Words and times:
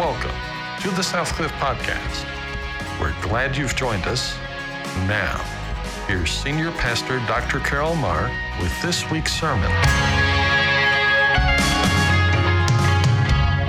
welcome 0.00 0.30
to 0.80 0.88
the 0.96 1.02
Southcliff 1.02 1.50
Podcast. 1.58 2.24
We're 2.98 3.14
glad 3.20 3.54
you've 3.54 3.76
joined 3.76 4.06
us. 4.06 4.34
Now, 5.06 5.36
here's 6.06 6.30
Senior 6.30 6.70
Pastor 6.70 7.18
Dr. 7.26 7.60
Carroll 7.60 7.94
Marr 7.96 8.30
with 8.62 8.72
this 8.80 9.10
week's 9.10 9.38
sermon. 9.38 9.70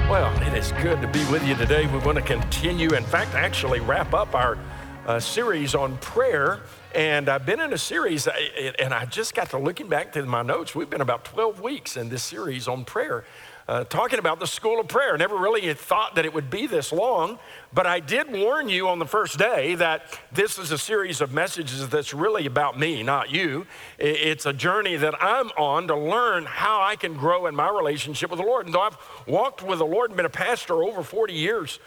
Well, 0.10 0.32
it 0.44 0.54
is 0.54 0.72
good 0.82 1.02
to 1.02 1.08
be 1.10 1.30
with 1.30 1.46
you 1.46 1.54
today. 1.56 1.86
We 1.88 2.00
want 2.00 2.18
to 2.18 2.24
continue, 2.24 2.92
in 2.92 3.04
fact, 3.04 3.34
actually 3.34 3.82
wrap 3.82 4.14
up 4.14 4.34
our 4.34 4.58
uh, 5.08 5.20
series 5.20 5.76
on 5.76 5.98
prayer. 5.98 6.62
And 6.96 7.28
I've 7.28 7.46
been 7.46 7.60
in 7.60 7.74
a 7.74 7.78
series, 7.78 8.26
uh, 8.26 8.32
and 8.80 8.94
I 8.94 9.04
just 9.04 9.36
got 9.36 9.50
to 9.50 9.58
looking 9.58 9.90
back 9.90 10.14
to 10.14 10.26
my 10.26 10.44
notes. 10.44 10.76
We've 10.76 10.90
been 10.90 11.02
about 11.02 11.26
12 11.26 11.60
weeks 11.60 11.98
in 11.98 12.08
this 12.08 12.24
series 12.24 12.70
on 12.70 12.86
prayer 12.86 13.26
uh, 13.72 13.86
talking 13.86 14.20
about 14.20 14.38
the 14.38 14.46
school 14.46 14.82
of 14.82 14.88
prayer. 14.90 15.18
Never 15.18 15.38
really 15.38 15.74
thought 15.74 16.16
that 16.16 16.26
it 16.26 16.34
would 16.34 16.50
be 16.50 16.68
this 16.68 16.92
long, 16.92 17.40
but 17.72 17.88
I 17.88 18.02
did 18.02 18.30
warn 18.30 18.68
you 18.68 18.90
on 18.90 19.00
the 19.00 19.06
first 19.06 19.40
day 19.40 19.76
that 19.76 20.20
this 20.30 20.60
is 20.60 20.74
a 20.74 20.78
series 20.78 21.22
of 21.22 21.32
messages 21.32 21.88
that's 21.88 22.14
really 22.14 22.46
about 22.46 22.78
me, 22.78 23.02
not 23.02 23.32
you. 23.32 23.66
It's 23.98 24.46
a 24.46 24.52
journey 24.52 24.98
that 24.98 25.24
I'm 25.24 25.52
on 25.52 25.88
to 25.88 25.96
learn 25.96 26.44
how 26.44 26.82
I 26.82 26.98
can 26.98 27.14
grow 27.14 27.46
in 27.46 27.56
my 27.56 27.70
relationship 27.70 28.30
with 28.30 28.42
the 28.42 28.46
Lord. 28.46 28.66
And 28.66 28.76
though 28.76 28.82
I've 28.82 28.98
walked 29.26 29.64
with 29.64 29.80
the 29.80 29.86
Lord 29.86 30.10
and 30.10 30.18
been 30.18 30.26
a 30.26 30.30
pastor 30.30 30.84
over 30.84 31.02
40 31.02 31.34
years, 31.34 31.80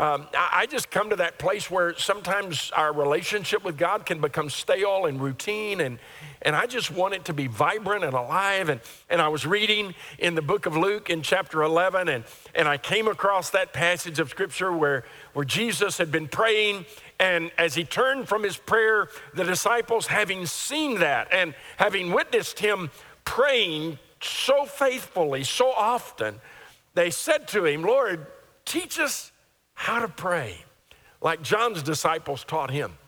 um, 0.00 0.28
I, 0.34 0.64
just 0.64 0.90
come 0.90 1.10
to 1.10 1.16
that 1.16 1.38
place 1.38 1.70
where 1.70 1.94
sometimes 1.94 2.70
our 2.74 2.90
relationship 2.90 3.62
with 3.62 3.76
God 3.76 4.06
can 4.06 4.18
become 4.18 4.48
stale 4.48 5.04
and 5.04 5.20
routine, 5.20 5.82
and, 5.82 5.98
and 6.40 6.56
I 6.56 6.64
just 6.64 6.90
want 6.90 7.12
it 7.12 7.26
to 7.26 7.34
be 7.34 7.48
vibrant 7.48 8.02
and 8.02 8.14
alive. 8.14 8.70
And, 8.70 8.80
and 9.10 9.20
I 9.20 9.28
was 9.28 9.44
reading 9.44 9.94
in 10.18 10.36
the 10.36 10.40
book 10.40 10.64
of 10.64 10.74
Luke 10.74 11.10
in 11.10 11.20
chapter 11.20 11.62
11, 11.62 12.08
and, 12.08 12.24
and 12.54 12.66
I 12.66 12.78
came 12.78 13.08
across 13.08 13.50
that 13.50 13.74
passage 13.74 14.18
of 14.18 14.30
scripture 14.30 14.72
where, 14.72 15.04
where 15.34 15.44
Jesus 15.44 15.98
had 15.98 16.10
been 16.10 16.28
praying. 16.28 16.86
And 17.18 17.50
as 17.58 17.74
he 17.74 17.84
turned 17.84 18.26
from 18.26 18.42
his 18.42 18.56
prayer, 18.56 19.10
the 19.34 19.44
disciples, 19.44 20.06
having 20.06 20.46
seen 20.46 21.00
that 21.00 21.28
and 21.30 21.54
having 21.76 22.10
witnessed 22.10 22.60
him 22.60 22.90
praying 23.26 23.98
so 24.22 24.64
faithfully, 24.64 25.44
so 25.44 25.70
often, 25.72 26.40
they 26.94 27.10
said 27.10 27.46
to 27.48 27.66
him, 27.66 27.82
Lord, 27.82 28.26
teach 28.64 28.98
us 28.98 29.30
how 29.80 29.98
to 29.98 30.08
pray, 30.08 30.58
like 31.22 31.40
John's 31.40 31.82
disciples 31.82 32.44
taught 32.44 32.70
him. 32.70 32.98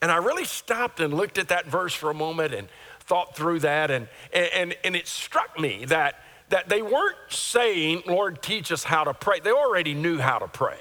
And 0.00 0.10
I 0.10 0.16
really 0.16 0.46
stopped 0.46 0.98
and 0.98 1.12
looked 1.12 1.36
at 1.36 1.48
that 1.48 1.66
verse 1.66 1.92
for 1.92 2.08
a 2.08 2.14
moment 2.14 2.54
and 2.54 2.68
thought 3.00 3.36
through 3.36 3.60
that, 3.60 3.90
and, 3.90 4.08
and, 4.32 4.74
and 4.82 4.96
it 4.96 5.06
struck 5.06 5.60
me 5.60 5.84
that, 5.84 6.14
that 6.48 6.70
they 6.70 6.80
weren't 6.80 7.18
saying, 7.28 8.02
Lord, 8.06 8.40
teach 8.40 8.72
us 8.72 8.82
how 8.82 9.04
to 9.04 9.12
pray. 9.12 9.40
They 9.40 9.50
already 9.50 9.92
knew 9.92 10.16
how 10.16 10.38
to 10.38 10.48
pray. 10.48 10.78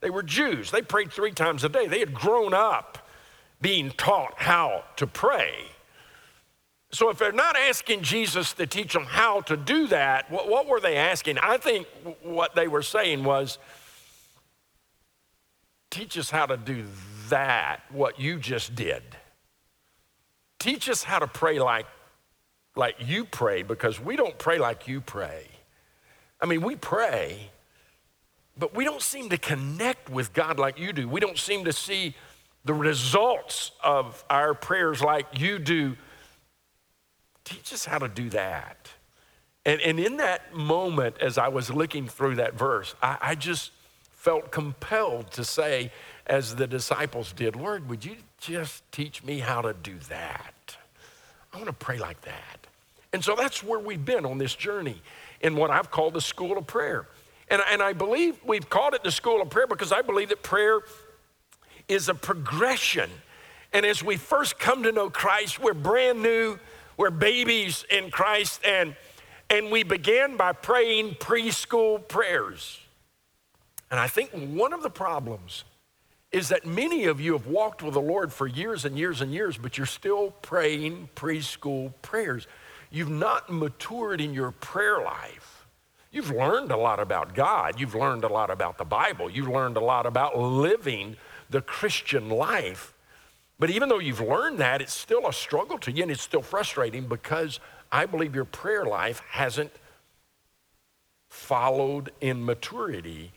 They 0.00 0.08
were 0.08 0.22
Jews, 0.22 0.70
they 0.70 0.80
prayed 0.80 1.12
three 1.12 1.32
times 1.32 1.62
a 1.62 1.68
day. 1.68 1.86
They 1.86 2.00
had 2.00 2.14
grown 2.14 2.54
up 2.54 3.06
being 3.60 3.90
taught 3.90 4.36
how 4.38 4.84
to 4.96 5.06
pray. 5.06 5.52
So 6.92 7.10
if 7.10 7.18
they're 7.18 7.30
not 7.30 7.58
asking 7.58 8.00
Jesus 8.00 8.54
to 8.54 8.66
teach 8.66 8.94
them 8.94 9.04
how 9.04 9.42
to 9.42 9.56
do 9.58 9.86
that, 9.88 10.30
what, 10.30 10.48
what 10.48 10.66
were 10.66 10.80
they 10.80 10.96
asking? 10.96 11.36
I 11.36 11.58
think 11.58 11.86
what 12.22 12.54
they 12.54 12.68
were 12.68 12.80
saying 12.80 13.22
was, 13.22 13.58
Teach 15.90 16.16
us 16.16 16.30
how 16.30 16.46
to 16.46 16.56
do 16.56 16.84
that, 17.28 17.80
what 17.90 18.20
you 18.20 18.38
just 18.38 18.74
did. 18.74 19.02
Teach 20.58 20.88
us 20.88 21.02
how 21.02 21.18
to 21.18 21.26
pray 21.26 21.58
like, 21.58 21.86
like 22.76 22.96
you 23.00 23.24
pray 23.24 23.62
because 23.62 23.98
we 23.98 24.14
don't 24.16 24.38
pray 24.38 24.58
like 24.58 24.86
you 24.86 25.00
pray. 25.00 25.46
I 26.40 26.46
mean, 26.46 26.62
we 26.62 26.76
pray, 26.76 27.50
but 28.56 28.74
we 28.74 28.84
don't 28.84 29.02
seem 29.02 29.30
to 29.30 29.38
connect 29.38 30.10
with 30.10 30.32
God 30.32 30.58
like 30.58 30.78
you 30.78 30.92
do. 30.92 31.08
We 31.08 31.20
don't 31.20 31.38
seem 31.38 31.64
to 31.64 31.72
see 31.72 32.14
the 32.64 32.74
results 32.74 33.72
of 33.82 34.24
our 34.30 34.54
prayers 34.54 35.00
like 35.00 35.40
you 35.40 35.58
do. 35.58 35.96
Teach 37.44 37.72
us 37.72 37.84
how 37.84 37.98
to 37.98 38.08
do 38.08 38.30
that. 38.30 38.90
And, 39.64 39.80
and 39.80 39.98
in 39.98 40.18
that 40.18 40.54
moment, 40.54 41.16
as 41.20 41.36
I 41.36 41.48
was 41.48 41.70
looking 41.70 42.06
through 42.06 42.36
that 42.36 42.54
verse, 42.54 42.94
I, 43.02 43.18
I 43.20 43.34
just 43.34 43.72
felt 44.20 44.50
compelled 44.50 45.30
to 45.30 45.42
say, 45.42 45.90
as 46.26 46.56
the 46.56 46.66
disciples 46.66 47.32
did, 47.32 47.56
Lord, 47.56 47.88
would 47.88 48.04
you 48.04 48.16
just 48.38 48.82
teach 48.92 49.24
me 49.24 49.38
how 49.38 49.62
to 49.62 49.72
do 49.72 49.96
that? 50.10 50.76
I 51.54 51.56
want 51.56 51.68
to 51.68 51.72
pray 51.72 51.96
like 51.96 52.20
that. 52.20 52.66
And 53.14 53.24
so 53.24 53.34
that's 53.34 53.64
where 53.64 53.78
we've 53.78 54.04
been 54.04 54.26
on 54.26 54.36
this 54.36 54.54
journey 54.54 55.00
in 55.40 55.56
what 55.56 55.70
I've 55.70 55.90
called 55.90 56.12
the 56.12 56.20
school 56.20 56.58
of 56.58 56.66
prayer. 56.66 57.08
And, 57.48 57.62
and 57.72 57.80
I 57.80 57.94
believe 57.94 58.36
we've 58.44 58.68
called 58.68 58.92
it 58.92 59.02
the 59.02 59.10
school 59.10 59.40
of 59.40 59.48
prayer 59.48 59.66
because 59.66 59.90
I 59.90 60.02
believe 60.02 60.28
that 60.28 60.42
prayer 60.42 60.80
is 61.88 62.10
a 62.10 62.14
progression. 62.14 63.08
And 63.72 63.86
as 63.86 64.02
we 64.02 64.18
first 64.18 64.58
come 64.58 64.82
to 64.82 64.92
know 64.92 65.08
Christ, 65.08 65.58
we're 65.58 65.72
brand 65.72 66.22
new, 66.22 66.58
we're 66.98 67.10
babies 67.10 67.86
in 67.90 68.10
Christ, 68.10 68.60
and, 68.66 68.94
and 69.48 69.70
we 69.70 69.82
began 69.82 70.36
by 70.36 70.52
praying 70.52 71.14
preschool 71.14 72.06
prayers. 72.06 72.80
And 73.90 73.98
I 73.98 74.06
think 74.06 74.30
one 74.30 74.72
of 74.72 74.82
the 74.82 74.90
problems 74.90 75.64
is 76.32 76.48
that 76.50 76.64
many 76.64 77.06
of 77.06 77.20
you 77.20 77.32
have 77.32 77.46
walked 77.46 77.82
with 77.82 77.94
the 77.94 78.00
Lord 78.00 78.32
for 78.32 78.46
years 78.46 78.84
and 78.84 78.96
years 78.96 79.20
and 79.20 79.32
years, 79.32 79.58
but 79.58 79.76
you're 79.76 79.86
still 79.86 80.30
praying 80.42 81.08
preschool 81.16 81.92
prayers. 82.02 82.46
You've 82.90 83.10
not 83.10 83.50
matured 83.50 84.20
in 84.20 84.32
your 84.32 84.52
prayer 84.52 85.02
life. 85.02 85.66
You've 86.12 86.30
learned 86.30 86.70
a 86.70 86.76
lot 86.76 87.00
about 87.00 87.34
God. 87.34 87.80
You've 87.80 87.94
learned 87.94 88.24
a 88.24 88.28
lot 88.28 88.50
about 88.50 88.78
the 88.78 88.84
Bible. 88.84 89.30
You've 89.30 89.48
learned 89.48 89.76
a 89.76 89.80
lot 89.80 90.06
about 90.06 90.38
living 90.38 91.16
the 91.50 91.60
Christian 91.60 92.28
life. 92.28 92.94
But 93.58 93.70
even 93.70 93.88
though 93.88 93.98
you've 93.98 94.20
learned 94.20 94.58
that, 94.58 94.80
it's 94.80 94.94
still 94.94 95.26
a 95.26 95.32
struggle 95.32 95.78
to 95.78 95.92
you 95.92 96.02
and 96.02 96.10
it's 96.10 96.22
still 96.22 96.42
frustrating 96.42 97.06
because 97.06 97.60
I 97.92 98.06
believe 98.06 98.34
your 98.34 98.44
prayer 98.44 98.84
life 98.84 99.20
hasn't 99.30 99.72
followed 101.28 102.10
in 102.20 102.44
maturity 102.44 103.32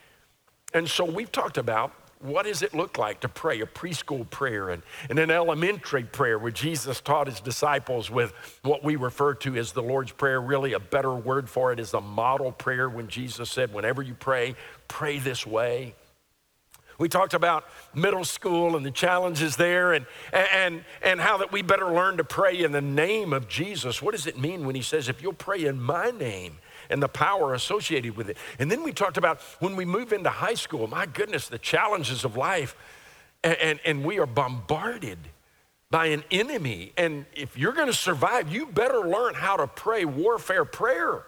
and 0.74 0.90
so 0.90 1.06
we've 1.06 1.32
talked 1.32 1.58
about 1.58 1.94
what 2.24 2.46
does 2.46 2.62
it 2.62 2.74
look 2.74 2.98
like 2.98 3.20
to 3.20 3.28
pray 3.28 3.60
a 3.60 3.66
preschool 3.66 4.30
prayer 4.30 4.70
and, 4.70 4.82
and 5.10 5.20
an 5.20 5.30
elementary 5.30 6.06
prayer 6.06 6.40
where 6.40 6.52
Jesus 6.52 7.02
taught 7.02 7.28
his 7.28 7.42
disciples 7.42 8.10
with 8.10 8.34
what 8.64 8.82
we 8.82 8.96
refer 8.96 9.34
to 9.36 9.58
as 9.58 9.74
the 9.74 9.84
Lord's 9.84 10.14
Prayer. 10.14 10.40
Really, 10.40 10.72
a 10.72 10.80
better 10.80 11.14
word 11.14 11.50
for 11.50 11.74
it 11.74 11.82
is 11.82 11.92
the 11.92 12.00
model 12.00 12.54
prayer 12.54 12.88
when 12.88 13.10
Jesus 13.10 13.50
said, 13.50 13.74
Whenever 13.74 14.02
you 14.02 14.14
pray, 14.14 14.56
pray 14.88 15.20
this 15.20 15.46
way. 15.46 15.96
We 16.98 17.10
talked 17.10 17.34
about 17.34 17.66
middle 17.94 18.24
school 18.24 18.78
and 18.78 18.86
the 18.86 18.92
challenges 18.92 19.58
there 19.58 19.94
and, 19.94 20.06
and, 20.32 20.86
and 21.02 21.20
how 21.20 21.38
that 21.38 21.52
we 21.52 21.62
better 21.62 21.92
learn 21.92 22.18
to 22.18 22.24
pray 22.24 22.64
in 22.64 22.72
the 22.72 22.82
name 22.82 23.34
of 23.34 23.50
Jesus. 23.50 24.02
What 24.02 24.12
does 24.12 24.28
it 24.28 24.40
mean 24.40 24.66
when 24.66 24.76
he 24.76 24.82
says, 24.82 25.10
If 25.10 25.22
you'll 25.22 25.34
pray 25.34 25.66
in 25.66 25.82
my 25.82 26.12
name, 26.12 26.60
and 26.94 27.02
the 27.02 27.08
power 27.08 27.56
associated 27.56 28.16
with 28.16 28.30
it. 28.30 28.38
And 28.60 28.72
then 28.72 28.84
we 28.84 28.94
talked 28.94 29.18
about 29.18 29.42
when 29.60 29.76
we 29.76 29.84
move 29.84 30.14
into 30.14 30.30
high 30.30 30.54
school, 30.54 30.86
my 30.86 31.08
goodness, 31.08 31.48
the 31.48 31.58
challenges 31.58 32.24
of 32.24 32.38
life. 32.38 32.76
And, 33.44 33.58
and, 33.58 33.80
and 33.84 34.06
we 34.06 34.20
are 34.20 34.28
bombarded 34.28 35.18
by 35.90 36.08
an 36.08 36.24
enemy. 36.30 36.94
And 36.96 37.26
if 37.36 37.58
you're 37.58 37.74
going 37.74 37.88
to 37.88 37.94
survive, 37.94 38.54
you 38.54 38.68
better 38.68 39.00
learn 39.00 39.34
how 39.34 39.58
to 39.58 39.66
pray 39.66 40.06
warfare 40.06 40.66
prayer. 40.66 41.24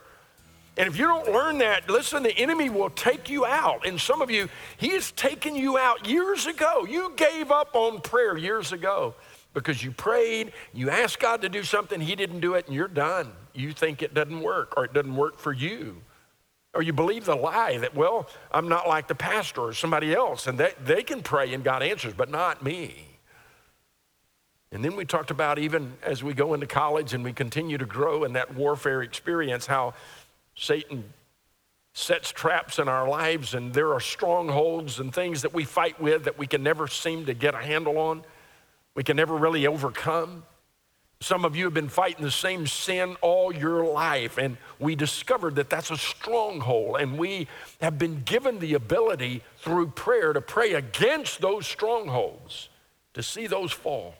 And 0.77 0.87
if 0.87 0.99
you 0.99 1.07
don't 1.07 1.31
learn 1.31 1.57
that, 1.57 1.89
listen, 1.89 2.21
the 2.21 2.37
enemy 2.37 2.69
will 2.69 2.91
take 2.91 3.27
you 3.27 3.43
out. 3.45 3.87
And 3.87 3.99
some 3.99 4.21
of 4.21 4.29
you, 4.29 4.49
he 4.77 4.89
has 4.89 5.11
taken 5.13 5.55
you 5.55 5.79
out 5.79 6.07
years 6.07 6.45
ago. 6.45 6.85
You 6.85 7.11
gave 7.15 7.49
up 7.49 7.73
on 7.73 8.01
prayer 8.01 8.37
years 8.37 8.71
ago 8.71 9.15
because 9.55 9.83
you 9.83 9.91
prayed, 9.91 10.51
you 10.73 10.91
asked 10.91 11.19
God 11.19 11.41
to 11.41 11.49
do 11.49 11.63
something, 11.63 11.99
he 11.99 12.15
didn't 12.15 12.41
do 12.41 12.53
it, 12.53 12.67
and 12.67 12.75
you're 12.75 12.87
done 12.87 13.31
you 13.57 13.71
think 13.71 14.01
it 14.01 14.13
doesn't 14.13 14.41
work 14.41 14.73
or 14.77 14.85
it 14.85 14.93
doesn't 14.93 15.15
work 15.15 15.37
for 15.39 15.53
you. 15.53 16.01
Or 16.73 16.81
you 16.81 16.91
believe 16.91 17.25
the 17.25 17.35
lie 17.35 17.77
that, 17.77 17.95
well, 17.95 18.27
I'm 18.51 18.67
not 18.67 18.87
like 18.87 19.07
the 19.07 19.15
pastor 19.15 19.61
or 19.61 19.73
somebody 19.73 20.13
else, 20.13 20.45
and 20.45 20.57
they, 20.57 20.73
they 20.83 21.03
can 21.03 21.21
pray 21.21 21.53
and 21.53 21.63
God 21.63 21.81
answers, 21.81 22.13
but 22.13 22.29
not 22.29 22.63
me. 22.63 23.15
And 24.71 24.83
then 24.83 24.97
we 24.97 25.05
talked 25.05 25.31
about 25.31 25.57
even 25.57 25.93
as 26.03 26.21
we 26.21 26.33
go 26.33 26.53
into 26.53 26.67
college 26.67 27.13
and 27.13 27.23
we 27.23 27.31
continue 27.31 27.77
to 27.77 27.85
grow 27.85 28.25
in 28.25 28.33
that 28.33 28.55
warfare 28.55 29.03
experience, 29.03 29.65
how 29.65 29.93
Satan 30.55 31.05
sets 31.93 32.29
traps 32.29 32.77
in 32.77 32.89
our 32.89 33.07
lives 33.07 33.53
and 33.53 33.73
there 33.73 33.93
are 33.93 34.01
strongholds 34.01 34.99
and 34.99 35.13
things 35.13 35.43
that 35.43 35.53
we 35.53 35.63
fight 35.63 35.99
with 36.01 36.25
that 36.25 36.37
we 36.37 36.45
can 36.45 36.61
never 36.61 36.89
seem 36.89 37.25
to 37.25 37.33
get 37.33 37.53
a 37.53 37.59
handle 37.59 37.97
on, 37.97 38.21
we 38.95 39.03
can 39.03 39.15
never 39.15 39.37
really 39.37 39.65
overcome. 39.65 40.43
Some 41.21 41.45
of 41.45 41.55
you 41.55 41.63
have 41.65 41.73
been 41.73 41.89
fighting 41.89 42.23
the 42.23 42.31
same 42.31 42.67
sin 42.67 43.15
all 43.21 43.53
your 43.53 43.85
life, 43.85 44.37
and 44.37 44.57
we 44.79 44.95
discovered 44.95 45.55
that 45.55 45.69
that's 45.69 45.89
a 45.89 45.97
stronghold, 45.97 46.97
and 46.99 47.17
we 47.17 47.47
have 47.81 47.97
been 47.97 48.21
given 48.23 48.59
the 48.59 48.73
ability 48.73 49.41
through 49.57 49.87
prayer 49.87 50.33
to 50.33 50.41
pray 50.41 50.73
against 50.73 51.41
those 51.41 51.65
strongholds, 51.65 52.69
to 53.13 53.23
see 53.23 53.47
those 53.47 53.71
fall. 53.71 54.15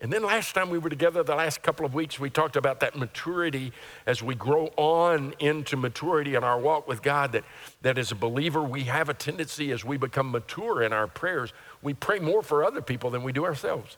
And 0.00 0.12
then 0.12 0.22
last 0.22 0.54
time 0.54 0.68
we 0.68 0.76
were 0.76 0.90
together, 0.90 1.22
the 1.22 1.34
last 1.34 1.62
couple 1.62 1.86
of 1.86 1.94
weeks, 1.94 2.20
we 2.20 2.28
talked 2.28 2.56
about 2.56 2.80
that 2.80 2.96
maturity 2.96 3.72
as 4.04 4.22
we 4.22 4.34
grow 4.34 4.66
on 4.76 5.34
into 5.38 5.76
maturity 5.76 6.34
in 6.34 6.44
our 6.44 6.58
walk 6.58 6.86
with 6.86 7.00
God. 7.00 7.32
That, 7.32 7.44
that 7.80 7.96
as 7.96 8.12
a 8.12 8.14
believer, 8.14 8.62
we 8.62 8.82
have 8.84 9.08
a 9.08 9.14
tendency 9.14 9.72
as 9.72 9.86
we 9.86 9.96
become 9.96 10.30
mature 10.30 10.82
in 10.82 10.92
our 10.92 11.06
prayers, 11.06 11.54
we 11.80 11.94
pray 11.94 12.18
more 12.18 12.42
for 12.42 12.62
other 12.62 12.82
people 12.82 13.08
than 13.08 13.22
we 13.22 13.32
do 13.32 13.46
ourselves. 13.46 13.96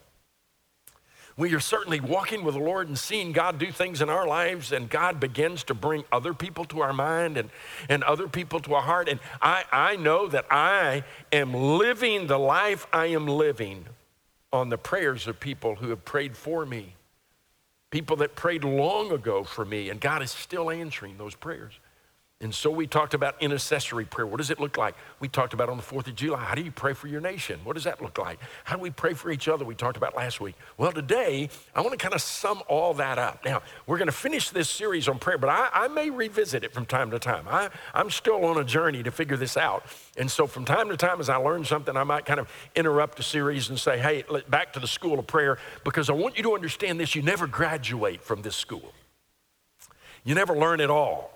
We 1.38 1.54
are 1.54 1.60
certainly 1.60 2.00
walking 2.00 2.42
with 2.42 2.56
the 2.56 2.60
Lord 2.60 2.88
and 2.88 2.98
seeing 2.98 3.30
God 3.30 3.60
do 3.60 3.70
things 3.70 4.02
in 4.02 4.10
our 4.10 4.26
lives, 4.26 4.72
and 4.72 4.90
God 4.90 5.20
begins 5.20 5.62
to 5.64 5.74
bring 5.74 6.02
other 6.10 6.34
people 6.34 6.64
to 6.64 6.80
our 6.80 6.92
mind 6.92 7.36
and, 7.36 7.50
and 7.88 8.02
other 8.02 8.26
people 8.26 8.58
to 8.58 8.74
our 8.74 8.82
heart. 8.82 9.08
And 9.08 9.20
I, 9.40 9.62
I 9.70 9.94
know 9.94 10.26
that 10.26 10.46
I 10.50 11.04
am 11.32 11.54
living 11.54 12.26
the 12.26 12.40
life 12.40 12.88
I 12.92 13.06
am 13.06 13.28
living 13.28 13.86
on 14.52 14.68
the 14.68 14.76
prayers 14.76 15.28
of 15.28 15.38
people 15.38 15.76
who 15.76 15.90
have 15.90 16.04
prayed 16.04 16.36
for 16.36 16.66
me, 16.66 16.94
people 17.90 18.16
that 18.16 18.34
prayed 18.34 18.64
long 18.64 19.12
ago 19.12 19.44
for 19.44 19.64
me, 19.64 19.90
and 19.90 20.00
God 20.00 20.22
is 20.22 20.32
still 20.32 20.72
answering 20.72 21.18
those 21.18 21.36
prayers. 21.36 21.78
And 22.40 22.54
so 22.54 22.70
we 22.70 22.86
talked 22.86 23.14
about 23.14 23.42
intercessory 23.42 24.04
prayer. 24.04 24.24
What 24.24 24.36
does 24.36 24.50
it 24.50 24.60
look 24.60 24.76
like? 24.76 24.94
We 25.18 25.26
talked 25.26 25.54
about 25.54 25.68
on 25.68 25.76
the 25.76 25.82
4th 25.82 26.06
of 26.06 26.14
July. 26.14 26.38
How 26.38 26.54
do 26.54 26.62
you 26.62 26.70
pray 26.70 26.92
for 26.92 27.08
your 27.08 27.20
nation? 27.20 27.58
What 27.64 27.74
does 27.74 27.82
that 27.82 28.00
look 28.00 28.16
like? 28.16 28.38
How 28.62 28.76
do 28.76 28.82
we 28.82 28.90
pray 28.90 29.14
for 29.14 29.32
each 29.32 29.48
other? 29.48 29.64
We 29.64 29.74
talked 29.74 29.96
about 29.96 30.14
last 30.14 30.40
week. 30.40 30.54
Well, 30.76 30.92
today, 30.92 31.48
I 31.74 31.80
want 31.80 31.90
to 31.90 31.96
kind 31.96 32.14
of 32.14 32.22
sum 32.22 32.62
all 32.68 32.94
that 32.94 33.18
up. 33.18 33.44
Now, 33.44 33.62
we're 33.88 33.98
going 33.98 34.06
to 34.06 34.12
finish 34.12 34.50
this 34.50 34.70
series 34.70 35.08
on 35.08 35.18
prayer, 35.18 35.36
but 35.36 35.50
I, 35.50 35.68
I 35.72 35.88
may 35.88 36.10
revisit 36.10 36.62
it 36.62 36.72
from 36.72 36.86
time 36.86 37.10
to 37.10 37.18
time. 37.18 37.44
I, 37.50 37.70
I'm 37.92 38.08
still 38.08 38.44
on 38.44 38.56
a 38.56 38.64
journey 38.64 39.02
to 39.02 39.10
figure 39.10 39.36
this 39.36 39.56
out. 39.56 39.84
And 40.16 40.30
so 40.30 40.46
from 40.46 40.64
time 40.64 40.90
to 40.90 40.96
time, 40.96 41.18
as 41.18 41.28
I 41.28 41.36
learn 41.36 41.64
something, 41.64 41.96
I 41.96 42.04
might 42.04 42.24
kind 42.24 42.38
of 42.38 42.48
interrupt 42.76 43.16
the 43.16 43.24
series 43.24 43.68
and 43.68 43.80
say, 43.80 43.98
hey, 43.98 44.22
back 44.48 44.72
to 44.74 44.80
the 44.80 44.86
school 44.86 45.18
of 45.18 45.26
prayer, 45.26 45.58
because 45.82 46.08
I 46.08 46.12
want 46.12 46.36
you 46.36 46.44
to 46.44 46.54
understand 46.54 47.00
this. 47.00 47.16
You 47.16 47.22
never 47.22 47.48
graduate 47.48 48.22
from 48.22 48.42
this 48.42 48.54
school, 48.54 48.92
you 50.22 50.36
never 50.36 50.56
learn 50.56 50.78
it 50.78 50.88
all. 50.88 51.32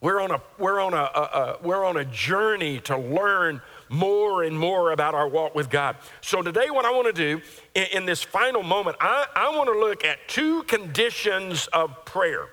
We're 0.00 0.20
on 0.20 0.30
a, 0.30 0.42
we're 0.58 0.80
on 0.80 0.92
a, 0.92 0.96
a, 0.96 1.00
a, 1.00 1.58
we're 1.62 1.84
on 1.84 1.96
a 1.96 2.04
journey 2.04 2.80
to 2.80 2.98
learn 2.98 3.62
more 3.88 4.42
and 4.42 4.58
more 4.58 4.92
about 4.92 5.14
our 5.14 5.28
walk 5.28 5.54
with 5.54 5.70
God. 5.70 5.96
So, 6.20 6.42
today, 6.42 6.70
what 6.70 6.84
I 6.84 6.90
want 6.90 7.06
to 7.06 7.12
do 7.12 7.40
in, 7.74 7.86
in 7.92 8.06
this 8.06 8.22
final 8.22 8.62
moment, 8.62 8.96
I, 9.00 9.26
I 9.34 9.56
want 9.56 9.68
to 9.72 9.78
look 9.78 10.04
at 10.04 10.18
two 10.28 10.64
conditions 10.64 11.66
of 11.68 12.04
prayer. 12.04 12.48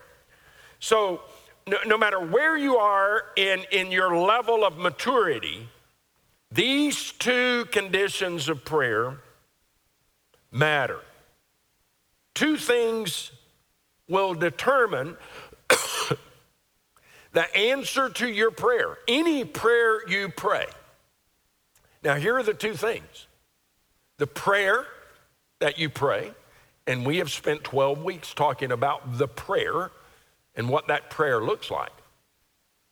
So, 0.80 1.22
no, 1.68 1.78
no 1.86 1.98
matter 1.98 2.20
where 2.20 2.58
you 2.58 2.78
are 2.78 3.24
in, 3.36 3.66
in 3.72 3.92
your 3.92 4.16
level 4.16 4.64
of 4.64 4.78
maturity, 4.78 5.68
these 6.52 7.12
two 7.14 7.66
conditions 7.72 8.48
of 8.48 8.64
prayer 8.64 9.18
matter. 10.52 11.00
Two 12.36 12.58
things 12.58 13.32
will 14.08 14.34
determine 14.34 15.18
the 17.34 17.56
answer 17.56 18.10
to 18.10 18.28
your 18.28 18.52
prayer, 18.52 18.98
any 19.08 19.44
prayer 19.44 20.08
you 20.08 20.30
pray. 20.30 20.68
Now, 22.04 22.16
here 22.16 22.38
are 22.38 22.44
the 22.44 22.54
two 22.54 22.74
things 22.74 23.28
the 24.18 24.28
prayer 24.28 24.86
that 25.60 25.80
you 25.80 25.90
pray, 25.90 26.32
and 26.88 27.06
we 27.06 27.18
have 27.18 27.32
spent 27.32 27.64
12 27.64 28.04
weeks 28.04 28.34
talking 28.34 28.72
about 28.72 29.18
the 29.18 29.28
prayer 29.28 29.92
and 30.56 30.70
what 30.70 30.88
that 30.88 31.10
prayer 31.10 31.42
looks 31.42 31.72
like. 31.72 31.92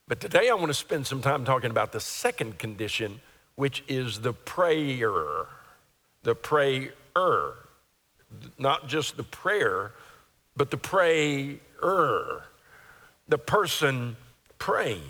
But 0.07 0.19
today 0.19 0.49
I 0.49 0.55
want 0.55 0.67
to 0.67 0.73
spend 0.73 1.05
some 1.07 1.21
time 1.21 1.45
talking 1.45 1.69
about 1.69 1.91
the 1.91 1.99
second 1.99 2.57
condition, 2.57 3.21
which 3.55 3.83
is 3.87 4.21
the 4.21 4.33
prayer. 4.33 5.45
The 6.23 6.35
prayer. 6.35 6.91
Not 8.57 8.87
just 8.87 9.15
the 9.15 9.23
prayer, 9.23 9.91
but 10.57 10.71
the 10.71 10.77
prayer. 10.77 11.59
The 13.27 13.37
person 13.37 14.17
praying. 14.61 15.01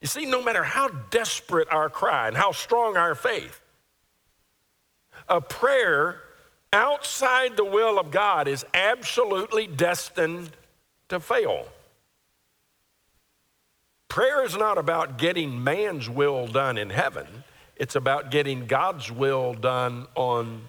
You 0.00 0.08
see, 0.08 0.26
no 0.26 0.42
matter 0.42 0.64
how 0.64 0.88
desperate 0.88 1.68
our 1.70 1.88
cry 1.88 2.26
and 2.26 2.36
how 2.36 2.50
strong 2.50 2.96
our 2.96 3.14
faith, 3.14 3.60
a 5.28 5.40
prayer 5.40 6.20
outside 6.72 7.56
the 7.56 7.64
will 7.64 8.00
of 8.00 8.10
God 8.10 8.48
is 8.48 8.66
absolutely 8.74 9.68
destined 9.68 10.50
to 11.08 11.20
fail. 11.20 11.68
Prayer 14.08 14.44
is 14.44 14.56
not 14.56 14.76
about 14.76 15.18
getting 15.18 15.62
man's 15.62 16.10
will 16.10 16.48
done 16.48 16.76
in 16.76 16.90
heaven, 16.90 17.44
it's 17.76 17.94
about 17.94 18.32
getting 18.32 18.66
God's 18.66 19.12
will 19.12 19.54
done 19.54 20.08
on 20.16 20.62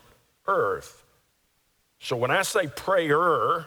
earth. 0.47 1.03
So 1.99 2.15
when 2.15 2.29
I 2.29 2.43
say 2.43 2.67
prayer, 2.67 3.65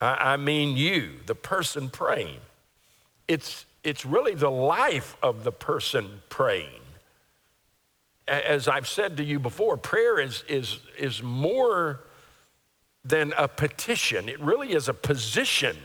I 0.00 0.36
mean 0.38 0.76
you, 0.76 1.20
the 1.26 1.36
person 1.36 1.88
praying 1.88 2.40
it's, 3.30 3.64
it's 3.84 4.04
really 4.04 4.34
the 4.34 4.50
life 4.50 5.16
of 5.22 5.44
the 5.44 5.52
person 5.52 6.20
praying. 6.28 6.80
As 8.26 8.66
I've 8.66 8.88
said 8.88 9.16
to 9.18 9.24
you 9.24 9.38
before, 9.38 9.76
prayer 9.76 10.18
is, 10.18 10.42
is, 10.48 10.80
is 10.98 11.22
more 11.22 12.00
than 13.04 13.32
a 13.38 13.46
petition, 13.46 14.28
it 14.28 14.40
really 14.40 14.72
is 14.72 14.88
a 14.88 14.94
position 14.94 15.76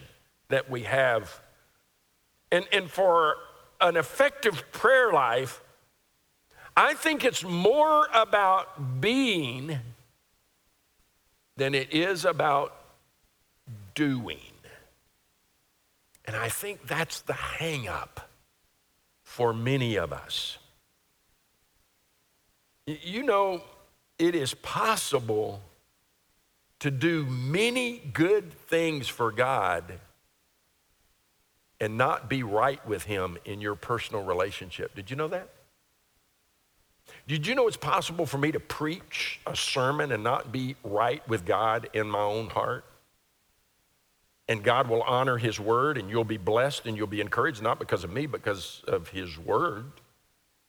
that 0.49 0.71
we 0.71 0.83
have. 0.83 1.39
And, 2.51 2.65
and 2.73 2.89
for 2.89 3.35
an 3.79 3.95
effective 3.95 4.63
prayer 4.71 5.13
life, 5.13 5.61
I 6.75 6.95
think 6.95 7.23
it's 7.23 7.43
more 7.43 8.07
about 8.11 8.99
being 9.01 9.77
than 11.57 11.75
it 11.75 11.93
is 11.93 12.25
about 12.25 12.75
doing. 13.93 14.54
And 16.27 16.35
I 16.35 16.49
think 16.49 16.87
that's 16.87 17.21
the 17.21 17.33
hangup 17.33 18.23
for 19.23 19.53
many 19.53 19.95
of 19.95 20.11
us. 20.11 20.57
You 22.87 23.23
know, 23.23 23.61
it 24.17 24.35
is 24.35 24.53
possible 24.53 25.61
to 26.79 26.91
do 26.91 27.25
many 27.25 27.99
good 28.13 28.53
things 28.53 29.07
for 29.07 29.31
God 29.31 29.99
and 31.79 31.97
not 31.97 32.29
be 32.29 32.43
right 32.43 32.85
with 32.87 33.03
Him 33.03 33.37
in 33.45 33.61
your 33.61 33.75
personal 33.75 34.23
relationship. 34.23 34.95
Did 34.95 35.09
you 35.09 35.15
know 35.15 35.27
that? 35.27 35.49
Did 37.27 37.45
you 37.47 37.55
know 37.55 37.67
it's 37.67 37.77
possible 37.77 38.25
for 38.25 38.37
me 38.37 38.51
to 38.51 38.59
preach 38.59 39.39
a 39.45 39.55
sermon 39.55 40.11
and 40.11 40.23
not 40.23 40.51
be 40.51 40.75
right 40.83 41.27
with 41.27 41.45
God 41.45 41.89
in 41.93 42.09
my 42.09 42.21
own 42.21 42.49
heart? 42.49 42.85
And 44.47 44.63
God 44.63 44.87
will 44.87 45.01
honor 45.03 45.37
his 45.37 45.59
word 45.59 45.97
and 45.97 46.09
you'll 46.09 46.23
be 46.23 46.37
blessed 46.37 46.85
and 46.85 46.95
you'll 46.95 47.07
be 47.07 47.21
encouraged, 47.21 47.61
not 47.61 47.79
because 47.79 48.03
of 48.03 48.11
me, 48.11 48.25
because 48.27 48.83
of 48.87 49.09
his 49.09 49.37
word 49.37 49.85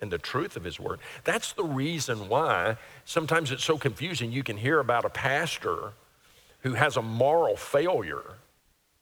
and 0.00 0.10
the 0.10 0.18
truth 0.18 0.56
of 0.56 0.64
his 0.64 0.78
word. 0.78 1.00
That's 1.24 1.52
the 1.52 1.64
reason 1.64 2.28
why 2.28 2.76
sometimes 3.04 3.50
it's 3.50 3.64
so 3.64 3.78
confusing. 3.78 4.32
You 4.32 4.42
can 4.42 4.56
hear 4.56 4.80
about 4.80 5.04
a 5.04 5.10
pastor 5.10 5.92
who 6.60 6.74
has 6.74 6.96
a 6.96 7.02
moral 7.02 7.56
failure. 7.56 8.24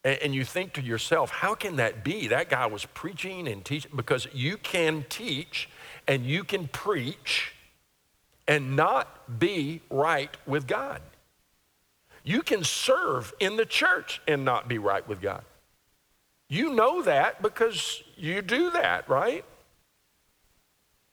And 0.04 0.35
you 0.35 0.45
think 0.45 0.75
to 0.75 0.83
yourself, 0.83 1.31
how 1.31 1.54
can 1.54 1.76
that 1.76 2.04
be? 2.04 2.28
That 2.28 2.50
guy 2.50 2.66
was 2.66 2.85
preaching 2.85 3.49
and 3.49 3.64
teaching 3.64 3.93
because 3.97 4.28
you 4.35 4.59
can 4.59 5.07
teach 5.09 5.69
and 6.07 6.26
you 6.26 6.45
can 6.45 6.69
preach 6.69 7.54
and 8.47 8.76
not 8.76 9.38
be 9.38 9.81
right 9.88 10.37
with 10.47 10.66
God. 10.66 11.00
You 12.25 12.43
can 12.43 12.64
serve 12.64 13.35
in 13.38 13.57
the 13.57 13.66
church 13.66 14.21
and 14.26 14.45
not 14.45 14.66
be 14.66 14.78
right 14.78 15.07
with 15.07 15.21
God. 15.21 15.45
You 16.49 16.73
know 16.73 17.02
that 17.02 17.43
because 17.43 18.02
you 18.16 18.43
do 18.43 18.71
that, 18.71 19.09
right? 19.09 19.45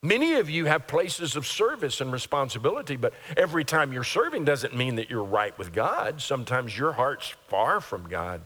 Many 0.04 0.34
of 0.34 0.50
you 0.50 0.66
have 0.66 0.88
places 0.88 1.36
of 1.36 1.46
service 1.46 2.02
and 2.02 2.12
responsibility, 2.12 2.96
but 2.96 3.14
every 3.38 3.64
time 3.64 3.94
you're 3.94 4.04
serving 4.04 4.46
doesn't 4.46 4.76
mean 4.76 4.96
that 4.96 5.10
you're 5.10 5.24
right 5.24 5.56
with 5.60 5.74
God. 5.74 6.22
Sometimes 6.22 6.76
your 6.76 6.94
heart's 6.94 7.36
far 7.48 7.80
from 7.80 8.10
God. 8.10 8.42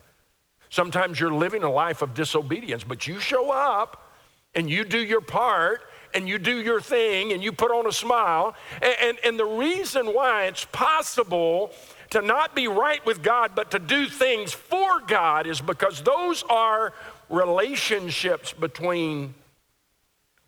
Sometimes 0.69 1.19
you're 1.19 1.33
living 1.33 1.63
a 1.63 1.71
life 1.71 2.01
of 2.01 2.13
disobedience, 2.13 2.83
but 2.83 3.07
you 3.07 3.19
show 3.19 3.51
up 3.51 4.11
and 4.53 4.69
you 4.69 4.83
do 4.83 4.99
your 4.99 5.21
part 5.21 5.83
and 6.15 6.27
you 6.27 6.37
do 6.37 6.61
your 6.61 6.81
thing 6.81 7.33
and 7.33 7.43
you 7.43 7.51
put 7.51 7.71
on 7.71 7.85
a 7.85 7.91
smile. 7.91 8.55
And, 8.81 8.95
and, 9.01 9.17
and 9.25 9.39
the 9.39 9.45
reason 9.45 10.07
why 10.07 10.45
it's 10.45 10.65
possible 10.65 11.71
to 12.11 12.21
not 12.21 12.55
be 12.55 12.67
right 12.67 13.05
with 13.05 13.21
God, 13.21 13.51
but 13.55 13.71
to 13.71 13.79
do 13.79 14.07
things 14.07 14.53
for 14.53 15.01
God 15.01 15.47
is 15.47 15.59
because 15.61 16.01
those 16.01 16.43
are 16.49 16.93
relationships 17.29 18.53
between 18.53 19.33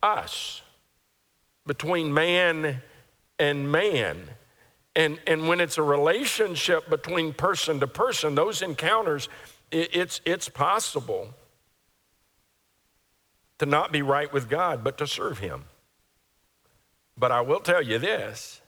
us, 0.02 0.62
between 1.66 2.14
man 2.14 2.80
and 3.38 3.70
man. 3.70 4.16
And, 4.96 5.20
and 5.26 5.48
when 5.48 5.60
it's 5.60 5.78
a 5.78 5.82
relationship 5.82 6.88
between 6.88 7.32
person 7.32 7.80
to 7.80 7.86
person, 7.86 8.34
those 8.34 8.62
encounters, 8.62 9.28
it, 9.70 9.90
it's, 9.94 10.20
it's 10.24 10.48
possible 10.48 11.34
to 13.58 13.66
not 13.66 13.92
be 13.92 14.02
right 14.02 14.32
with 14.32 14.48
God, 14.48 14.82
but 14.84 14.98
to 14.98 15.06
serve 15.06 15.38
Him. 15.38 15.64
But 17.16 17.32
I 17.32 17.40
will 17.40 17.60
tell 17.60 17.82
you 17.82 17.98
this 17.98 18.60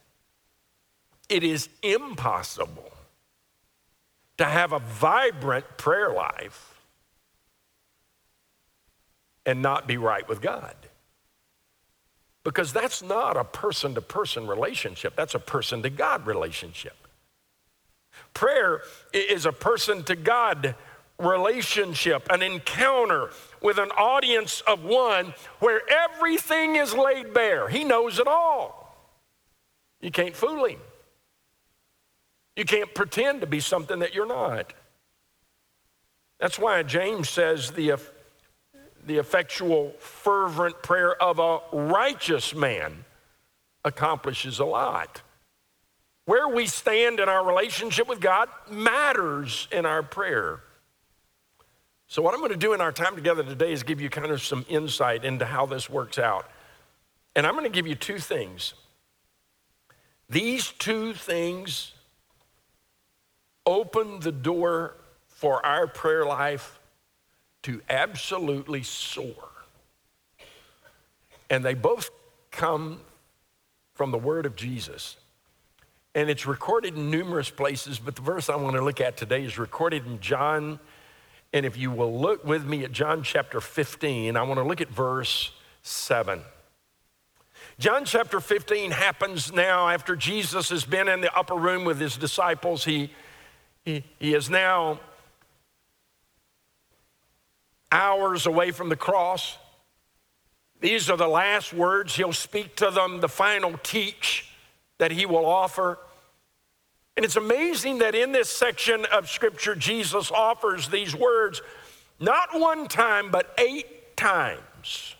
it 1.28 1.44
is 1.44 1.68
impossible 1.82 2.90
to 4.38 4.44
have 4.44 4.72
a 4.72 4.78
vibrant 4.80 5.64
prayer 5.76 6.12
life 6.12 6.80
and 9.46 9.62
not 9.62 9.86
be 9.86 9.96
right 9.96 10.28
with 10.28 10.40
God. 10.40 10.74
Because 12.42 12.72
that's 12.72 13.02
not 13.02 13.36
a 13.36 13.44
person 13.44 13.94
to 13.94 14.00
person 14.00 14.46
relationship, 14.46 15.14
that's 15.14 15.34
a 15.34 15.38
person 15.38 15.82
to 15.82 15.90
God 15.90 16.26
relationship. 16.26 16.96
Prayer 18.34 18.82
is 19.12 19.46
a 19.46 19.52
person 19.52 20.02
to 20.04 20.16
God 20.16 20.74
relationship, 21.18 22.26
an 22.30 22.42
encounter 22.42 23.30
with 23.60 23.78
an 23.78 23.90
audience 23.90 24.62
of 24.62 24.84
one 24.84 25.34
where 25.58 25.82
everything 25.90 26.76
is 26.76 26.94
laid 26.94 27.34
bare. 27.34 27.68
He 27.68 27.84
knows 27.84 28.18
it 28.18 28.26
all. 28.26 28.96
You 30.00 30.10
can't 30.10 30.34
fool 30.34 30.64
him. 30.64 30.78
You 32.56 32.64
can't 32.64 32.94
pretend 32.94 33.40
to 33.42 33.46
be 33.46 33.60
something 33.60 34.00
that 34.00 34.14
you're 34.14 34.26
not. 34.26 34.72
That's 36.38 36.58
why 36.58 36.82
James 36.82 37.28
says 37.28 37.70
the, 37.70 38.00
the 39.06 39.18
effectual, 39.18 39.94
fervent 39.98 40.82
prayer 40.82 41.20
of 41.22 41.38
a 41.38 41.60
righteous 41.72 42.54
man 42.54 43.04
accomplishes 43.84 44.58
a 44.58 44.64
lot. 44.64 45.22
Where 46.24 46.48
we 46.48 46.66
stand 46.66 47.20
in 47.20 47.28
our 47.28 47.46
relationship 47.46 48.08
with 48.08 48.20
God 48.20 48.48
matters 48.70 49.68
in 49.72 49.84
our 49.84 50.02
prayer. 50.02 50.60
So, 52.10 52.22
what 52.22 52.34
I'm 52.34 52.40
going 52.40 52.50
to 52.50 52.56
do 52.56 52.72
in 52.72 52.80
our 52.80 52.90
time 52.90 53.14
together 53.14 53.44
today 53.44 53.72
is 53.72 53.84
give 53.84 54.00
you 54.00 54.10
kind 54.10 54.32
of 54.32 54.42
some 54.42 54.66
insight 54.68 55.24
into 55.24 55.44
how 55.44 55.64
this 55.64 55.88
works 55.88 56.18
out. 56.18 56.50
And 57.36 57.46
I'm 57.46 57.52
going 57.52 57.62
to 57.62 57.70
give 57.70 57.86
you 57.86 57.94
two 57.94 58.18
things. 58.18 58.74
These 60.28 60.72
two 60.72 61.14
things 61.14 61.92
open 63.64 64.18
the 64.18 64.32
door 64.32 64.96
for 65.28 65.64
our 65.64 65.86
prayer 65.86 66.24
life 66.24 66.80
to 67.62 67.80
absolutely 67.88 68.82
soar. 68.82 69.48
And 71.48 71.64
they 71.64 71.74
both 71.74 72.10
come 72.50 73.02
from 73.94 74.10
the 74.10 74.18
word 74.18 74.46
of 74.46 74.56
Jesus. 74.56 75.16
And 76.16 76.28
it's 76.28 76.44
recorded 76.44 76.96
in 76.96 77.08
numerous 77.08 77.50
places, 77.50 78.00
but 78.00 78.16
the 78.16 78.22
verse 78.22 78.48
I 78.48 78.56
want 78.56 78.74
to 78.74 78.82
look 78.82 79.00
at 79.00 79.16
today 79.16 79.44
is 79.44 79.58
recorded 79.58 80.06
in 80.06 80.18
John 80.18 80.80
and 81.52 81.66
if 81.66 81.76
you 81.76 81.90
will 81.90 82.18
look 82.18 82.44
with 82.44 82.64
me 82.64 82.84
at 82.84 82.92
John 82.92 83.22
chapter 83.22 83.60
15, 83.60 84.36
I 84.36 84.42
want 84.42 84.58
to 84.58 84.64
look 84.64 84.80
at 84.80 84.88
verse 84.88 85.52
7. 85.82 86.40
John 87.78 88.04
chapter 88.04 88.40
15 88.40 88.90
happens 88.90 89.52
now 89.52 89.88
after 89.88 90.14
Jesus 90.14 90.68
has 90.68 90.84
been 90.84 91.08
in 91.08 91.20
the 91.20 91.34
upper 91.34 91.54
room 91.54 91.84
with 91.84 91.98
his 91.98 92.16
disciples. 92.16 92.84
He, 92.84 93.10
he, 93.84 94.04
he 94.18 94.34
is 94.34 94.50
now 94.50 95.00
hours 97.90 98.46
away 98.46 98.70
from 98.70 98.88
the 98.88 98.96
cross. 98.96 99.56
These 100.80 101.10
are 101.10 101.16
the 101.16 101.28
last 101.28 101.72
words 101.72 102.14
he'll 102.16 102.32
speak 102.32 102.76
to 102.76 102.90
them, 102.90 103.20
the 103.20 103.28
final 103.28 103.76
teach 103.82 104.52
that 104.98 105.10
he 105.10 105.26
will 105.26 105.46
offer. 105.46 105.98
And 107.16 107.24
it's 107.24 107.36
amazing 107.36 107.98
that 107.98 108.14
in 108.14 108.32
this 108.32 108.48
section 108.48 109.04
of 109.06 109.28
Scripture, 109.28 109.74
Jesus 109.74 110.30
offers 110.30 110.88
these 110.88 111.14
words 111.14 111.60
not 112.18 112.58
one 112.58 112.86
time, 112.86 113.30
but 113.30 113.54
eight 113.58 114.16
times. 114.16 115.16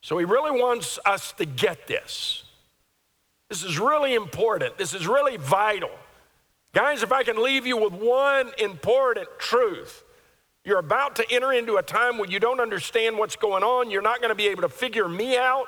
So 0.00 0.18
he 0.18 0.24
really 0.24 0.50
wants 0.50 0.98
us 1.04 1.32
to 1.32 1.44
get 1.44 1.86
this. 1.86 2.44
This 3.48 3.62
is 3.62 3.78
really 3.78 4.14
important. 4.14 4.78
This 4.78 4.94
is 4.94 5.06
really 5.06 5.36
vital. 5.36 5.90
Guys, 6.72 7.02
if 7.02 7.12
I 7.12 7.22
can 7.22 7.42
leave 7.42 7.66
you 7.66 7.76
with 7.76 7.92
one 7.92 8.50
important 8.58 9.28
truth, 9.38 10.04
you're 10.64 10.78
about 10.78 11.16
to 11.16 11.26
enter 11.30 11.52
into 11.52 11.76
a 11.76 11.82
time 11.82 12.18
when 12.18 12.30
you 12.30 12.40
don't 12.40 12.60
understand 12.60 13.18
what's 13.18 13.36
going 13.36 13.62
on. 13.62 13.90
You're 13.90 14.00
not 14.00 14.20
going 14.20 14.30
to 14.30 14.34
be 14.34 14.48
able 14.48 14.62
to 14.62 14.68
figure 14.68 15.08
me 15.08 15.36
out. 15.36 15.66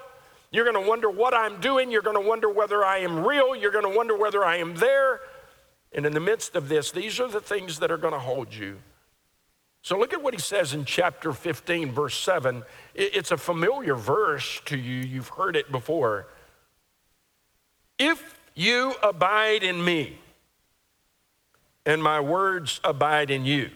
You're 0.54 0.70
going 0.70 0.80
to 0.80 0.88
wonder 0.88 1.10
what 1.10 1.34
I'm 1.34 1.60
doing. 1.60 1.90
You're 1.90 2.00
going 2.00 2.14
to 2.14 2.28
wonder 2.28 2.48
whether 2.48 2.84
I 2.84 2.98
am 2.98 3.26
real. 3.26 3.56
You're 3.56 3.72
going 3.72 3.90
to 3.90 3.96
wonder 3.96 4.16
whether 4.16 4.44
I 4.44 4.58
am 4.58 4.76
there. 4.76 5.18
And 5.90 6.06
in 6.06 6.12
the 6.12 6.20
midst 6.20 6.54
of 6.54 6.68
this, 6.68 6.92
these 6.92 7.18
are 7.18 7.26
the 7.26 7.40
things 7.40 7.80
that 7.80 7.90
are 7.90 7.96
going 7.96 8.12
to 8.12 8.20
hold 8.20 8.54
you. 8.54 8.78
So 9.82 9.98
look 9.98 10.12
at 10.12 10.22
what 10.22 10.32
he 10.32 10.38
says 10.38 10.72
in 10.72 10.84
chapter 10.84 11.32
15, 11.32 11.90
verse 11.90 12.16
7. 12.16 12.62
It's 12.94 13.32
a 13.32 13.36
familiar 13.36 13.96
verse 13.96 14.60
to 14.66 14.78
you, 14.78 15.00
you've 15.00 15.30
heard 15.30 15.56
it 15.56 15.72
before. 15.72 16.28
If 17.98 18.38
you 18.54 18.94
abide 19.02 19.64
in 19.64 19.84
me, 19.84 20.20
and 21.84 22.00
my 22.00 22.20
words 22.20 22.80
abide 22.84 23.32
in 23.32 23.44
you, 23.44 23.70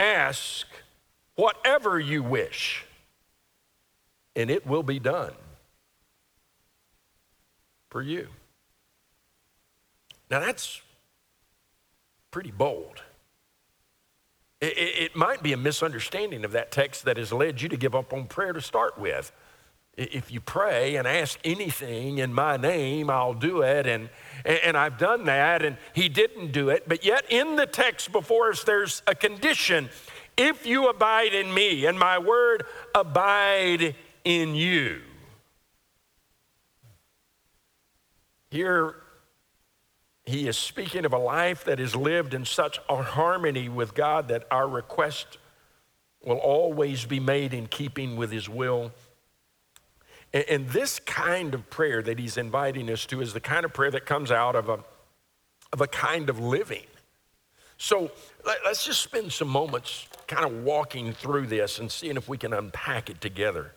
ask 0.00 0.66
whatever 1.36 2.00
you 2.00 2.24
wish 2.24 2.84
and 4.38 4.52
it 4.52 4.64
will 4.64 4.84
be 4.84 5.00
done 5.00 5.32
for 7.90 8.00
you. 8.00 8.28
Now, 10.30 10.38
that's 10.38 10.80
pretty 12.30 12.52
bold. 12.52 13.02
It, 14.60 14.76
it, 14.76 15.16
might 15.16 15.42
be 15.42 15.52
a 15.52 15.56
misunderstanding 15.56 16.44
of 16.44 16.52
that 16.52 16.70
text 16.70 17.04
that 17.04 17.16
has 17.16 17.32
led 17.32 17.60
you 17.60 17.68
to 17.68 17.76
give 17.76 17.94
up 17.94 18.12
on 18.12 18.26
prayer 18.26 18.52
to 18.52 18.60
start 18.60 18.96
with. 18.96 19.32
If 19.96 20.30
you 20.30 20.40
pray 20.40 20.94
and 20.96 21.08
ask 21.08 21.38
anything 21.42 22.18
in 22.18 22.32
my 22.32 22.56
name, 22.56 23.10
I'll 23.10 23.34
do 23.34 23.62
it. 23.62 23.88
And, 23.88 24.08
and 24.44 24.76
I've 24.76 24.98
done 24.98 25.24
that, 25.24 25.64
and 25.64 25.76
he 25.94 26.08
didn't 26.08 26.52
do 26.52 26.68
it. 26.68 26.84
But 26.88 27.04
yet, 27.04 27.24
in 27.28 27.56
the 27.56 27.66
text 27.66 28.12
before 28.12 28.50
us, 28.50 28.62
there's 28.62 29.02
a 29.08 29.16
condition. 29.16 29.88
If 30.36 30.64
you 30.64 30.88
abide 30.88 31.34
in 31.34 31.52
me, 31.52 31.86
and 31.86 31.98
my 31.98 32.18
word 32.18 32.64
abide 32.94 33.96
in 34.28 34.54
you. 34.54 35.00
Here, 38.50 38.94
he 40.26 40.46
is 40.46 40.58
speaking 40.58 41.06
of 41.06 41.14
a 41.14 41.18
life 41.18 41.64
that 41.64 41.80
is 41.80 41.96
lived 41.96 42.34
in 42.34 42.44
such 42.44 42.78
a 42.90 43.02
harmony 43.02 43.70
with 43.70 43.94
God 43.94 44.28
that 44.28 44.46
our 44.50 44.68
request 44.68 45.38
will 46.22 46.36
always 46.36 47.06
be 47.06 47.18
made 47.18 47.54
in 47.54 47.68
keeping 47.68 48.16
with 48.16 48.30
his 48.30 48.50
will. 48.50 48.92
And, 50.34 50.68
this 50.68 50.98
kind 50.98 51.54
of 51.54 51.70
prayer 51.70 52.02
that 52.02 52.18
he's 52.18 52.36
inviting 52.36 52.90
us 52.90 53.06
to 53.06 53.22
is 53.22 53.32
the 53.32 53.40
kind 53.40 53.64
of 53.64 53.72
prayer 53.72 53.90
that 53.92 54.04
comes 54.04 54.30
out 54.30 54.56
of 54.56 54.68
a, 54.68 54.84
of 55.72 55.80
a 55.80 55.86
kind 55.86 56.28
of 56.28 56.38
living. 56.38 56.84
So 57.78 58.10
let's 58.44 58.84
just 58.84 59.00
spend 59.00 59.32
some 59.32 59.48
moments 59.48 60.06
kind 60.26 60.44
of 60.44 60.64
walking 60.64 61.14
through 61.14 61.46
this 61.46 61.78
and 61.78 61.90
seeing 61.90 62.18
if 62.18 62.28
we 62.28 62.36
can 62.36 62.52
unpack 62.52 63.08
it 63.08 63.22
together. 63.22 63.72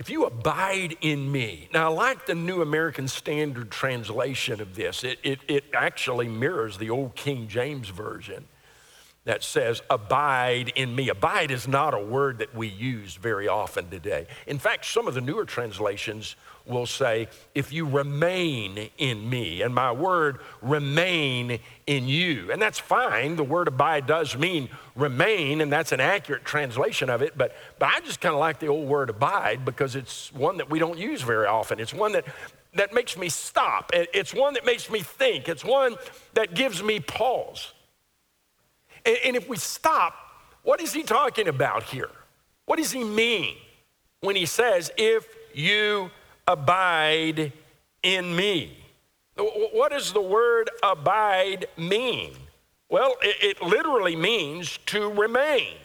If 0.00 0.08
you 0.08 0.24
abide 0.24 0.96
in 1.02 1.30
me. 1.30 1.68
Now, 1.74 1.90
I 1.90 1.94
like 1.94 2.24
the 2.24 2.34
New 2.34 2.62
American 2.62 3.06
Standard 3.06 3.70
translation 3.70 4.62
of 4.62 4.74
this. 4.74 5.04
It, 5.04 5.18
it, 5.22 5.40
it 5.46 5.64
actually 5.74 6.26
mirrors 6.26 6.78
the 6.78 6.88
old 6.88 7.14
King 7.14 7.48
James 7.48 7.90
Version 7.90 8.48
that 9.24 9.44
says, 9.44 9.82
Abide 9.90 10.72
in 10.74 10.94
me. 10.94 11.08
Abide 11.08 11.50
is 11.50 11.68
not 11.68 11.94
a 11.94 11.98
word 11.98 12.38
that 12.38 12.54
we 12.54 12.68
use 12.68 13.16
very 13.16 13.48
often 13.48 13.90
today. 13.90 14.26
In 14.46 14.58
fact, 14.58 14.86
some 14.86 15.06
of 15.06 15.14
the 15.14 15.20
newer 15.20 15.44
translations 15.44 16.36
will 16.66 16.86
say, 16.86 17.28
If 17.54 17.72
you 17.72 17.86
remain 17.86 18.90
in 18.96 19.28
me, 19.28 19.62
and 19.62 19.74
my 19.74 19.92
word 19.92 20.40
remain 20.62 21.60
in 21.86 22.08
you. 22.08 22.50
And 22.50 22.62
that's 22.62 22.78
fine. 22.78 23.36
The 23.36 23.44
word 23.44 23.68
abide 23.68 24.06
does 24.06 24.36
mean 24.36 24.70
remain, 24.94 25.60
and 25.60 25.70
that's 25.70 25.92
an 25.92 26.00
accurate 26.00 26.44
translation 26.44 27.10
of 27.10 27.20
it. 27.20 27.36
But, 27.36 27.54
but 27.78 27.90
I 27.90 28.00
just 28.00 28.20
kind 28.20 28.34
of 28.34 28.40
like 28.40 28.58
the 28.58 28.68
old 28.68 28.88
word 28.88 29.10
abide 29.10 29.64
because 29.64 29.96
it's 29.96 30.32
one 30.32 30.56
that 30.58 30.70
we 30.70 30.78
don't 30.78 30.98
use 30.98 31.22
very 31.22 31.46
often. 31.46 31.78
It's 31.78 31.94
one 31.94 32.12
that 32.12 32.24
that 32.74 32.94
makes 32.94 33.16
me 33.16 33.28
stop. 33.28 33.90
It's 33.92 34.32
one 34.32 34.54
that 34.54 34.64
makes 34.64 34.88
me 34.88 35.00
think. 35.00 35.48
It's 35.48 35.64
one 35.64 35.96
that 36.34 36.54
gives 36.54 36.82
me 36.82 37.00
pause. 37.00 37.72
And, 39.04 39.16
and 39.24 39.36
if 39.36 39.48
we 39.48 39.56
stop, 39.56 40.14
what 40.62 40.80
is 40.80 40.92
he 40.92 41.02
talking 41.02 41.48
about 41.48 41.84
here? 41.84 42.10
What 42.66 42.78
does 42.78 42.92
he 42.92 43.04
mean 43.04 43.56
when 44.20 44.36
he 44.36 44.46
says, 44.46 44.90
if 44.96 45.26
you 45.54 46.10
abide 46.46 47.52
in 48.02 48.36
me? 48.36 48.76
What 49.36 49.92
does 49.92 50.12
the 50.12 50.20
word 50.20 50.70
abide 50.82 51.66
mean? 51.76 52.32
Well, 52.90 53.14
it, 53.22 53.58
it 53.58 53.62
literally 53.62 54.16
means 54.16 54.78
to 54.86 55.08
remain. 55.08 55.76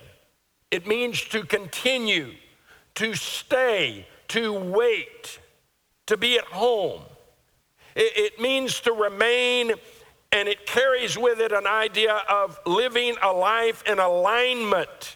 It 0.72 0.88
means 0.88 1.22
to 1.30 1.44
continue, 1.44 2.34
to 2.96 3.14
stay, 3.14 4.08
to 4.30 4.52
wait, 4.52 5.40
to 6.08 6.18
be 6.18 6.38
at 6.38 6.46
home. 6.46 7.02
It, 7.96 8.34
it 8.34 8.42
means 8.42 8.82
to 8.82 8.92
remain 8.92 9.74
and 10.36 10.50
it 10.50 10.66
carries 10.66 11.18
with 11.18 11.40
it 11.40 11.54
an 11.54 11.66
idea 11.66 12.22
of 12.28 12.60
living 12.66 13.16
a 13.22 13.32
life 13.32 13.82
in 13.88 14.00
alignment 14.00 15.16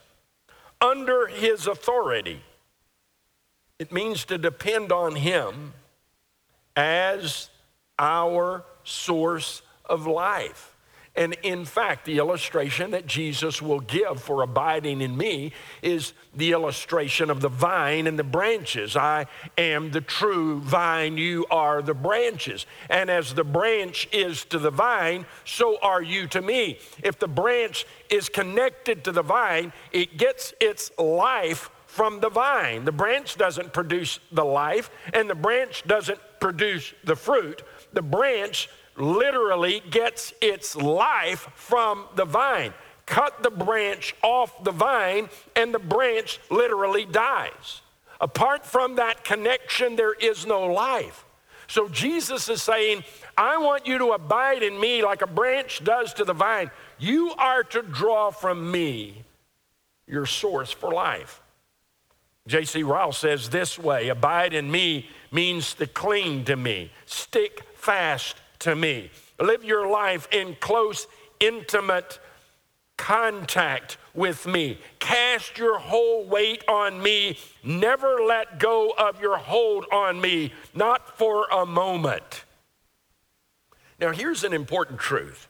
under 0.79 1.27
His 1.27 1.67
authority. 1.67 2.41
It 3.79 3.91
means 3.91 4.23
to 4.25 4.37
depend 4.37 4.93
on 4.93 5.17
Him 5.17 5.73
as 6.73 7.49
our 7.99 8.63
source 8.85 9.61
of 9.83 10.07
life. 10.07 10.68
And 11.19 11.35
in 11.43 11.65
fact, 11.65 12.05
the 12.05 12.17
illustration 12.17 12.91
that 12.91 13.05
Jesus 13.05 13.61
will 13.61 13.81
give 13.81 14.21
for 14.21 14.41
abiding 14.41 15.01
in 15.01 15.17
me 15.17 15.51
is 15.81 16.13
the 16.33 16.53
illustration 16.53 17.29
of 17.29 17.41
the 17.41 17.49
vine 17.49 18.07
and 18.07 18.17
the 18.17 18.23
branches. 18.23 18.95
I 18.95 19.25
am 19.57 19.91
the 19.91 19.99
true 19.99 20.61
vine, 20.61 21.17
you 21.17 21.45
are 21.51 21.81
the 21.81 21.93
branches. 21.93 22.65
And 22.89 23.09
as 23.09 23.33
the 23.33 23.43
branch 23.43 24.07
is 24.13 24.45
to 24.45 24.59
the 24.59 24.71
vine, 24.71 25.25
so 25.43 25.77
are 25.81 26.01
you 26.01 26.25
to 26.27 26.41
me. 26.41 26.79
If 27.03 27.19
the 27.19 27.27
branch 27.27 27.85
is 28.09 28.29
connected 28.29 29.03
to 29.03 29.11
the 29.11 29.21
vine, 29.21 29.73
it 29.91 30.17
gets 30.17 30.53
its 30.61 30.89
life 30.97 31.69
from 31.85 32.21
the 32.21 32.29
vine. 32.29 32.85
The 32.85 32.93
branch 32.93 33.35
doesn't 33.35 33.73
produce 33.73 34.21
the 34.31 34.45
life, 34.45 34.89
and 35.13 35.29
the 35.29 35.35
branch 35.35 35.83
doesn't 35.85 36.19
produce 36.39 36.93
the 37.03 37.17
fruit. 37.17 37.61
The 37.91 38.01
branch 38.01 38.69
literally 38.99 39.81
gets 39.89 40.33
its 40.41 40.75
life 40.75 41.47
from 41.55 42.05
the 42.15 42.25
vine. 42.25 42.73
Cut 43.05 43.41
the 43.41 43.49
branch 43.49 44.15
off 44.21 44.63
the 44.63 44.71
vine, 44.71 45.29
and 45.55 45.73
the 45.73 45.79
branch 45.79 46.39
literally 46.51 47.05
dies. 47.05 47.81
Apart 48.21 48.65
from 48.65 48.95
that 48.95 49.23
connection, 49.23 49.95
there 49.95 50.13
is 50.13 50.45
no 50.45 50.65
life. 50.67 51.25
So 51.67 51.87
Jesus 51.87 52.49
is 52.49 52.61
saying, 52.61 53.03
I 53.37 53.57
want 53.57 53.87
you 53.87 53.97
to 53.99 54.11
abide 54.11 54.63
in 54.63 54.79
me 54.79 55.03
like 55.03 55.21
a 55.21 55.27
branch 55.27 55.83
does 55.83 56.13
to 56.15 56.25
the 56.25 56.33
vine. 56.33 56.71
You 56.97 57.31
are 57.37 57.63
to 57.65 57.81
draw 57.81 58.31
from 58.31 58.71
me 58.71 59.23
your 60.07 60.25
source 60.25 60.71
for 60.71 60.91
life. 60.91 61.41
J.C. 62.47 62.81
Ryle 62.81 63.11
says 63.11 63.49
this 63.49 63.77
way 63.77 64.09
Abide 64.09 64.53
in 64.53 64.69
me 64.71 65.07
means 65.31 65.75
to 65.75 65.85
cling 65.85 66.45
to 66.45 66.55
me, 66.55 66.91
stick 67.05 67.63
fast 67.75 68.35
to 68.59 68.75
me. 68.75 69.11
Live 69.39 69.63
your 69.63 69.87
life 69.87 70.27
in 70.31 70.55
close, 70.59 71.07
intimate 71.39 72.19
contact 72.97 73.97
with 74.13 74.45
me. 74.45 74.77
Cast 74.99 75.57
your 75.57 75.79
whole 75.79 76.25
weight 76.25 76.63
on 76.67 77.01
me. 77.01 77.37
Never 77.63 78.19
let 78.25 78.59
go 78.59 78.93
of 78.97 79.21
your 79.21 79.37
hold 79.37 79.85
on 79.91 80.19
me, 80.19 80.53
not 80.75 81.17
for 81.17 81.47
a 81.49 81.65
moment. 81.65 82.43
Now, 83.99 84.11
here's 84.11 84.43
an 84.43 84.53
important 84.53 84.99
truth 84.99 85.47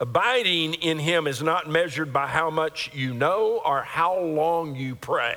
abiding 0.00 0.74
in 0.74 0.98
Him 0.98 1.28
is 1.28 1.42
not 1.42 1.68
measured 1.68 2.12
by 2.12 2.26
how 2.26 2.50
much 2.50 2.90
you 2.92 3.14
know 3.14 3.60
or 3.64 3.82
how 3.82 4.18
long 4.18 4.74
you 4.74 4.96
pray. 4.96 5.36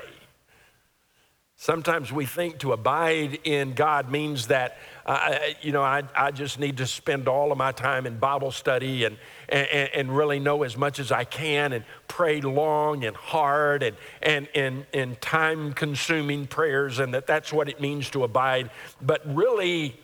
Sometimes 1.54 2.12
we 2.12 2.26
think 2.26 2.58
to 2.58 2.72
abide 2.72 3.38
in 3.44 3.74
God 3.74 4.10
means 4.10 4.48
that, 4.48 4.76
uh, 5.06 5.38
you 5.62 5.70
know, 5.70 5.82
I, 5.82 6.02
I 6.16 6.32
just 6.32 6.58
need 6.58 6.78
to 6.78 6.86
spend 6.86 7.28
all 7.28 7.52
of 7.52 7.58
my 7.58 7.70
time 7.70 8.06
in 8.06 8.18
Bible 8.18 8.50
study 8.50 9.04
and, 9.04 9.16
and, 9.48 9.88
and 9.94 10.16
really 10.16 10.40
know 10.40 10.64
as 10.64 10.76
much 10.76 10.98
as 10.98 11.12
I 11.12 11.22
can 11.22 11.72
and 11.72 11.84
pray 12.08 12.40
long 12.40 13.04
and 13.04 13.16
hard 13.16 13.84
and, 13.84 13.96
and, 14.20 14.48
and, 14.52 14.84
and 14.92 15.20
time 15.20 15.72
consuming 15.74 16.48
prayers, 16.48 16.98
and 16.98 17.14
that 17.14 17.28
that's 17.28 17.52
what 17.52 17.68
it 17.68 17.80
means 17.80 18.10
to 18.10 18.24
abide. 18.24 18.70
But 19.00 19.22
really, 19.32 19.96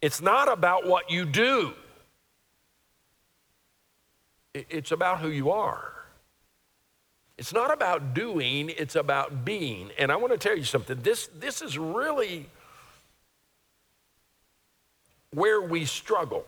it's 0.00 0.20
not 0.20 0.50
about 0.50 0.86
what 0.86 1.10
you 1.10 1.24
do, 1.24 1.72
it's 4.54 4.92
about 4.92 5.18
who 5.18 5.28
you 5.28 5.50
are. 5.50 5.88
It's 7.38 7.52
not 7.52 7.72
about 7.72 8.14
doing, 8.14 8.70
it's 8.70 8.94
about 8.94 9.44
being. 9.44 9.90
And 9.98 10.12
I 10.12 10.16
want 10.16 10.32
to 10.32 10.38
tell 10.38 10.56
you 10.56 10.62
something. 10.62 11.00
This, 11.02 11.28
this 11.34 11.60
is 11.60 11.76
really 11.76 12.48
where 15.32 15.60
we 15.60 15.84
struggle 15.84 16.44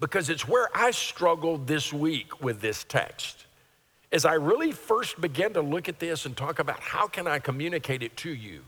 because 0.00 0.28
it's 0.28 0.46
where 0.46 0.68
I 0.74 0.90
struggled 0.90 1.66
this 1.66 1.92
week 1.92 2.42
with 2.42 2.60
this 2.60 2.84
text. 2.84 3.46
As 4.12 4.24
I 4.24 4.34
really 4.34 4.72
first 4.72 5.20
began 5.20 5.52
to 5.54 5.62
look 5.62 5.88
at 5.88 5.98
this 5.98 6.26
and 6.26 6.36
talk 6.36 6.58
about 6.58 6.80
how 6.80 7.06
can 7.06 7.26
I 7.26 7.38
communicate 7.38 8.02
it 8.02 8.16
to 8.18 8.30
you, 8.30 8.62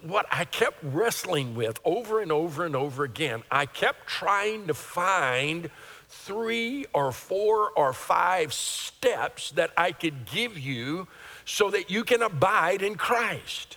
what 0.00 0.26
I 0.32 0.46
kept 0.46 0.78
wrestling 0.82 1.54
with 1.54 1.78
over 1.84 2.20
and 2.20 2.32
over 2.32 2.64
and 2.64 2.74
over 2.74 3.04
again, 3.04 3.42
I 3.50 3.66
kept 3.66 4.06
trying 4.06 4.66
to 4.66 4.74
find 4.74 5.70
three 6.08 6.86
or 6.94 7.12
four 7.12 7.70
or 7.76 7.92
five 7.92 8.52
steps 8.52 9.50
that 9.52 9.72
I 9.76 9.92
could 9.92 10.24
give 10.24 10.58
you 10.58 11.06
so 11.44 11.70
that 11.70 11.90
you 11.90 12.02
can 12.02 12.22
abide 12.22 12.82
in 12.82 12.94
Christ. 12.94 13.76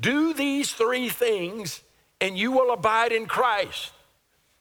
Do 0.00 0.32
these 0.32 0.72
three 0.72 1.08
things 1.08 1.82
and 2.22 2.38
you 2.38 2.52
will 2.52 2.72
abide 2.72 3.12
in 3.12 3.26
Christ. 3.26 3.90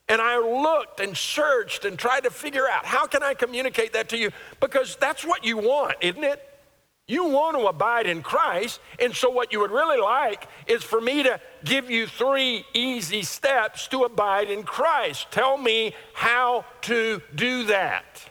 And 0.10 0.19
I 0.19 0.39
looked 0.39 1.00
and 1.00 1.15
searched 1.15 1.86
and 1.86 1.97
tried 1.97 2.26
to 2.26 2.32
figure 2.32 2.67
out 2.67 2.86
how 2.86 3.06
can 3.06 3.24
I 3.24 3.36
communicate 3.36 3.93
that 3.93 4.10
to 4.10 4.17
you 4.17 4.32
because 4.60 4.97
that's 5.00 5.24
what 5.24 5.45
you 5.45 5.58
want, 5.58 5.95
isn't 6.02 6.24
it? 6.24 6.45
You 7.08 7.26
want 7.26 7.58
to 7.58 7.67
abide 7.67 8.08
in 8.08 8.24
Christ. 8.24 8.80
And 9.00 9.15
so, 9.15 9.30
what 9.30 9.54
you 9.54 9.60
would 9.60 9.71
really 9.71 10.00
like 10.00 10.47
is 10.65 10.84
for 10.84 11.00
me 11.00 11.24
to 11.24 11.39
give 11.63 11.89
you 11.89 12.08
three 12.08 12.65
easy 12.74 13.21
steps 13.21 13.88
to 13.89 14.04
abide 14.04 14.50
in 14.50 14.63
Christ. 14.63 15.28
Tell 15.30 15.58
me 15.58 15.93
how 16.13 16.65
to 16.84 17.21
do 17.36 17.65
that. 17.65 18.30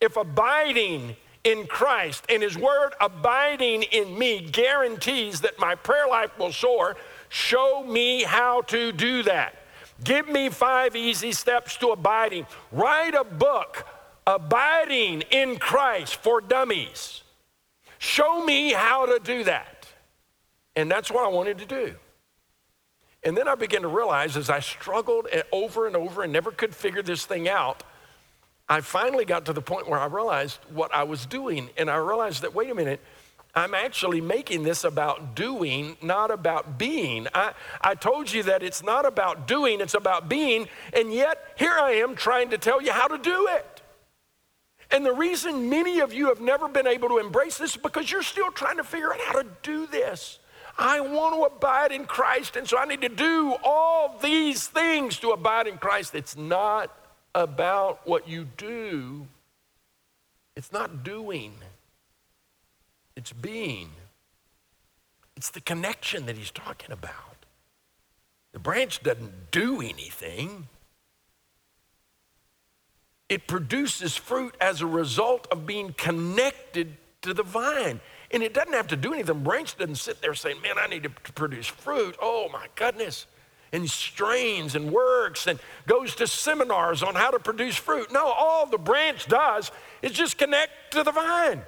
If 0.00 0.16
abiding 0.16 1.16
in 1.44 1.66
Christ 1.66 2.24
and 2.28 2.42
His 2.42 2.58
Word 2.58 2.92
abiding 3.00 3.84
in 3.84 4.18
me 4.18 4.40
guarantees 4.40 5.40
that 5.40 5.58
my 5.58 5.74
prayer 5.74 6.06
life 6.08 6.36
will 6.38 6.52
soar, 6.52 6.96
show 7.30 7.82
me 7.82 8.24
how 8.24 8.60
to 8.62 8.92
do 8.92 9.22
that. 9.22 9.56
Give 10.04 10.28
me 10.28 10.50
five 10.50 10.94
easy 10.94 11.32
steps 11.32 11.78
to 11.78 11.88
abiding. 11.88 12.46
Write 12.70 13.14
a 13.14 13.24
book, 13.24 13.86
Abiding 14.26 15.22
in 15.30 15.56
Christ 15.56 16.16
for 16.16 16.40
Dummies. 16.40 17.22
Show 17.98 18.44
me 18.44 18.72
how 18.72 19.06
to 19.06 19.18
do 19.18 19.44
that. 19.44 19.88
And 20.76 20.90
that's 20.90 21.10
what 21.10 21.24
I 21.24 21.28
wanted 21.28 21.58
to 21.58 21.66
do. 21.66 21.94
And 23.22 23.36
then 23.36 23.48
I 23.48 23.54
began 23.54 23.82
to 23.82 23.88
realize 23.88 24.36
as 24.36 24.48
I 24.48 24.60
struggled 24.60 25.26
over 25.52 25.86
and 25.86 25.96
over 25.96 26.22
and 26.22 26.32
never 26.32 26.50
could 26.50 26.74
figure 26.74 27.02
this 27.02 27.26
thing 27.26 27.48
out, 27.48 27.82
I 28.68 28.80
finally 28.80 29.24
got 29.24 29.46
to 29.46 29.52
the 29.52 29.60
point 29.60 29.88
where 29.88 29.98
I 29.98 30.06
realized 30.06 30.60
what 30.72 30.94
I 30.94 31.02
was 31.02 31.26
doing. 31.26 31.68
And 31.76 31.90
I 31.90 31.96
realized 31.96 32.42
that, 32.42 32.54
wait 32.54 32.70
a 32.70 32.74
minute, 32.74 33.00
I'm 33.54 33.74
actually 33.74 34.20
making 34.20 34.62
this 34.62 34.84
about 34.84 35.34
doing, 35.34 35.96
not 36.00 36.30
about 36.30 36.78
being. 36.78 37.26
I, 37.34 37.52
I 37.80 37.94
told 37.94 38.30
you 38.32 38.44
that 38.44 38.62
it's 38.62 38.82
not 38.82 39.04
about 39.04 39.48
doing, 39.48 39.80
it's 39.80 39.94
about 39.94 40.28
being. 40.28 40.68
And 40.92 41.12
yet, 41.12 41.38
here 41.56 41.72
I 41.72 41.92
am 41.92 42.14
trying 42.14 42.50
to 42.50 42.58
tell 42.58 42.80
you 42.80 42.92
how 42.92 43.08
to 43.08 43.18
do 43.18 43.48
it. 43.50 43.82
And 44.92 45.04
the 45.04 45.12
reason 45.12 45.68
many 45.68 46.00
of 46.00 46.12
you 46.12 46.28
have 46.28 46.40
never 46.40 46.68
been 46.68 46.86
able 46.86 47.08
to 47.08 47.18
embrace 47.18 47.58
this 47.58 47.72
is 47.72 47.76
because 47.76 48.10
you're 48.10 48.22
still 48.22 48.50
trying 48.50 48.76
to 48.76 48.84
figure 48.84 49.12
out 49.12 49.20
how 49.20 49.40
to 49.40 49.46
do 49.62 49.86
this. 49.86 50.38
I 50.78 51.00
want 51.00 51.34
to 51.34 51.42
abide 51.42 51.92
in 51.92 52.06
Christ, 52.06 52.56
and 52.56 52.68
so 52.68 52.78
I 52.78 52.86
need 52.86 53.02
to 53.02 53.08
do 53.08 53.56
all 53.62 54.16
these 54.22 54.66
things 54.66 55.18
to 55.18 55.30
abide 55.30 55.66
in 55.66 55.76
Christ. 55.76 56.14
It's 56.14 56.36
not 56.36 56.96
about 57.34 58.06
what 58.06 58.28
you 58.28 58.46
do, 58.56 59.26
it's 60.56 60.72
not 60.72 61.04
doing, 61.04 61.52
it's 63.20 63.34
being. 63.34 63.90
It's 65.36 65.50
the 65.50 65.60
connection 65.60 66.24
that 66.24 66.36
he's 66.36 66.50
talking 66.50 66.90
about. 66.90 67.44
The 68.52 68.58
branch 68.58 69.02
doesn't 69.02 69.50
do 69.50 69.82
anything. 69.82 70.68
It 73.28 73.46
produces 73.46 74.16
fruit 74.16 74.56
as 74.58 74.80
a 74.80 74.86
result 74.86 75.46
of 75.52 75.66
being 75.66 75.92
connected 75.92 76.96
to 77.20 77.34
the 77.34 77.42
vine. 77.42 78.00
And 78.30 78.42
it 78.42 78.54
doesn't 78.54 78.72
have 78.72 78.86
to 78.88 78.96
do 78.96 79.12
anything. 79.12 79.26
The 79.26 79.34
Branch 79.34 79.76
doesn't 79.76 79.96
sit 79.96 80.22
there 80.22 80.34
saying, 80.34 80.62
Man, 80.62 80.76
I 80.78 80.86
need 80.86 81.02
to 81.02 81.10
produce 81.10 81.66
fruit. 81.66 82.16
Oh 82.22 82.48
my 82.50 82.68
goodness. 82.74 83.26
And 83.72 83.88
strains 83.88 84.74
and 84.74 84.90
works 84.90 85.46
and 85.46 85.60
goes 85.86 86.14
to 86.16 86.26
seminars 86.26 87.02
on 87.02 87.14
how 87.14 87.30
to 87.30 87.38
produce 87.38 87.76
fruit. 87.76 88.10
No, 88.10 88.26
all 88.26 88.66
the 88.66 88.78
branch 88.78 89.26
does 89.26 89.70
is 90.00 90.12
just 90.12 90.38
connect 90.38 90.92
to 90.92 91.02
the 91.02 91.12
vine. 91.12 91.62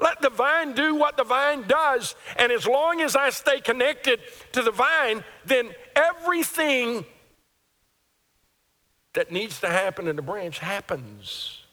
Let 0.00 0.22
the 0.22 0.30
vine 0.30 0.72
do 0.72 0.94
what 0.94 1.16
the 1.16 1.24
vine 1.24 1.66
does. 1.68 2.14
And 2.36 2.50
as 2.50 2.66
long 2.66 3.00
as 3.02 3.14
I 3.14 3.30
stay 3.30 3.60
connected 3.60 4.20
to 4.52 4.62
the 4.62 4.70
vine, 4.70 5.22
then 5.44 5.70
everything 5.94 7.04
that 9.12 9.30
needs 9.30 9.60
to 9.60 9.68
happen 9.68 10.08
in 10.08 10.16
the 10.16 10.22
branch 10.22 10.58
happens. 10.58 11.64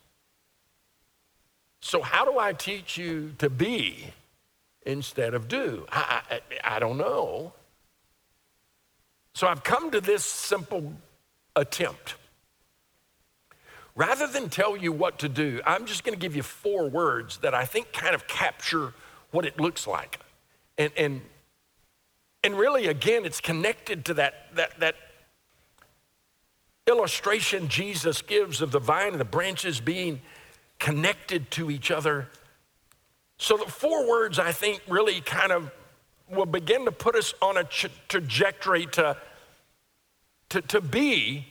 So, 1.80 2.02
how 2.02 2.26
do 2.26 2.38
I 2.38 2.52
teach 2.54 2.98
you 2.98 3.34
to 3.38 3.50
be 3.50 4.14
instead 4.86 5.34
of 5.34 5.48
do? 5.48 5.86
I, 5.90 6.22
I, 6.30 6.76
I 6.76 6.80
don't 6.80 6.98
know. 6.98 7.54
So, 9.34 9.48
I've 9.48 9.64
come 9.64 9.92
to 9.92 10.02
this 10.02 10.26
simple 10.26 10.94
attempt. 11.56 12.16
Rather 13.98 14.28
than 14.28 14.48
tell 14.48 14.78
you 14.78 14.92
what 14.92 15.18
to 15.18 15.28
do, 15.28 15.60
I'm 15.66 15.88
just 15.88 16.04
going 16.04 16.14
to 16.14 16.22
give 16.22 16.36
you 16.36 16.44
four 16.44 16.88
words 16.88 17.38
that 17.38 17.56
I 17.56 17.66
think 17.66 17.92
kind 17.92 18.14
of 18.14 18.28
capture 18.28 18.94
what 19.32 19.44
it 19.44 19.60
looks 19.60 19.88
like. 19.88 20.20
And, 20.78 20.92
and, 20.96 21.22
and 22.44 22.56
really, 22.56 22.86
again, 22.86 23.26
it's 23.26 23.42
connected 23.42 24.06
to 24.06 24.14
that, 24.14 24.54
that, 24.54 24.80
that 24.80 24.96
illustration 26.86 27.70
Jesus 27.70 28.22
gives 28.22 28.62
of 28.62 28.72
the 28.72 28.78
vine 28.78 29.14
and 29.14 29.20
the 29.20 29.26
branches 29.26 29.80
being 29.80 30.22
connected 30.78 31.50
to 31.52 31.72
each 31.72 31.90
other. 31.90 32.30
So, 33.40 33.58
the 33.58 33.66
four 33.66 34.08
words 34.08 34.38
I 34.38 34.52
think 34.52 34.80
really 34.88 35.22
kind 35.22 35.52
of 35.52 35.72
will 36.30 36.46
begin 36.46 36.86
to 36.86 36.92
put 36.92 37.16
us 37.16 37.34
on 37.42 37.58
a 37.58 37.64
tra- 37.64 37.90
trajectory 38.10 38.86
to, 38.86 39.18
to, 40.50 40.62
to 40.62 40.82
be 40.82 41.48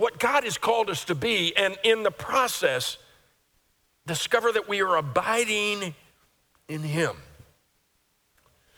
what 0.00 0.18
God 0.18 0.44
has 0.44 0.56
called 0.56 0.88
us 0.88 1.04
to 1.04 1.14
be, 1.14 1.54
and 1.58 1.76
in 1.84 2.04
the 2.04 2.10
process, 2.10 2.96
discover 4.06 4.50
that 4.50 4.66
we 4.66 4.80
are 4.80 4.96
abiding 4.96 5.94
in 6.70 6.82
Him. 6.82 7.16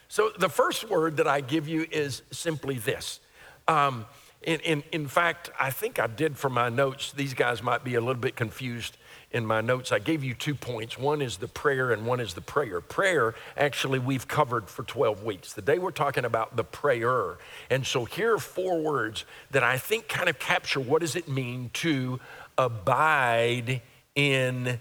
So, 0.09 0.33
the 0.37 0.49
first 0.49 0.91
word 0.91 1.19
that 1.19 1.29
I 1.29 1.41
give 1.41 1.69
you 1.69 1.87
is 1.93 2.23
simply 2.33 2.77
this. 2.79 3.21
Um, 3.69 4.07
in, 4.43 4.59
in, 4.61 4.83
in 4.91 5.07
fact, 5.07 5.49
I 5.61 5.71
think 5.71 6.01
I 6.01 6.09
did 6.09 6.37
for 6.37 6.51
my 6.51 6.69
notes. 6.69 7.13
These 7.13 7.35
guys 7.35 7.63
might 7.63 7.85
be 7.85 7.95
a 7.95 8.01
little 8.01 8.21
bit 8.21 8.35
confused 8.35 8.97
in 9.33 9.47
my 9.47 9.61
notes. 9.61 9.93
I 9.93 9.99
gave 9.99 10.23
you 10.23 10.35
two 10.35 10.55
points. 10.55 10.99
One 10.99 11.23
is 11.23 11.39
the 11.39 11.49
prayer, 11.49 11.93
and 11.93 12.07
one 12.07 12.21
is 12.21 12.35
the 12.35 12.41
prayer. 12.41 12.81
Prayer, 12.81 13.35
actually, 13.57 13.99
we've 13.99 14.29
covered 14.29 14.69
for 14.69 14.83
12 14.83 15.25
weeks. 15.25 15.53
Today, 15.53 15.79
we're 15.79 15.91
talking 15.91 16.25
about 16.25 16.57
the 16.57 16.65
prayer. 16.65 17.39
And 17.71 17.87
so, 17.87 18.05
here 18.05 18.35
are 18.35 18.39
four 18.39 18.81
words 18.81 19.25
that 19.51 19.63
I 19.63 19.79
think 19.79 20.09
kind 20.09 20.29
of 20.29 20.39
capture 20.39 20.81
what 20.81 21.01
does 21.01 21.17
it 21.17 21.29
mean 21.29 21.71
to 21.75 22.21
abide 22.59 23.81
in 24.15 24.81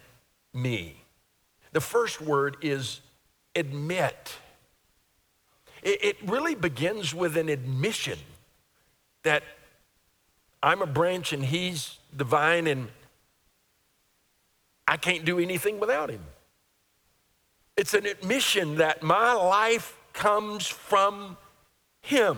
me. 0.54 0.96
The 1.72 1.82
first 1.82 2.22
word 2.22 2.58
is 2.62 3.02
admit. 3.56 4.38
It, 5.84 6.18
really 6.28 6.54
begins 6.54 7.16
with 7.16 7.38
an 7.38 7.50
admission 7.50 8.20
that 9.24 9.42
I'm 10.62 10.84
a 10.84 10.86
branch 10.86 11.34
and 11.34 11.44
he's 11.44 11.98
the 12.14 12.24
vine 12.24 12.68
and 12.68 12.90
I 14.88 14.98
can't 14.98 15.26
do 15.26 15.40
anything 15.40 15.80
without 15.80 16.10
him. 16.10 16.22
It's 17.78 17.94
an 17.94 18.06
admission 18.06 18.76
that 18.76 19.02
my 19.02 19.34
life 19.34 19.98
comes 20.14 20.68
from 20.68 21.38
him. 22.02 22.38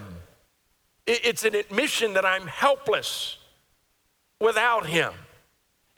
It's 1.06 1.44
an 1.44 1.56
admission 1.56 2.14
that 2.14 2.26
I'm 2.26 2.48
helpless 2.48 3.38
without 4.40 4.86
him. 4.86 5.14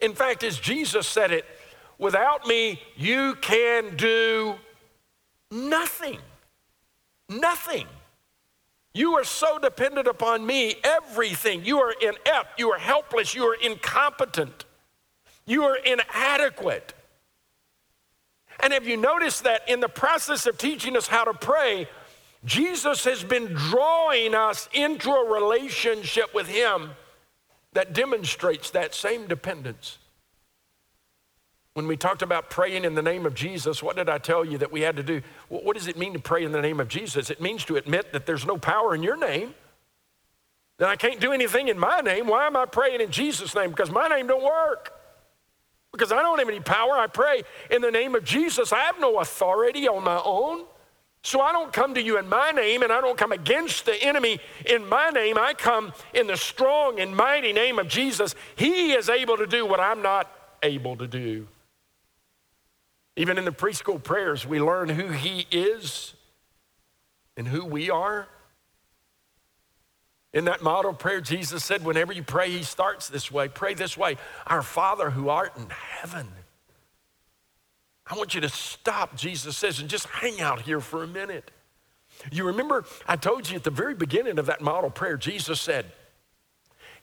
In 0.00 0.14
fact, 0.14 0.42
as 0.42 0.58
Jesus 0.58 1.06
said 1.06 1.30
it, 1.30 1.44
without 1.98 2.46
me, 2.46 2.80
you 2.96 3.36
can 3.40 3.96
do 3.96 4.56
nothing. 5.50 6.18
Nothing. 7.28 7.86
You 8.94 9.14
are 9.18 9.24
so 9.24 9.58
dependent 9.58 10.06
upon 10.06 10.46
me, 10.46 10.76
everything. 10.82 11.64
You 11.64 11.80
are 11.80 11.94
inept, 12.00 12.58
you 12.58 12.70
are 12.70 12.78
helpless, 12.78 13.34
you 13.34 13.44
are 13.44 13.54
incompetent, 13.54 14.64
you 15.46 15.64
are 15.64 15.76
inadequate. 15.76 16.94
And 18.60 18.72
have 18.72 18.86
you 18.86 18.96
noticed 18.96 19.44
that 19.44 19.68
in 19.68 19.80
the 19.80 19.88
process 19.88 20.46
of 20.46 20.58
teaching 20.58 20.96
us 20.96 21.06
how 21.06 21.24
to 21.24 21.34
pray, 21.34 21.88
Jesus 22.44 23.04
has 23.04 23.24
been 23.24 23.52
drawing 23.52 24.34
us 24.34 24.68
into 24.72 25.10
a 25.10 25.30
relationship 25.30 26.34
with 26.34 26.46
Him 26.46 26.90
that 27.72 27.92
demonstrates 27.92 28.70
that 28.70 28.94
same 28.94 29.26
dependence. 29.26 29.98
When 31.74 31.86
we 31.86 31.98
talked 31.98 32.22
about 32.22 32.48
praying 32.48 32.86
in 32.86 32.94
the 32.94 33.02
name 33.02 33.26
of 33.26 33.34
Jesus, 33.34 33.82
what 33.82 33.96
did 33.96 34.08
I 34.08 34.16
tell 34.16 34.46
you 34.46 34.56
that 34.58 34.72
we 34.72 34.80
had 34.80 34.96
to 34.96 35.02
do? 35.02 35.20
What 35.50 35.76
does 35.76 35.86
it 35.86 35.98
mean 35.98 36.14
to 36.14 36.18
pray 36.18 36.42
in 36.42 36.52
the 36.52 36.62
name 36.62 36.80
of 36.80 36.88
Jesus? 36.88 37.28
It 37.28 37.38
means 37.38 37.66
to 37.66 37.76
admit 37.76 38.14
that 38.14 38.24
there's 38.24 38.46
no 38.46 38.56
power 38.56 38.94
in 38.94 39.02
your 39.02 39.18
name. 39.18 39.54
That 40.78 40.88
I 40.88 40.96
can't 40.96 41.20
do 41.20 41.32
anything 41.32 41.68
in 41.68 41.78
my 41.78 42.00
name. 42.00 42.28
Why 42.28 42.46
am 42.46 42.56
I 42.56 42.64
praying 42.64 43.02
in 43.02 43.10
Jesus' 43.10 43.54
name? 43.54 43.70
Because 43.70 43.90
my 43.90 44.08
name 44.08 44.26
don't 44.26 44.42
work. 44.42 44.95
Because 45.96 46.12
I 46.12 46.20
don't 46.22 46.38
have 46.38 46.48
any 46.48 46.60
power. 46.60 46.92
I 46.92 47.06
pray 47.06 47.42
in 47.70 47.80
the 47.80 47.90
name 47.90 48.14
of 48.14 48.24
Jesus. 48.24 48.72
I 48.72 48.80
have 48.80 49.00
no 49.00 49.18
authority 49.20 49.88
on 49.88 50.04
my 50.04 50.20
own. 50.24 50.64
So 51.22 51.40
I 51.40 51.50
don't 51.50 51.72
come 51.72 51.94
to 51.94 52.02
you 52.02 52.18
in 52.18 52.28
my 52.28 52.52
name 52.52 52.82
and 52.82 52.92
I 52.92 53.00
don't 53.00 53.18
come 53.18 53.32
against 53.32 53.84
the 53.86 54.00
enemy 54.00 54.38
in 54.64 54.86
my 54.88 55.10
name. 55.10 55.36
I 55.38 55.54
come 55.54 55.92
in 56.14 56.28
the 56.28 56.36
strong 56.36 57.00
and 57.00 57.16
mighty 57.16 57.52
name 57.52 57.78
of 57.78 57.88
Jesus. 57.88 58.34
He 58.54 58.92
is 58.92 59.08
able 59.08 59.36
to 59.38 59.46
do 59.46 59.66
what 59.66 59.80
I'm 59.80 60.02
not 60.02 60.30
able 60.62 60.96
to 60.96 61.06
do. 61.08 61.48
Even 63.16 63.38
in 63.38 63.44
the 63.44 63.50
preschool 63.50 64.00
prayers, 64.00 64.46
we 64.46 64.60
learn 64.60 64.90
who 64.90 65.08
He 65.08 65.46
is 65.50 66.14
and 67.36 67.48
who 67.48 67.64
we 67.64 67.90
are. 67.90 68.28
In 70.36 70.44
that 70.44 70.60
model 70.60 70.92
prayer, 70.92 71.22
Jesus 71.22 71.64
said, 71.64 71.82
whenever 71.82 72.12
you 72.12 72.22
pray, 72.22 72.50
He 72.50 72.62
starts 72.62 73.08
this 73.08 73.32
way 73.32 73.48
pray 73.48 73.72
this 73.72 73.96
way 73.96 74.18
Our 74.46 74.60
Father 74.60 75.08
who 75.08 75.30
art 75.30 75.56
in 75.56 75.66
heaven. 75.70 76.28
I 78.06 78.16
want 78.16 78.34
you 78.34 78.42
to 78.42 78.50
stop, 78.50 79.16
Jesus 79.16 79.56
says, 79.56 79.80
and 79.80 79.88
just 79.88 80.06
hang 80.06 80.42
out 80.42 80.60
here 80.60 80.78
for 80.80 81.02
a 81.02 81.06
minute. 81.06 81.50
You 82.30 82.44
remember, 82.48 82.84
I 83.08 83.16
told 83.16 83.48
you 83.48 83.56
at 83.56 83.64
the 83.64 83.70
very 83.70 83.94
beginning 83.94 84.38
of 84.38 84.44
that 84.46 84.60
model 84.60 84.90
prayer, 84.90 85.16
Jesus 85.16 85.58
said, 85.58 85.86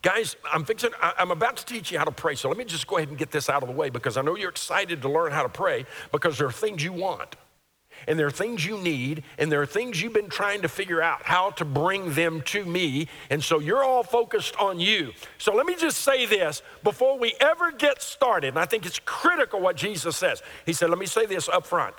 Guys, 0.00 0.36
I'm 0.52 0.64
fixing, 0.64 0.90
I'm 1.02 1.32
about 1.32 1.56
to 1.56 1.66
teach 1.66 1.90
you 1.90 1.98
how 1.98 2.04
to 2.04 2.12
pray. 2.12 2.36
So 2.36 2.48
let 2.48 2.56
me 2.56 2.64
just 2.64 2.86
go 2.86 2.98
ahead 2.98 3.08
and 3.08 3.18
get 3.18 3.32
this 3.32 3.50
out 3.50 3.64
of 3.64 3.68
the 3.68 3.74
way 3.74 3.90
because 3.90 4.16
I 4.16 4.22
know 4.22 4.36
you're 4.36 4.50
excited 4.50 5.02
to 5.02 5.08
learn 5.08 5.32
how 5.32 5.42
to 5.42 5.48
pray 5.48 5.86
because 6.12 6.38
there 6.38 6.46
are 6.46 6.52
things 6.52 6.84
you 6.84 6.92
want 6.92 7.34
and 8.06 8.18
there 8.18 8.26
are 8.26 8.30
things 8.30 8.64
you 8.64 8.78
need, 8.78 9.22
and 9.38 9.50
there 9.50 9.62
are 9.62 9.66
things 9.66 10.00
you've 10.00 10.12
been 10.12 10.28
trying 10.28 10.62
to 10.62 10.68
figure 10.68 11.02
out 11.02 11.22
how 11.22 11.50
to 11.50 11.64
bring 11.64 12.14
them 12.14 12.42
to 12.42 12.64
me. 12.64 13.08
And 13.30 13.42
so 13.42 13.58
you're 13.58 13.84
all 13.84 14.02
focused 14.02 14.56
on 14.56 14.80
you. 14.80 15.12
So 15.38 15.54
let 15.54 15.66
me 15.66 15.76
just 15.76 15.98
say 16.02 16.26
this 16.26 16.62
before 16.82 17.18
we 17.18 17.34
ever 17.40 17.72
get 17.72 18.02
started, 18.02 18.48
and 18.48 18.58
I 18.58 18.64
think 18.64 18.86
it's 18.86 19.00
critical 19.04 19.60
what 19.60 19.76
Jesus 19.76 20.16
says. 20.16 20.42
He 20.66 20.72
said, 20.72 20.90
Let 20.90 20.98
me 20.98 21.06
say 21.06 21.26
this 21.26 21.48
up 21.48 21.66
front. 21.66 21.94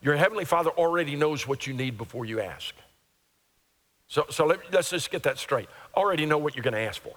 Your 0.00 0.16
Heavenly 0.16 0.44
Father 0.44 0.70
already 0.70 1.16
knows 1.16 1.48
what 1.48 1.66
you 1.66 1.72
need 1.72 1.96
before 1.96 2.26
you 2.26 2.40
ask. 2.40 2.74
So, 4.06 4.26
so 4.28 4.46
let, 4.46 4.74
us 4.74 4.90
just 4.90 5.10
get 5.10 5.22
that 5.22 5.38
straight. 5.38 5.68
Already 5.96 6.26
know 6.26 6.38
what 6.38 6.54
you're 6.54 6.62
going 6.62 6.74
to 6.74 6.80
ask 6.80 7.00
for. 7.00 7.14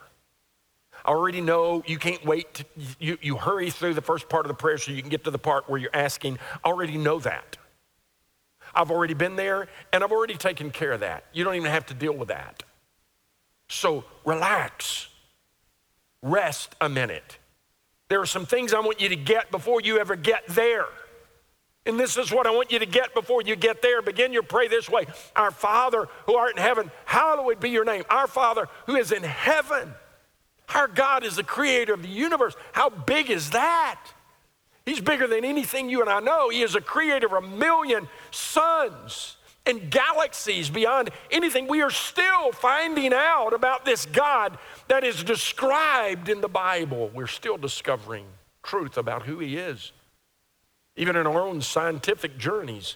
I 1.05 1.09
Already 1.09 1.41
know 1.41 1.83
you 1.85 1.97
can't 1.99 2.23
wait. 2.25 2.53
To, 2.55 2.65
you, 2.99 3.17
you 3.21 3.35
hurry 3.37 3.69
through 3.69 3.93
the 3.93 4.01
first 4.01 4.29
part 4.29 4.45
of 4.45 4.47
the 4.47 4.55
prayer 4.55 4.77
so 4.77 4.91
you 4.91 5.01
can 5.01 5.09
get 5.09 5.23
to 5.25 5.31
the 5.31 5.37
part 5.37 5.69
where 5.69 5.79
you're 5.79 5.89
asking. 5.93 6.39
I 6.63 6.69
Already 6.69 6.97
know 6.97 7.19
that. 7.19 7.57
I've 8.77 8.91
already 8.91 9.15
been 9.15 9.35
there 9.35 9.67
and 9.91 10.03
I've 10.03 10.11
already 10.11 10.35
taken 10.35 10.69
care 10.69 10.91
of 10.91 10.99
that. 10.99 11.25
You 11.33 11.43
don't 11.43 11.55
even 11.55 11.71
have 11.71 11.87
to 11.87 11.93
deal 11.93 12.13
with 12.13 12.27
that. 12.27 12.63
So 13.69 14.05
relax, 14.23 15.09
rest 16.21 16.75
a 16.79 16.87
minute. 16.87 17.39
There 18.07 18.21
are 18.21 18.27
some 18.27 18.45
things 18.45 18.73
I 18.73 18.79
want 18.79 19.01
you 19.01 19.09
to 19.09 19.15
get 19.15 19.51
before 19.51 19.81
you 19.81 19.97
ever 19.97 20.15
get 20.15 20.47
there. 20.47 20.85
And 21.87 21.99
this 21.99 22.17
is 22.17 22.31
what 22.31 22.45
I 22.45 22.51
want 22.51 22.71
you 22.71 22.79
to 22.79 22.85
get 22.85 23.13
before 23.13 23.41
you 23.41 23.55
get 23.55 23.81
there. 23.81 24.01
Begin 24.01 24.31
your 24.31 24.43
pray 24.43 24.67
this 24.67 24.89
way 24.89 25.07
Our 25.35 25.51
Father 25.51 26.07
who 26.25 26.35
art 26.35 26.55
in 26.55 26.61
heaven, 26.61 26.91
hallowed 27.05 27.59
be 27.59 27.69
your 27.69 27.85
name. 27.85 28.03
Our 28.09 28.27
Father 28.27 28.67
who 28.85 28.95
is 28.95 29.11
in 29.11 29.23
heaven. 29.23 29.93
Our 30.75 30.87
God 30.87 31.23
is 31.23 31.37
the 31.37 31.43
creator 31.43 31.93
of 31.93 32.01
the 32.01 32.09
universe. 32.09 32.55
How 32.73 32.89
big 32.89 33.29
is 33.29 33.51
that? 33.51 34.01
He's 34.87 35.01
bigger 35.01 35.27
than 35.27 35.45
anything 35.45 35.89
you 35.89 36.01
and 36.01 36.09
I 36.09 36.19
know. 36.19 36.49
He 36.49 36.63
is 36.63 36.75
a 36.75 36.81
creator 36.81 37.27
of 37.27 37.43
a 37.43 37.47
million 37.47 38.07
suns 38.31 39.37
and 39.65 39.91
galaxies 39.91 40.69
beyond 40.69 41.09
anything 41.29 41.67
we 41.67 41.81
are 41.81 41.91
still 41.91 42.53
finding 42.53 43.13
out 43.13 43.53
about 43.53 43.85
this 43.85 44.05
God 44.05 44.57
that 44.87 45.03
is 45.03 45.23
described 45.23 46.29
in 46.29 46.41
the 46.41 46.47
Bible. 46.47 47.11
We're 47.13 47.27
still 47.27 47.57
discovering 47.57 48.25
truth 48.63 48.97
about 48.97 49.23
who 49.23 49.39
He 49.39 49.57
is 49.57 49.91
even 50.97 51.15
in 51.15 51.27
our 51.27 51.41
own 51.41 51.61
scientific 51.61 52.37
journeys. 52.37 52.95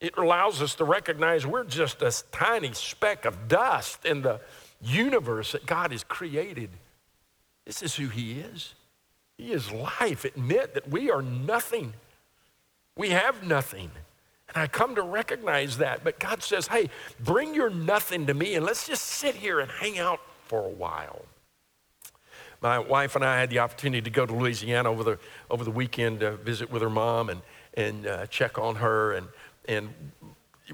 It 0.00 0.16
allows 0.16 0.62
us 0.62 0.74
to 0.76 0.84
recognize 0.84 1.46
we're 1.46 1.64
just 1.64 2.00
a 2.00 2.12
tiny 2.30 2.72
speck 2.72 3.24
of 3.24 3.48
dust 3.48 4.06
in 4.06 4.22
the 4.22 4.40
universe 4.80 5.52
that 5.52 5.66
God 5.66 5.90
has 5.90 6.04
created. 6.04 6.70
This 7.64 7.82
is 7.82 7.96
who 7.96 8.06
He 8.06 8.40
is. 8.40 8.74
He 9.38 9.52
is 9.52 9.70
life. 9.70 10.24
Admit 10.24 10.74
that 10.74 10.88
we 10.88 11.10
are 11.10 11.22
nothing. 11.22 11.92
We 12.96 13.10
have 13.10 13.46
nothing. 13.46 13.90
And 14.48 14.62
I 14.62 14.66
come 14.66 14.94
to 14.94 15.02
recognize 15.02 15.78
that. 15.78 16.02
But 16.02 16.18
God 16.18 16.42
says, 16.42 16.68
hey, 16.68 16.88
bring 17.20 17.54
your 17.54 17.70
nothing 17.70 18.26
to 18.26 18.34
me 18.34 18.54
and 18.54 18.64
let's 18.64 18.86
just 18.86 19.04
sit 19.04 19.34
here 19.34 19.60
and 19.60 19.70
hang 19.70 19.98
out 19.98 20.20
for 20.46 20.64
a 20.64 20.70
while. 20.70 21.22
My 22.62 22.78
wife 22.78 23.14
and 23.16 23.24
I 23.24 23.38
had 23.38 23.50
the 23.50 23.58
opportunity 23.58 24.00
to 24.00 24.10
go 24.10 24.24
to 24.24 24.34
Louisiana 24.34 24.90
over 24.90 25.04
the, 25.04 25.18
over 25.50 25.62
the 25.62 25.70
weekend 25.70 26.20
to 26.20 26.32
visit 26.36 26.70
with 26.70 26.80
her 26.80 26.90
mom 26.90 27.28
and, 27.28 27.42
and 27.74 28.06
uh, 28.06 28.26
check 28.26 28.58
on 28.58 28.76
her. 28.76 29.12
And, 29.12 29.26
and 29.68 29.92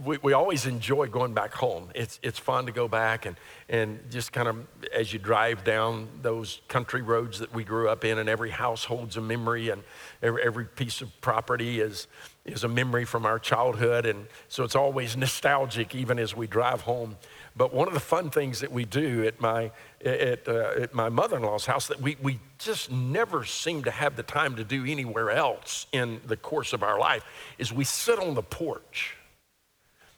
we, 0.00 0.18
we 0.22 0.32
always 0.32 0.64
enjoy 0.64 1.06
going 1.06 1.34
back 1.34 1.52
home. 1.52 1.90
It's, 1.94 2.18
it's 2.22 2.38
fun 2.38 2.66
to 2.66 2.72
go 2.72 2.88
back 2.88 3.26
and, 3.26 3.36
and 3.68 4.00
just 4.10 4.32
kind 4.32 4.48
of 4.48 4.66
as 4.92 5.12
you 5.12 5.18
drive 5.18 5.64
down 5.64 6.08
those 6.22 6.62
country 6.68 7.02
roads 7.02 7.40
that 7.40 7.54
we 7.54 7.62
grew 7.62 7.88
up 7.88 8.04
in, 8.04 8.18
and 8.18 8.28
every 8.28 8.50
house 8.50 8.84
holds 8.84 9.16
a 9.16 9.20
memory, 9.20 9.68
and 9.68 9.82
every, 10.22 10.42
every 10.42 10.64
piece 10.64 11.02
of 11.02 11.20
property 11.20 11.80
is, 11.80 12.06
is 12.46 12.64
a 12.64 12.68
memory 12.68 13.04
from 13.04 13.26
our 13.26 13.38
childhood. 13.38 14.06
And 14.06 14.26
so 14.48 14.64
it's 14.64 14.76
always 14.76 15.16
nostalgic, 15.16 15.94
even 15.94 16.18
as 16.18 16.34
we 16.34 16.46
drive 16.46 16.82
home. 16.82 17.16
But 17.54 17.74
one 17.74 17.86
of 17.86 17.92
the 17.92 18.00
fun 18.00 18.30
things 18.30 18.60
that 18.60 18.72
we 18.72 18.86
do 18.86 19.24
at 19.26 19.40
my, 19.42 19.72
at, 20.02 20.48
uh, 20.48 20.72
at 20.80 20.94
my 20.94 21.10
mother 21.10 21.36
in 21.36 21.42
law's 21.42 21.66
house 21.66 21.86
that 21.88 22.00
we, 22.00 22.16
we 22.22 22.40
just 22.58 22.90
never 22.90 23.44
seem 23.44 23.84
to 23.84 23.90
have 23.90 24.16
the 24.16 24.22
time 24.22 24.56
to 24.56 24.64
do 24.64 24.86
anywhere 24.86 25.30
else 25.30 25.86
in 25.92 26.22
the 26.26 26.36
course 26.36 26.72
of 26.72 26.82
our 26.82 26.98
life 26.98 27.24
is 27.58 27.70
we 27.70 27.84
sit 27.84 28.18
on 28.18 28.34
the 28.34 28.42
porch. 28.42 29.16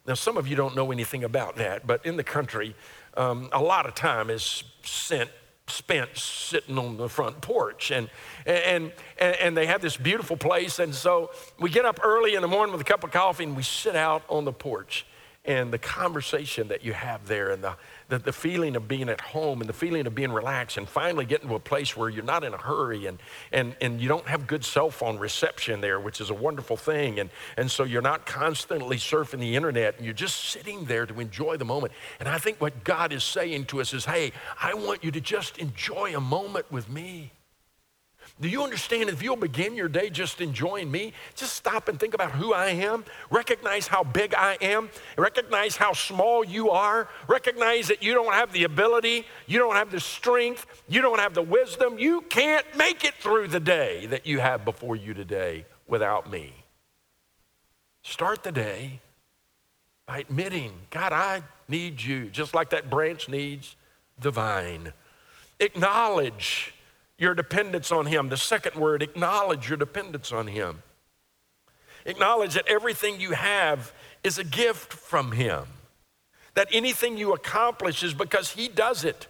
Now, 0.06 0.14
some 0.14 0.36
of 0.36 0.46
you 0.46 0.54
don't 0.54 0.76
know 0.76 0.92
anything 0.92 1.24
about 1.24 1.56
that, 1.56 1.86
but 1.86 2.04
in 2.04 2.16
the 2.16 2.24
country, 2.24 2.74
um, 3.16 3.48
a 3.52 3.62
lot 3.62 3.86
of 3.86 3.94
time 3.94 4.30
is 4.30 4.64
sent 4.82 5.30
spent 5.66 6.14
sitting 6.14 6.78
on 6.78 6.98
the 6.98 7.08
front 7.08 7.40
porch. 7.40 7.90
And, 7.90 8.10
and, 8.44 8.92
and, 9.18 9.36
and 9.36 9.56
they 9.56 9.64
have 9.64 9.80
this 9.80 9.96
beautiful 9.96 10.36
place. 10.36 10.78
And 10.78 10.94
so 10.94 11.30
we 11.58 11.70
get 11.70 11.86
up 11.86 12.00
early 12.02 12.34
in 12.34 12.42
the 12.42 12.48
morning 12.48 12.72
with 12.72 12.82
a 12.82 12.84
cup 12.84 13.02
of 13.02 13.10
coffee 13.12 13.44
and 13.44 13.56
we 13.56 13.62
sit 13.62 13.96
out 13.96 14.22
on 14.28 14.44
the 14.44 14.52
porch 14.52 15.06
and 15.46 15.70
the 15.70 15.78
conversation 15.78 16.68
that 16.68 16.84
you 16.84 16.94
have 16.94 17.26
there 17.26 17.50
and 17.50 17.62
the, 17.62 17.76
the, 18.08 18.18
the, 18.18 18.32
feeling 18.32 18.76
of 18.76 18.88
being 18.88 19.10
at 19.10 19.20
home 19.20 19.60
and 19.60 19.68
the 19.68 19.74
feeling 19.74 20.06
of 20.06 20.14
being 20.14 20.32
relaxed 20.32 20.78
and 20.78 20.88
finally 20.88 21.26
getting 21.26 21.48
to 21.48 21.54
a 21.54 21.60
place 21.60 21.94
where 21.94 22.08
you're 22.08 22.24
not 22.24 22.44
in 22.44 22.54
a 22.54 22.56
hurry 22.56 23.04
and, 23.04 23.18
and, 23.52 23.76
and 23.82 24.00
you 24.00 24.08
don't 24.08 24.26
have 24.26 24.46
good 24.46 24.64
cell 24.64 24.90
phone 24.90 25.18
reception 25.18 25.82
there, 25.82 26.00
which 26.00 26.18
is 26.18 26.30
a 26.30 26.34
wonderful 26.34 26.78
thing. 26.78 27.20
And, 27.20 27.28
and 27.58 27.70
so 27.70 27.84
you're 27.84 28.00
not 28.00 28.24
constantly 28.24 28.96
surfing 28.96 29.40
the 29.40 29.54
internet 29.54 29.96
and 29.96 30.04
you're 30.06 30.14
just 30.14 30.46
sitting 30.46 30.86
there 30.86 31.04
to 31.04 31.20
enjoy 31.20 31.58
the 31.58 31.66
moment. 31.66 31.92
And 32.20 32.28
I 32.28 32.38
think 32.38 32.58
what 32.60 32.82
God 32.82 33.12
is 33.12 33.22
saying 33.22 33.66
to 33.66 33.82
us 33.82 33.92
is, 33.92 34.06
hey, 34.06 34.32
I 34.58 34.72
want 34.72 35.04
you 35.04 35.10
to 35.10 35.20
just 35.20 35.58
enjoy 35.58 36.16
a 36.16 36.20
moment 36.20 36.72
with 36.72 36.88
me. 36.88 37.32
Do 38.40 38.48
you 38.48 38.64
understand 38.64 39.08
if 39.08 39.22
you'll 39.22 39.36
begin 39.36 39.76
your 39.76 39.88
day 39.88 40.10
just 40.10 40.40
enjoying 40.40 40.90
me, 40.90 41.12
just 41.36 41.54
stop 41.54 41.88
and 41.88 42.00
think 42.00 42.14
about 42.14 42.32
who 42.32 42.52
I 42.52 42.66
am, 42.70 43.04
recognize 43.30 43.86
how 43.86 44.02
big 44.02 44.34
I 44.34 44.58
am, 44.60 44.90
recognize 45.16 45.76
how 45.76 45.92
small 45.92 46.44
you 46.44 46.70
are, 46.70 47.08
recognize 47.28 47.86
that 47.88 48.02
you 48.02 48.12
don't 48.12 48.32
have 48.32 48.52
the 48.52 48.64
ability, 48.64 49.24
you 49.46 49.60
don't 49.60 49.76
have 49.76 49.92
the 49.92 50.00
strength, 50.00 50.66
you 50.88 51.00
don't 51.00 51.20
have 51.20 51.34
the 51.34 51.42
wisdom, 51.42 51.96
you 51.96 52.22
can't 52.22 52.66
make 52.76 53.04
it 53.04 53.14
through 53.14 53.48
the 53.48 53.60
day 53.60 54.06
that 54.06 54.26
you 54.26 54.40
have 54.40 54.64
before 54.64 54.96
you 54.96 55.14
today 55.14 55.64
without 55.86 56.28
me. 56.28 56.52
Start 58.02 58.42
the 58.42 58.52
day 58.52 59.00
by 60.06 60.18
admitting, 60.18 60.72
God, 60.90 61.12
I 61.12 61.42
need 61.68 62.02
you, 62.02 62.30
just 62.30 62.52
like 62.52 62.70
that 62.70 62.90
branch 62.90 63.28
needs 63.28 63.76
the 64.18 64.32
vine. 64.32 64.92
Acknowledge 65.60 66.74
your 67.18 67.34
dependence 67.34 67.92
on 67.92 68.06
Him. 68.06 68.28
The 68.28 68.36
second 68.36 68.76
word, 68.76 69.02
acknowledge 69.02 69.68
your 69.68 69.78
dependence 69.78 70.32
on 70.32 70.48
Him. 70.48 70.82
Acknowledge 72.06 72.54
that 72.54 72.68
everything 72.68 73.20
you 73.20 73.32
have 73.32 73.92
is 74.22 74.38
a 74.38 74.44
gift 74.44 74.92
from 74.92 75.32
Him, 75.32 75.64
that 76.54 76.68
anything 76.72 77.16
you 77.16 77.32
accomplish 77.32 78.02
is 78.02 78.14
because 78.14 78.52
He 78.52 78.68
does 78.68 79.04
it. 79.04 79.26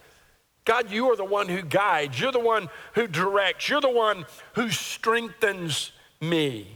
God, 0.65 0.91
you 0.91 1.11
are 1.11 1.17
the 1.17 1.25
one 1.25 1.49
who 1.49 1.63
guides, 1.63 2.19
you're 2.19 2.33
the 2.33 2.39
one 2.39 2.69
who 2.95 3.07
directs, 3.07 3.69
you're 3.69 3.81
the 3.81 3.91
one 3.91 4.25
who 4.55 4.71
strengthens 4.71 5.93
me. 6.21 6.69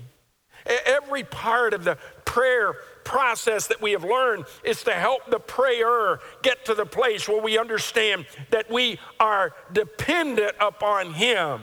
Every 0.84 1.24
part 1.24 1.72
of 1.72 1.84
the 1.84 1.96
prayer 2.26 2.74
process 3.08 3.66
that 3.68 3.80
we 3.80 3.92
have 3.92 4.04
learned 4.04 4.44
is 4.62 4.82
to 4.82 4.92
help 4.92 5.22
the 5.30 5.40
prayer 5.40 6.20
get 6.42 6.66
to 6.66 6.74
the 6.74 6.84
place 6.84 7.26
where 7.26 7.40
we 7.40 7.58
understand 7.58 8.26
that 8.50 8.70
we 8.70 9.00
are 9.18 9.54
dependent 9.72 10.52
upon 10.60 11.14
Him. 11.14 11.62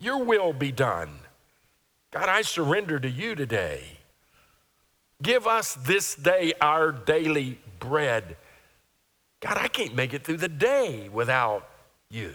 Your 0.00 0.24
will 0.24 0.54
be 0.54 0.72
done. 0.72 1.10
God, 2.10 2.30
I 2.30 2.40
surrender 2.40 2.98
to 2.98 3.10
you 3.10 3.34
today. 3.34 3.82
Give 5.22 5.46
us 5.46 5.74
this 5.74 6.14
day 6.14 6.54
our 6.62 6.92
daily 6.92 7.58
bread. 7.78 8.36
God, 9.40 9.58
I 9.58 9.68
can't 9.68 9.94
make 9.94 10.14
it 10.14 10.24
through 10.24 10.38
the 10.38 10.48
day 10.48 11.10
without 11.12 11.68
you. 12.10 12.32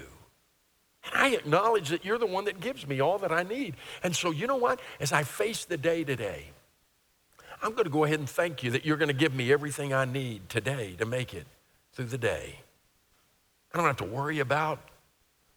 And 1.04 1.20
I 1.20 1.30
acknowledge 1.30 1.90
that 1.90 2.06
you're 2.06 2.20
the 2.20 2.28
one 2.28 2.46
that 2.46 2.60
gives 2.60 2.88
me 2.88 3.00
all 3.00 3.18
that 3.18 3.32
I 3.32 3.42
need. 3.42 3.76
And 4.04 4.16
so, 4.16 4.30
you 4.30 4.46
know 4.46 4.58
what? 4.58 4.80
As 5.00 5.12
I 5.12 5.24
face 5.24 5.66
the 5.66 5.78
day 5.78 6.04
today, 6.04 6.52
I'm 7.62 7.72
going 7.72 7.84
to 7.84 7.90
go 7.90 8.06
ahead 8.06 8.20
and 8.20 8.30
thank 8.30 8.64
you 8.64 8.72
that 8.72 8.86
you're 8.86 8.98
going 8.98 9.10
to 9.10 9.14
give 9.14 9.34
me 9.34 9.52
everything 9.52 9.94
I 9.94 10.06
need 10.06 10.48
today 10.50 10.96
to 11.00 11.06
make 11.06 11.34
it 11.34 11.46
through 11.94 12.06
the 12.06 12.18
day. 12.18 12.60
I 13.74 13.78
don't 13.78 13.88
have 13.88 13.98
to 13.98 14.06
worry 14.06 14.40
about 14.40 14.80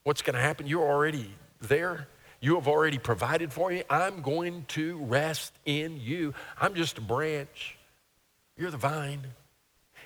what's 0.03 0.23
going 0.23 0.35
to 0.35 0.41
happen. 0.41 0.67
You're 0.67 0.89
already 0.89 1.31
there. 1.61 2.09
You 2.41 2.57
have 2.57 2.67
already 2.67 2.99
provided 2.99 3.53
for 3.53 3.71
me. 3.71 3.85
I'm 3.89 4.21
going 4.21 4.65
to 4.69 4.99
rest 5.05 5.53
in 5.65 6.01
you. 6.01 6.35
I'm 6.61 6.75
just 6.75 6.99
a 6.99 7.01
branch. 7.01 7.79
You're 8.57 8.73
the 8.73 8.77
vine. 8.77 9.23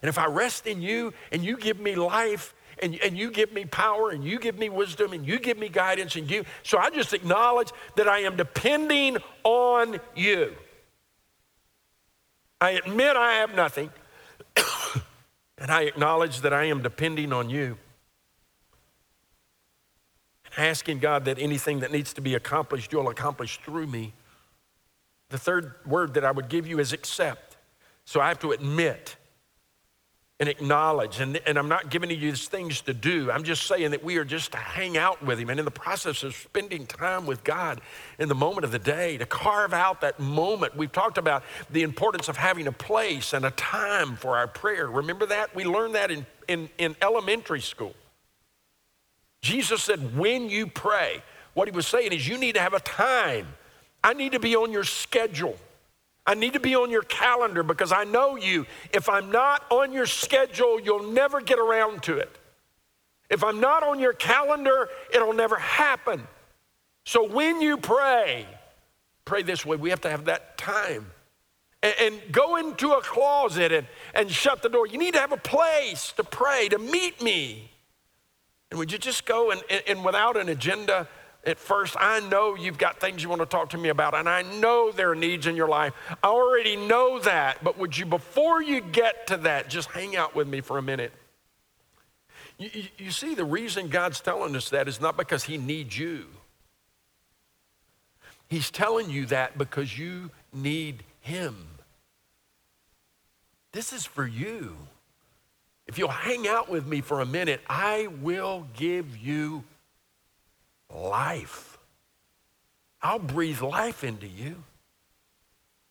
And 0.02 0.08
if 0.08 0.18
I 0.18 0.26
rest 0.26 0.66
in 0.66 0.82
you 0.82 1.14
and 1.32 1.42
you 1.42 1.56
give 1.56 1.80
me 1.80 1.94
life 1.94 2.54
and, 2.82 2.94
and 3.02 3.16
you 3.16 3.30
give 3.30 3.52
me 3.52 3.64
power 3.64 4.10
and 4.10 4.22
you 4.22 4.38
give 4.38 4.58
me 4.58 4.68
wisdom 4.68 5.14
and 5.14 5.26
you 5.26 5.38
give 5.38 5.58
me 5.58 5.70
guidance 5.70 6.14
and 6.14 6.30
you, 6.30 6.44
so 6.62 6.76
I 6.76 6.90
just 6.90 7.14
acknowledge 7.14 7.72
that 7.96 8.06
I 8.06 8.20
am 8.20 8.36
depending 8.36 9.16
on 9.44 9.98
you. 10.14 10.52
I 12.60 12.70
admit 12.70 13.16
I 13.16 13.34
have 13.34 13.54
nothing, 13.54 13.90
and 15.58 15.70
I 15.70 15.82
acknowledge 15.82 16.40
that 16.40 16.52
I 16.52 16.64
am 16.64 16.82
depending 16.82 17.32
on 17.32 17.50
you. 17.50 17.76
Asking 20.56 21.00
God 21.00 21.26
that 21.26 21.38
anything 21.38 21.80
that 21.80 21.92
needs 21.92 22.14
to 22.14 22.22
be 22.22 22.34
accomplished, 22.34 22.92
you'll 22.92 23.10
accomplish 23.10 23.60
through 23.60 23.86
me. 23.86 24.14
The 25.28 25.38
third 25.38 25.74
word 25.84 26.14
that 26.14 26.24
I 26.24 26.30
would 26.30 26.48
give 26.48 26.66
you 26.66 26.78
is 26.78 26.94
accept. 26.94 27.58
So 28.06 28.20
I 28.20 28.28
have 28.28 28.38
to 28.40 28.52
admit 28.52 29.16
and 30.38 30.48
acknowledge. 30.50 31.20
And, 31.20 31.40
and 31.46 31.58
I'm 31.58 31.68
not 31.68 31.90
giving 31.90 32.10
you 32.10 32.16
these 32.16 32.46
things 32.46 32.82
to 32.82 32.92
do. 32.92 33.30
I'm 33.30 33.42
just 33.42 33.66
saying 33.66 33.92
that 33.92 34.04
we 34.04 34.18
are 34.18 34.24
just 34.24 34.52
to 34.52 34.58
hang 34.58 34.98
out 34.98 35.24
with 35.24 35.38
Him 35.38 35.48
and 35.48 35.58
in 35.58 35.64
the 35.64 35.70
process 35.70 36.22
of 36.22 36.34
spending 36.34 36.86
time 36.86 37.24
with 37.24 37.42
God 37.42 37.80
in 38.18 38.28
the 38.28 38.34
moment 38.34 38.64
of 38.64 38.70
the 38.70 38.78
day, 38.78 39.16
to 39.16 39.24
carve 39.24 39.72
out 39.72 40.02
that 40.02 40.20
moment. 40.20 40.76
We've 40.76 40.92
talked 40.92 41.16
about 41.16 41.42
the 41.70 41.82
importance 41.82 42.28
of 42.28 42.36
having 42.36 42.66
a 42.66 42.72
place 42.72 43.32
and 43.32 43.46
a 43.46 43.50
time 43.52 44.16
for 44.16 44.36
our 44.36 44.46
prayer. 44.46 44.88
Remember 44.88 45.24
that? 45.26 45.54
We 45.54 45.64
learned 45.64 45.94
that 45.94 46.10
in, 46.10 46.26
in, 46.48 46.68
in 46.76 46.96
elementary 47.00 47.62
school. 47.62 47.94
Jesus 49.40 49.82
said, 49.82 50.18
when 50.18 50.50
you 50.50 50.66
pray, 50.66 51.22
what 51.54 51.66
He 51.66 51.72
was 51.72 51.86
saying 51.86 52.12
is 52.12 52.28
you 52.28 52.36
need 52.36 52.56
to 52.56 52.60
have 52.60 52.74
a 52.74 52.80
time. 52.80 53.46
I 54.04 54.12
need 54.12 54.32
to 54.32 54.38
be 54.38 54.54
on 54.54 54.70
your 54.70 54.84
schedule. 54.84 55.56
I 56.26 56.34
need 56.34 56.54
to 56.54 56.60
be 56.60 56.74
on 56.74 56.90
your 56.90 57.02
calendar 57.02 57.62
because 57.62 57.92
I 57.92 58.04
know 58.04 58.36
you. 58.36 58.66
If 58.92 59.08
I'm 59.08 59.30
not 59.30 59.64
on 59.70 59.92
your 59.92 60.06
schedule, 60.06 60.80
you'll 60.80 61.12
never 61.12 61.40
get 61.40 61.58
around 61.58 62.02
to 62.04 62.18
it. 62.18 62.36
If 63.30 63.44
I'm 63.44 63.60
not 63.60 63.82
on 63.82 63.98
your 63.98 64.12
calendar, 64.12 64.88
it'll 65.12 65.32
never 65.32 65.56
happen. 65.56 66.26
So 67.04 67.26
when 67.26 67.60
you 67.60 67.76
pray, 67.76 68.46
pray 69.24 69.42
this 69.42 69.64
way. 69.64 69.76
We 69.76 69.90
have 69.90 70.00
to 70.02 70.10
have 70.10 70.24
that 70.24 70.58
time. 70.58 71.12
And, 71.82 71.94
and 72.00 72.32
go 72.32 72.56
into 72.56 72.92
a 72.92 73.02
closet 73.02 73.70
and, 73.70 73.86
and 74.14 74.30
shut 74.30 74.62
the 74.62 74.68
door. 74.68 74.86
You 74.86 74.98
need 74.98 75.14
to 75.14 75.20
have 75.20 75.32
a 75.32 75.36
place 75.36 76.12
to 76.16 76.24
pray, 76.24 76.68
to 76.68 76.78
meet 76.78 77.22
me. 77.22 77.70
And 78.70 78.78
would 78.78 78.90
you 78.90 78.98
just 78.98 79.26
go 79.26 79.52
and, 79.52 79.62
and, 79.70 79.82
and 79.86 80.04
without 80.04 80.36
an 80.36 80.48
agenda, 80.48 81.06
at 81.46 81.58
first, 81.58 81.96
I 81.98 82.20
know 82.28 82.56
you've 82.56 82.76
got 82.76 82.98
things 82.98 83.22
you 83.22 83.28
want 83.28 83.40
to 83.40 83.46
talk 83.46 83.70
to 83.70 83.78
me 83.78 83.88
about, 83.88 84.14
and 84.14 84.28
I 84.28 84.42
know 84.42 84.90
there 84.90 85.12
are 85.12 85.14
needs 85.14 85.46
in 85.46 85.54
your 85.54 85.68
life. 85.68 85.94
I 86.22 86.26
already 86.26 86.74
know 86.74 87.20
that, 87.20 87.62
but 87.62 87.78
would 87.78 87.96
you, 87.96 88.04
before 88.04 88.60
you 88.60 88.80
get 88.80 89.28
to 89.28 89.36
that, 89.38 89.70
just 89.70 89.88
hang 89.90 90.16
out 90.16 90.34
with 90.34 90.48
me 90.48 90.60
for 90.60 90.76
a 90.76 90.82
minute? 90.82 91.12
You, 92.58 92.70
you, 92.72 92.84
you 92.98 93.10
see, 93.12 93.34
the 93.36 93.44
reason 93.44 93.88
God's 93.88 94.20
telling 94.20 94.56
us 94.56 94.70
that 94.70 94.88
is 94.88 95.00
not 95.00 95.16
because 95.16 95.44
He 95.44 95.56
needs 95.56 95.96
you. 95.96 96.26
He's 98.48 98.70
telling 98.70 99.08
you 99.08 99.26
that 99.26 99.56
because 99.56 99.96
you 99.96 100.30
need 100.52 101.04
Him. 101.20 101.54
This 103.72 103.92
is 103.92 104.04
for 104.04 104.26
you. 104.26 104.76
If 105.86 105.98
you'll 105.98 106.08
hang 106.08 106.48
out 106.48 106.68
with 106.68 106.86
me 106.86 107.02
for 107.02 107.20
a 107.20 107.26
minute, 107.26 107.60
I 107.68 108.08
will 108.20 108.66
give 108.74 109.16
you 109.16 109.62
life. 110.96 111.78
I'll 113.02 113.18
breathe 113.18 113.60
life 113.60 114.02
into 114.02 114.26
you. 114.26 114.64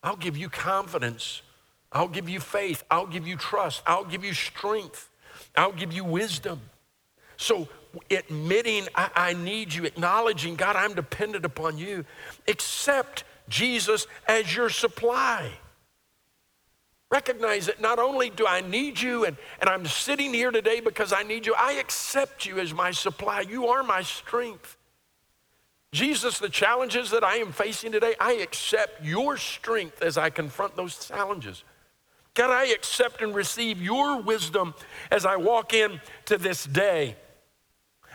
I'll 0.04 0.15
give 0.15 0.38
you 0.38 0.50
confidence. 0.50 1.41
I'll 1.91 2.08
give 2.08 2.28
you 2.28 2.39
faith. 2.39 2.84
I'll 2.91 3.08
give 3.08 3.28
you 3.28 3.38
trust. 3.38 3.82
I'll 3.88 4.04
give 4.04 4.24
you 4.24 4.34
strength. 4.34 5.10
I'll 5.56 5.72
give 5.72 5.94
you 5.94 6.04
wisdom. 6.04 6.60
So, 7.38 7.68
admitting 8.12 8.88
I, 8.96 9.10
I, 9.15 9.34
need 9.34 9.74
you, 9.74 9.86
acknowledging, 9.86 10.56
God, 10.56 10.76
I'm 10.76 10.94
dependent 10.94 11.46
upon 11.46 11.78
you, 11.78 12.06
accept 12.48 13.24
Jesus 13.50 14.08
as 14.28 14.56
your 14.56 14.70
supply. 14.70 15.52
Recognize 17.12 17.68
that 17.68 17.80
not 17.80 18.00
only 18.00 18.30
do 18.30 18.46
I 18.48 18.62
need 18.62 19.00
you 19.00 19.26
and, 19.26 19.38
and 19.62 19.70
I'm 19.70 19.86
sitting 19.86 20.34
here 20.34 20.52
today 20.52 20.80
because 20.80 21.13
I 21.13 21.24
need 21.24 21.46
you, 21.46 21.54
I 21.58 21.74
accept 21.74 22.46
you 22.46 22.60
as 22.60 22.74
my 22.74 22.91
supply. 22.91 23.41
You 23.41 23.68
are 23.68 23.84
my 23.84 24.02
strength. 24.02 24.78
Jesus, 25.95 26.39
the 26.39 26.49
challenges 26.49 27.10
that 27.12 27.23
I 27.23 27.38
am 27.38 27.53
facing 27.53 27.93
today, 27.93 28.15
I 28.19 28.34
accept 28.34 29.01
your 29.01 29.38
strength 29.38 30.01
as 30.01 30.17
I 30.17 30.29
confront 30.29 30.75
those 30.75 31.08
challenges. 31.08 31.63
God, 32.34 32.51
I 32.51 32.65
accept 32.65 33.21
and 33.21 33.34
receive 33.34 33.81
your 33.81 34.21
wisdom 34.21 34.73
as 35.10 35.25
I 35.25 35.38
walk 35.38 35.73
in 35.73 36.01
to 36.25 36.38
this 36.38 36.65
day. 36.65 37.15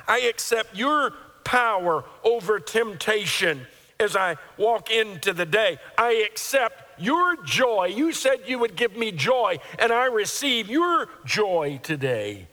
I 0.07 0.21
accept 0.21 0.77
your 0.77 1.13
power 1.43 2.05
over 2.23 2.61
temptation 2.61 3.67
as 3.99 4.15
I 4.15 4.37
walk 4.59 4.91
into 4.91 5.33
the 5.33 5.47
day. 5.47 5.79
I 5.97 6.27
accept 6.31 7.01
your 7.01 7.43
joy. 7.45 7.87
You 7.87 8.13
said 8.13 8.41
you 8.47 8.59
would 8.59 8.77
give 8.77 8.95
me 8.95 9.11
joy, 9.11 9.57
and 9.79 9.91
I 9.91 10.05
receive 10.05 10.69
your 10.69 11.09
joy 11.25 11.81
today. 11.83 12.49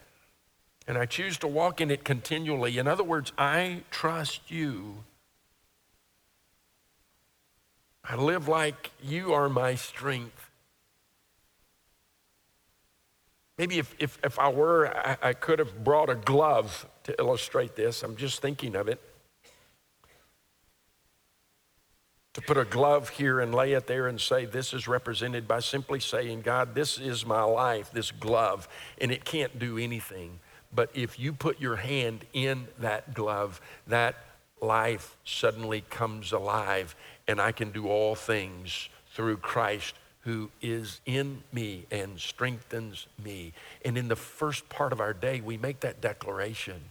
And 0.87 0.97
I 0.97 1.05
choose 1.05 1.37
to 1.39 1.47
walk 1.47 1.81
in 1.81 1.91
it 1.91 2.05
continually. 2.05 2.77
In 2.77 2.87
other 2.87 3.03
words, 3.03 3.33
I 3.37 3.81
trust 3.91 4.49
you. 4.49 5.03
I 8.09 8.15
live 8.15 8.47
like 8.47 8.91
you 9.03 9.33
are 9.33 9.49
my 9.49 9.75
strength. 9.75 10.49
Maybe 13.57 13.79
if, 13.79 13.93
if, 13.99 14.17
if 14.23 14.39
I 14.39 14.49
were, 14.49 14.87
I, 14.95 15.17
I 15.21 15.33
could 15.33 15.59
have 15.59 15.83
brought 15.83 16.09
a 16.09 16.15
glove 16.15 16.85
to 17.03 17.15
illustrate 17.19 17.75
this. 17.75 18.03
I'm 18.03 18.15
just 18.15 18.41
thinking 18.41 18.75
of 18.75 18.87
it. 18.87 19.01
To 22.35 22.41
put 22.41 22.57
a 22.57 22.65
glove 22.65 23.09
here 23.09 23.39
and 23.39 23.53
lay 23.53 23.73
it 23.73 23.87
there 23.87 24.07
and 24.07 24.21
say, 24.21 24.45
This 24.45 24.73
is 24.73 24.87
represented 24.87 25.47
by 25.47 25.59
simply 25.59 25.99
saying, 25.99 26.41
God, 26.41 26.75
this 26.75 26.99
is 26.99 27.25
my 27.25 27.41
life, 27.41 27.91
this 27.91 28.11
glove, 28.11 28.69
and 29.01 29.11
it 29.11 29.25
can't 29.25 29.57
do 29.57 29.77
anything. 29.79 30.39
But 30.73 30.91
if 30.93 31.19
you 31.19 31.33
put 31.33 31.59
your 31.59 31.77
hand 31.77 32.25
in 32.33 32.67
that 32.77 33.15
glove, 33.15 33.59
that 33.87 34.15
life 34.61 35.17
suddenly 35.23 35.81
comes 35.89 36.31
alive, 36.31 36.95
and 37.27 37.41
I 37.41 37.51
can 37.51 37.71
do 37.71 37.87
all 37.87 38.15
things 38.15 38.89
through 39.13 39.37
Christ 39.37 39.95
who 40.21 40.49
is 40.61 40.99
in 41.05 41.41
me 41.53 41.85
and 41.89 42.19
strengthens 42.19 43.07
me. 43.23 43.53
And 43.85 43.97
in 43.97 44.07
the 44.07 44.15
first 44.15 44.67
part 44.69 44.91
of 44.91 44.99
our 44.99 45.13
day, 45.13 45.41
we 45.41 45.57
make 45.57 45.79
that 45.81 46.01
declaration. 46.01 46.81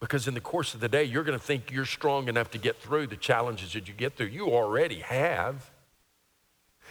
Because 0.00 0.26
in 0.26 0.34
the 0.34 0.40
course 0.40 0.74
of 0.74 0.80
the 0.80 0.88
day, 0.88 1.04
you're 1.04 1.22
going 1.22 1.38
to 1.38 1.44
think 1.44 1.70
you're 1.70 1.84
strong 1.84 2.28
enough 2.28 2.50
to 2.52 2.58
get 2.58 2.80
through 2.80 3.08
the 3.08 3.16
challenges 3.16 3.74
that 3.74 3.88
you 3.88 3.94
get 3.94 4.16
through. 4.16 4.28
You 4.28 4.48
already 4.48 5.00
have. 5.00 5.70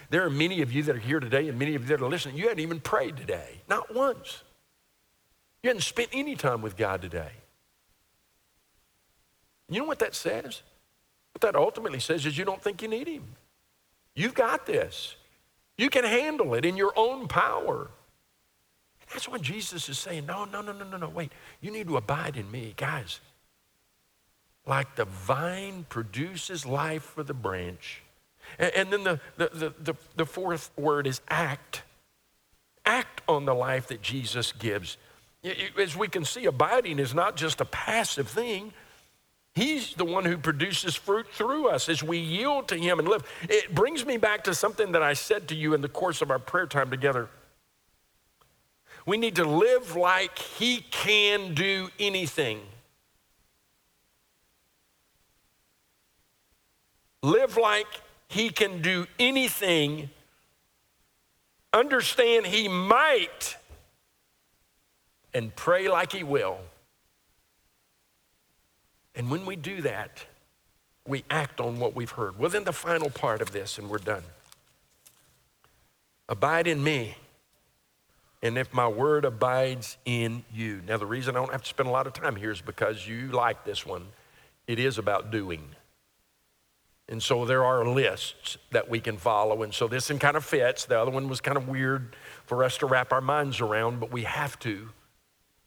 There 0.10 0.24
are 0.24 0.30
many 0.30 0.62
of 0.62 0.72
you 0.72 0.84
that 0.84 0.96
are 0.96 1.00
here 1.00 1.20
today 1.20 1.50
and 1.50 1.58
many 1.58 1.76
of 1.76 1.82
you 1.82 1.88
that 1.90 2.04
are 2.04 2.10
listening. 2.10 2.38
You 2.38 2.44
hadn't 2.44 2.60
even 2.60 2.80
prayed 2.80 3.18
today, 3.18 3.62
not 3.68 3.94
once. 3.94 4.44
You 5.64 5.70
hadn't 5.70 5.82
spent 5.82 6.10
any 6.14 6.36
time 6.36 6.62
with 6.62 6.78
God 6.78 7.02
today. 7.02 7.32
You 9.68 9.80
know 9.80 9.88
what 9.88 10.00
that 10.00 10.16
says? 10.16 10.62
What 11.42 11.54
that 11.54 11.60
ultimately 11.60 12.00
says 12.00 12.28
is 12.28 12.38
you 12.38 12.46
don't 12.46 12.62
think 12.62 12.84
you 12.84 12.88
need 12.88 13.08
Him. 13.08 13.24
You've 14.14 14.36
got 14.36 14.68
this. 14.68 15.16
You 15.76 15.90
can 15.90 16.04
handle 16.04 16.54
it 16.54 16.66
in 16.66 16.78
your 16.78 16.94
own 16.96 17.28
power. 17.28 17.90
That's 19.12 19.28
what 19.28 19.42
Jesus 19.42 19.90
is 19.90 19.98
saying. 19.98 20.28
No, 20.28 20.46
no, 20.46 20.62
no, 20.62 20.72
no, 20.72 20.86
no, 20.86 20.98
no. 20.98 21.10
Wait. 21.10 21.32
You 21.60 21.72
need 21.72 21.88
to 21.88 21.98
abide 21.98 22.38
in 22.38 22.52
me. 22.52 22.76
Guys, 22.78 23.22
like 24.68 24.96
the 24.96 25.06
vine 25.06 25.88
produces 25.90 26.64
life 26.64 27.02
for 27.02 27.24
the 27.24 27.34
branch. 27.34 28.04
And, 28.60 28.76
and 28.76 28.94
then 28.94 29.04
the, 29.04 29.20
the, 29.38 29.74
the, 29.80 29.96
the, 30.16 30.26
fourth 30.28 30.70
word 30.78 31.08
is 31.08 31.22
act. 31.28 31.82
Act 32.86 33.22
on 33.28 33.46
the 33.46 33.56
life 33.56 33.88
that 33.88 34.04
Jesus 34.04 34.52
gives. 34.52 34.98
As 35.80 35.98
we 35.98 36.08
can 36.08 36.24
see, 36.24 36.46
abiding 36.46 37.00
is 37.00 37.16
not 37.16 37.36
just 37.36 37.62
a 37.62 37.66
passive 37.66 38.28
thing, 38.28 38.74
He's 39.54 39.96
the 39.96 40.06
one 40.06 40.24
who 40.24 40.38
produces 40.38 40.96
fruit 40.96 41.28
through 41.32 41.68
us 41.68 41.90
as 41.90 42.02
we 42.02 42.18
yield 42.18 42.70
to 42.70 42.76
Him 42.76 43.00
and 43.00 43.08
live. 43.08 43.24
It 43.50 43.76
brings 43.76 44.06
me 44.06 44.18
back 44.18 44.46
to 44.46 44.56
something 44.56 44.94
that 44.94 45.04
I 45.04 45.14
said 45.14 45.50
to 45.50 45.56
you 45.56 45.74
in 45.74 45.82
the 45.82 45.90
course 45.90 46.22
of 46.22 46.32
our 46.32 46.40
prayer 46.40 46.68
time 46.68 46.90
together. 46.90 47.28
We 49.06 49.18
need 49.18 49.36
to 49.36 49.44
live 49.44 49.96
like 49.96 50.40
He 50.40 50.86
can 50.92 51.54
do 51.54 51.90
anything. 52.00 52.62
Live 57.22 57.58
like 57.58 57.88
He 58.30 58.50
can 58.52 58.82
do 58.82 59.06
anything. 59.20 60.10
Understand 61.74 62.46
He 62.46 62.70
might, 62.70 63.58
and 65.34 65.54
pray 65.56 65.90
like 65.90 66.14
He 66.14 66.24
will. 66.24 66.60
And 69.16 69.30
when 69.30 69.46
we 69.46 69.56
do 69.56 69.82
that, 69.82 70.26
we 71.08 71.24
act 71.30 71.60
on 71.60 71.80
what 71.80 71.96
we've 71.96 72.12
heard. 72.12 72.38
Well, 72.38 72.50
then 72.50 72.64
the 72.64 72.74
final 72.74 73.10
part 73.10 73.42
of 73.42 73.52
this, 73.52 73.78
and 73.78 73.90
we're 73.90 73.98
done. 73.98 74.24
Abide 76.30 76.68
in 76.68 76.84
me, 76.84 77.18
and 78.44 78.58
if 78.58 78.74
my 78.74 78.88
word 78.88 79.26
abides 79.26 79.98
in 80.06 80.44
you. 80.54 80.82
Now, 80.88 80.98
the 80.98 81.06
reason 81.06 81.36
I 81.36 81.40
don't 81.40 81.52
have 81.52 81.64
to 81.64 81.70
spend 81.70 81.90
a 81.90 81.92
lot 81.92 82.08
of 82.08 82.14
time 82.14 82.36
here 82.36 82.52
is 82.52 82.62
because 82.62 83.08
you 83.08 83.28
like 83.28 83.66
this 83.66 83.86
one. 83.86 84.08
It 84.68 84.80
is 84.80 84.98
about 84.98 85.32
doing. 85.32 85.64
And 87.10 87.22
so 87.22 87.46
there 87.46 87.66
are 87.66 87.86
lists 87.86 88.58
that 88.72 88.90
we 88.90 89.02
can 89.02 89.18
follow. 89.18 89.64
And 89.64 89.74
so 89.74 89.88
this 89.88 90.10
one 90.10 90.18
kind 90.18 90.38
of 90.38 90.46
fits. 90.46 90.86
The 90.86 90.98
other 90.98 91.12
one 91.12 91.28
was 91.28 91.42
kind 91.42 91.58
of 91.58 91.68
weird 91.68 92.16
for 92.46 92.64
us 92.64 92.78
to 92.78 92.86
wrap 92.86 93.12
our 93.12 93.22
minds 93.22 93.60
around, 93.60 94.00
but 94.00 94.12
we 94.12 94.24
have 94.24 94.58
to. 94.60 94.90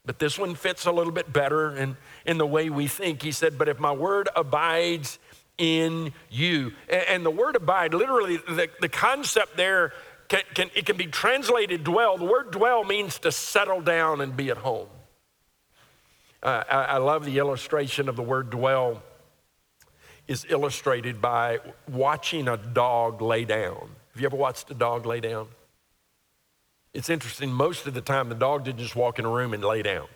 But 0.07 0.19
this 0.19 0.38
one 0.38 0.55
fits 0.55 0.87
a 0.87 0.93
little 0.93 1.12
bit 1.12 1.33
better 1.33 1.75
in, 1.75 1.97
in 2.27 2.37
the 2.38 2.47
way 2.47 2.69
we 2.69 2.87
think. 2.87 3.23
He 3.23 3.33
said, 3.33 3.57
But 3.57 3.69
if 3.69 3.81
my 3.81 3.93
word 3.93 4.29
abides 4.37 5.19
in 5.59 6.12
you. 6.31 6.73
And, 6.88 7.05
and 7.09 7.27
the 7.27 7.31
word 7.31 7.57
abide, 7.57 7.95
literally, 7.95 8.37
the, 8.37 8.69
the 8.81 8.88
concept 8.88 9.57
there, 9.57 9.93
can, 10.29 10.43
can, 10.55 10.71
it 10.75 10.87
can 10.87 10.97
be 10.97 11.07
translated 11.07 11.85
dwell. 11.85 12.19
The 12.19 12.25
word 12.25 12.51
dwell 12.51 12.85
means 12.85 13.19
to 13.21 13.33
settle 13.33 13.81
down 13.81 14.21
and 14.21 14.37
be 14.37 14.51
at 14.51 14.59
home. 14.59 14.88
Uh, 16.43 16.64
I, 16.69 16.85
I 16.85 16.97
love 16.99 17.25
the 17.25 17.38
illustration 17.38 18.09
of 18.09 18.17
the 18.17 18.23
word 18.23 18.51
dwell 18.51 19.03
is 20.27 20.47
illustrated 20.49 21.21
by 21.21 21.59
watching 21.88 22.49
a 22.49 22.57
dog 22.57 23.21
lay 23.21 23.45
down. 23.45 23.90
Have 24.12 24.21
you 24.21 24.27
ever 24.27 24.37
watched 24.37 24.71
a 24.71 24.75
dog 24.75 25.07
lay 25.07 25.21
down? 25.21 25.49
It's 26.95 27.11
interesting, 27.11 27.53
most 27.53 27.87
of 27.87 27.95
the 27.95 28.01
time, 28.01 28.29
the 28.29 28.37
dog 28.37 28.65
didn't 28.65 28.79
just 28.79 28.95
walk 28.95 29.19
in 29.19 29.25
a 29.25 29.29
room 29.29 29.53
and 29.53 29.63
lay 29.63 29.83
down. 29.83 30.07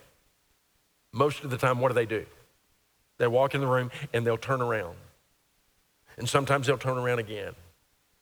Most 1.13 1.43
of 1.43 1.51
the 1.51 1.59
time, 1.59 1.81
what 1.81 1.89
do 1.89 1.95
they 1.95 2.07
do? 2.07 2.25
They 3.19 3.27
walk 3.27 3.55
in 3.55 3.61
the 3.61 3.67
room 3.67 3.91
and 4.15 4.25
they'll 4.25 4.39
turn 4.39 4.63
around. 4.63 4.97
And 6.17 6.29
sometimes 6.29 6.69
they'll 6.69 6.79
turn 6.79 6.97
around 6.97 7.19
again. 7.19 7.55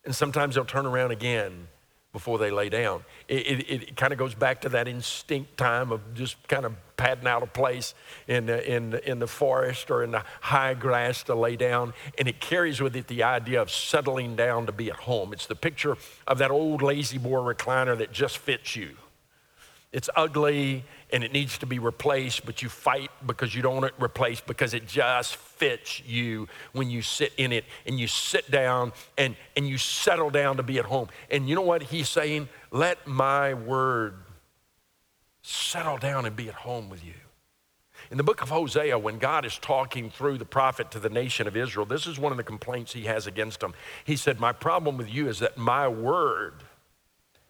And 0.05 0.14
sometimes 0.14 0.55
they'll 0.55 0.64
turn 0.64 0.87
around 0.87 1.11
again 1.11 1.69
before 2.16 2.38
they 2.38 2.50
lay 2.50 2.70
down. 2.70 3.05
It, 3.29 3.46
it, 3.46 3.70
it 3.70 3.96
kind 3.96 4.11
of 4.11 4.18
goes 4.18 4.35
back 4.35 4.62
to 4.62 4.70
that 4.70 4.88
instinct 4.88 5.59
time 5.59 5.92
of 5.92 6.00
just 6.14 6.37
kind 6.48 6.64
of 6.64 6.72
padding 6.96 7.26
out 7.26 7.42
a 7.42 7.46
place 7.46 7.92
in 8.26 8.46
the, 8.46 8.74
in, 8.74 8.88
the, 8.88 9.11
in 9.11 9.18
the 9.18 9.26
forest 9.26 9.90
or 9.90 10.02
in 10.02 10.12
the 10.12 10.22
high 10.40 10.72
grass 10.72 11.22
to 11.24 11.35
lay 11.35 11.57
down. 11.57 11.92
And 12.16 12.26
it 12.26 12.40
carries 12.40 12.81
with 12.81 12.96
it 12.96 13.07
the 13.09 13.22
idea 13.22 13.61
of 13.61 13.70
settling 13.70 14.35
down 14.35 14.64
to 14.64 14.72
be 14.72 14.88
at 14.88 14.96
home. 14.96 15.35
It's 15.35 15.44
the 15.44 15.55
picture 15.55 15.98
of 16.26 16.38
that 16.38 16.50
old 16.50 16.81
La-Z-Boy 16.81 17.52
recliner 17.52 17.98
that 17.98 18.12
just 18.12 18.38
fits 18.38 18.74
you. 18.74 18.96
It's 19.96 20.11
ugly 20.14 20.85
and 21.11 21.24
it 21.24 21.32
needs 21.32 21.56
to 21.56 21.64
be 21.64 21.78
replaced, 21.78 22.44
but 22.44 22.61
you 22.61 22.68
fight 22.68 23.11
because 23.26 23.54
you 23.54 23.62
don't 23.62 23.76
want 23.76 23.87
it 23.87 23.94
replaced 23.98 24.46
because 24.46 24.74
it 24.74 24.87
just 24.87 25.37
fits 25.37 26.02
you 26.04 26.48
when 26.72 26.90
you 26.90 27.00
sit 27.00 27.32
in 27.38 27.50
it 27.50 27.64
and 27.87 27.98
you 27.98 28.06
sit 28.06 28.50
down 28.50 28.92
and, 29.16 29.37
and 29.56 29.66
you 29.66 29.78
settle 29.78 30.28
down 30.28 30.59
to 30.59 30.62
be 30.62 30.78
at 30.78 30.85
home. 30.85 31.09
And 31.30 31.48
you 31.48 31.54
know 31.54 31.62
what 31.62 31.82
he's 31.82 32.11
saying? 32.11 32.50
Let 32.70 33.06
my 33.06 33.54
word 33.54 34.16
settle 35.40 35.96
down 35.96 36.26
and 36.26 36.37
be 36.37 36.50
at 36.50 36.56
home 36.56 36.90
with 36.90 37.02
you. 37.02 37.14
In 38.11 38.18
the 38.18 38.22
book 38.22 38.42
of 38.42 38.50
Hosea, 38.50 38.98
when 38.98 39.16
God 39.16 39.46
is 39.46 39.56
talking 39.56 40.11
through 40.11 40.37
the 40.37 40.44
prophet 40.44 40.90
to 40.90 40.98
the 40.98 41.09
nation 41.09 41.46
of 41.46 41.56
Israel, 41.56 41.87
this 41.87 42.06
is 42.06 42.18
one 42.18 42.32
of 42.32 42.37
the 42.37 42.44
complaints 42.44 42.92
he 42.92 43.04
has 43.04 43.26
against 43.26 43.61
them. 43.61 43.72
He 44.04 44.16
said, 44.16 44.40
My 44.40 44.52
problem 44.52 44.98
with 44.98 45.09
you 45.11 45.26
is 45.30 45.38
that 45.38 45.56
my 45.56 45.88
word 45.88 46.64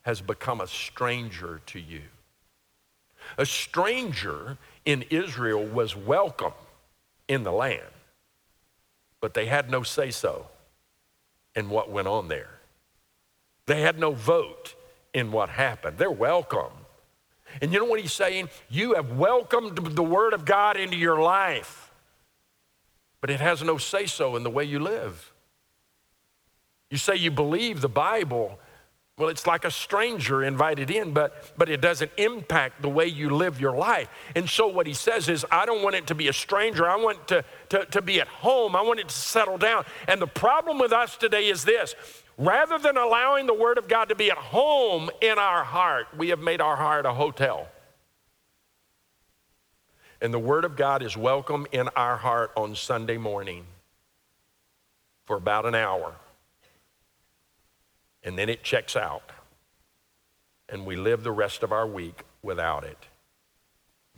has 0.03 0.21
become 0.21 0.61
a 0.61 0.69
stranger 0.69 1.61
to 1.67 1.81
you. 1.81 2.03
A 3.39 3.47
stranger 3.47 4.57
in 4.85 5.03
Israel 5.11 5.65
was 5.65 5.95
welcome 5.95 6.55
in 7.29 7.43
the 7.43 7.53
land, 7.53 7.83
but 9.21 9.35
they 9.35 9.47
had 9.47 9.71
no 9.71 9.83
say 9.83 10.11
so 10.11 10.47
in 11.55 11.69
what 11.69 11.91
went 11.91 12.09
on 12.09 12.29
there. 12.29 12.61
They 13.67 13.83
had 13.83 13.99
no 13.99 14.13
vote 14.13 14.75
in 15.13 15.33
what 15.33 15.49
happened. 15.49 15.99
They're 15.99 16.11
welcome. 16.11 16.73
And 17.61 17.73
you 17.73 17.79
know 17.79 17.85
what 17.85 18.01
he's 18.01 18.13
saying? 18.13 18.49
You 18.69 18.95
have 18.95 19.13
welcomed 19.13 19.79
the 19.79 20.03
Word 20.03 20.33
of 20.33 20.45
God 20.45 20.77
into 20.77 20.97
your 20.97 21.21
life, 21.21 21.91
but 23.21 23.31
it 23.31 23.41
has 23.41 23.63
no 23.63 23.79
say 23.79 24.07
so 24.07 24.37
in 24.37 24.45
the 24.45 24.51
way 24.51 24.65
you 24.65 24.79
live. 24.79 25.33
You 26.91 26.99
say 26.99 27.17
you 27.17 27.31
believe 27.31 27.81
the 27.81 27.89
Bible, 27.89 28.59
well, 29.19 29.31
it's 29.31 29.47
like 29.47 29.65
a 29.65 29.71
stranger 29.71 30.45
invited 30.45 30.91
in, 30.91 31.13
but, 31.13 31.51
but 31.57 31.71
it 31.71 31.81
doesn't 31.81 32.11
impact 32.19 32.83
the 32.83 32.89
way 32.91 33.07
you 33.07 33.31
live 33.31 33.59
your 33.59 33.75
life. 33.75 34.09
And 34.35 34.49
so, 34.49 34.69
what 34.69 34.87
he 34.87 34.93
says 34.93 35.31
is, 35.31 35.47
I 35.51 35.65
don't 35.65 35.83
want 35.83 35.97
it 35.97 36.07
to 36.09 36.15
be 36.15 36.29
a 36.29 36.35
stranger. 36.35 36.87
I 36.87 36.97
want 36.97 37.27
to, 37.29 37.43
to, 37.71 37.87
to 37.87 38.03
be 38.03 38.21
at 38.21 38.29
home. 38.29 38.77
I 38.77 38.83
want 38.83 39.01
it 39.01 39.09
to 39.09 39.15
settle 39.15 39.57
down. 39.57 39.87
And 40.07 40.21
the 40.21 40.27
problem 40.27 40.79
with 40.79 40.93
us 40.93 41.17
today 41.17 41.49
is 41.49 41.65
this 41.65 41.95
Rather 42.37 42.79
than 42.79 42.99
allowing 42.99 43.47
the 43.47 43.55
Word 43.55 43.79
of 43.79 43.89
God 43.89 44.11
to 44.11 44.15
be 44.15 44.31
at 44.31 44.37
home 44.37 45.09
in 45.23 45.39
our 45.39 45.65
heart, 45.65 46.09
we 46.19 46.29
have 46.29 46.41
made 46.41 46.61
our 46.61 46.77
heart 46.77 47.07
a 47.07 47.15
hotel. 47.15 47.69
And 50.21 50.33
the 50.33 50.39
Word 50.39 50.67
of 50.67 50.77
God 50.77 51.03
is 51.03 51.17
welcome 51.17 51.67
in 51.73 51.89
our 51.97 52.19
heart 52.19 52.51
on 52.55 52.75
Sunday 52.75 53.17
morning 53.17 53.65
for 55.25 55.37
about 55.37 55.65
an 55.65 55.75
hour. 55.75 56.15
And 58.27 58.37
then 58.37 58.51
it 58.51 58.63
checks 58.63 58.97
out. 58.97 59.31
And 60.69 60.85
we 60.85 60.97
live 60.97 61.23
the 61.23 61.33
rest 61.33 61.63
of 61.63 61.73
our 61.73 61.87
week 61.87 62.25
without 62.43 62.85
it. 62.85 62.99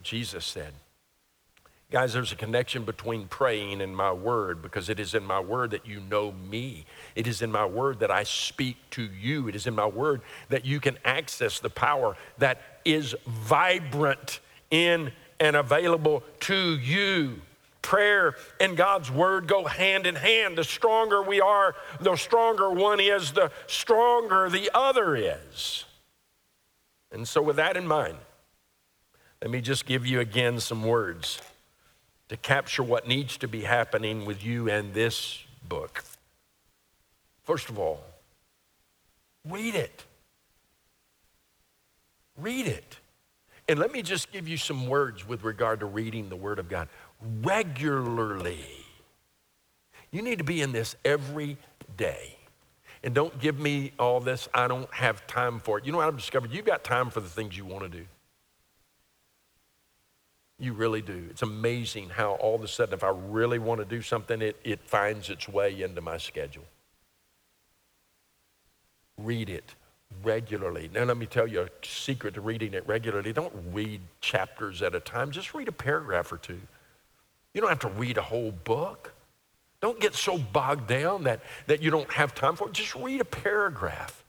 Jesus 0.01 0.45
said, 0.45 0.73
Guys, 1.91 2.13
there's 2.13 2.31
a 2.31 2.35
connection 2.35 2.83
between 2.83 3.27
praying 3.27 3.81
and 3.81 3.97
my 3.97 4.11
word 4.11 4.61
because 4.61 4.89
it 4.89 4.99
is 4.99 5.15
in 5.15 5.23
my 5.25 5.39
word 5.39 5.71
that 5.71 5.87
you 5.87 5.99
know 5.99 6.31
me. 6.31 6.85
It 7.15 7.25
is 7.25 7.41
in 7.41 7.51
my 7.51 7.65
word 7.65 7.99
that 8.01 8.11
I 8.11 8.23
speak 8.23 8.77
to 8.91 9.01
you. 9.03 9.47
It 9.47 9.55
is 9.55 9.65
in 9.65 9.73
my 9.73 9.87
word 9.87 10.21
that 10.49 10.65
you 10.65 10.79
can 10.79 10.99
access 11.03 11.59
the 11.59 11.69
power 11.71 12.15
that 12.37 12.61
is 12.85 13.15
vibrant 13.25 14.39
in 14.69 15.11
and 15.39 15.55
available 15.55 16.23
to 16.41 16.77
you. 16.77 17.41
Prayer 17.89 18.35
and 18.59 18.77
God's 18.77 19.09
word 19.09 19.47
go 19.47 19.65
hand 19.65 20.05
in 20.05 20.13
hand. 20.13 20.59
The 20.59 20.63
stronger 20.63 21.23
we 21.23 21.41
are, 21.41 21.73
the 21.99 22.15
stronger 22.17 22.69
one 22.69 22.99
is, 22.99 23.31
the 23.31 23.51
stronger 23.65 24.47
the 24.47 24.69
other 24.75 25.15
is. 25.15 25.85
And 27.11 27.27
so, 27.27 27.41
with 27.41 27.55
that 27.55 27.75
in 27.75 27.87
mind, 27.87 28.19
let 29.41 29.49
me 29.49 29.59
just 29.59 29.87
give 29.87 30.05
you 30.05 30.19
again 30.19 30.59
some 30.59 30.83
words 30.83 31.41
to 32.27 32.37
capture 32.37 32.83
what 32.83 33.07
needs 33.07 33.37
to 33.37 33.47
be 33.47 33.61
happening 33.61 34.23
with 34.23 34.45
you 34.45 34.69
and 34.69 34.93
this 34.93 35.43
book. 35.67 36.03
First 37.41 37.69
of 37.69 37.79
all, 37.79 38.03
read 39.49 39.73
it. 39.73 40.05
Read 42.37 42.67
it. 42.67 42.99
And 43.67 43.79
let 43.79 43.91
me 43.91 44.03
just 44.03 44.31
give 44.31 44.47
you 44.47 44.57
some 44.57 44.85
words 44.85 45.27
with 45.27 45.43
regard 45.43 45.79
to 45.79 45.87
reading 45.87 46.29
the 46.29 46.35
Word 46.35 46.59
of 46.59 46.69
God 46.69 46.87
regularly. 47.21 48.65
You 50.11 50.21
need 50.21 50.37
to 50.39 50.43
be 50.43 50.61
in 50.61 50.71
this 50.71 50.95
every 51.05 51.57
day. 51.97 52.35
And 53.03 53.13
don't 53.13 53.37
give 53.39 53.59
me 53.59 53.93
all 53.97 54.19
this, 54.19 54.49
I 54.53 54.67
don't 54.67 54.91
have 54.93 55.25
time 55.27 55.59
for 55.59 55.77
it. 55.77 55.85
You 55.85 55.91
know 55.91 55.99
what 55.99 56.07
I've 56.07 56.17
discovered? 56.17 56.51
You've 56.51 56.65
got 56.65 56.83
time 56.83 57.09
for 57.09 57.21
the 57.21 57.29
things 57.29 57.57
you 57.57 57.65
want 57.65 57.83
to 57.83 57.89
do. 57.89 58.05
You 60.61 60.73
really 60.73 61.01
do. 61.01 61.27
It's 61.29 61.41
amazing 61.41 62.09
how 62.09 62.31
all 62.33 62.55
of 62.55 62.63
a 62.63 62.67
sudden, 62.67 62.93
if 62.93 63.03
I 63.03 63.09
really 63.09 63.59
want 63.59 63.79
to 63.79 63.85
do 63.85 64.01
something, 64.01 64.41
it, 64.41 64.57
it 64.65 64.81
finds 64.83 65.29
its 65.29 65.47
way 65.47 65.81
into 65.81 66.01
my 66.01 66.17
schedule. 66.17 66.65
Read 69.17 69.49
it 69.49 69.75
regularly. 70.21 70.89
Now, 70.93 71.05
let 71.05 71.15
me 71.15 71.25
tell 71.25 71.47
you 71.47 71.61
a 71.61 71.69
secret 71.81 72.33
to 72.33 72.41
reading 72.41 72.73
it 72.73 72.85
regularly. 72.85 73.31
Don't 73.31 73.53
read 73.71 74.01
chapters 74.19 74.81
at 74.81 74.93
a 74.95 74.99
time, 74.99 75.31
just 75.31 75.53
read 75.53 75.69
a 75.69 75.73
paragraph 75.73 76.31
or 76.33 76.37
two. 76.37 76.59
You 77.53 77.61
don't 77.61 77.69
have 77.69 77.79
to 77.79 77.89
read 77.89 78.17
a 78.17 78.21
whole 78.21 78.51
book. 78.51 79.13
Don't 79.81 79.99
get 79.99 80.13
so 80.13 80.37
bogged 80.37 80.87
down 80.87 81.23
that, 81.23 81.41
that 81.67 81.81
you 81.81 81.89
don't 81.89 82.11
have 82.11 82.35
time 82.35 82.55
for 82.55 82.67
it. 82.67 82.73
Just 82.73 82.95
read 82.95 83.21
a 83.21 83.25
paragraph. 83.25 84.23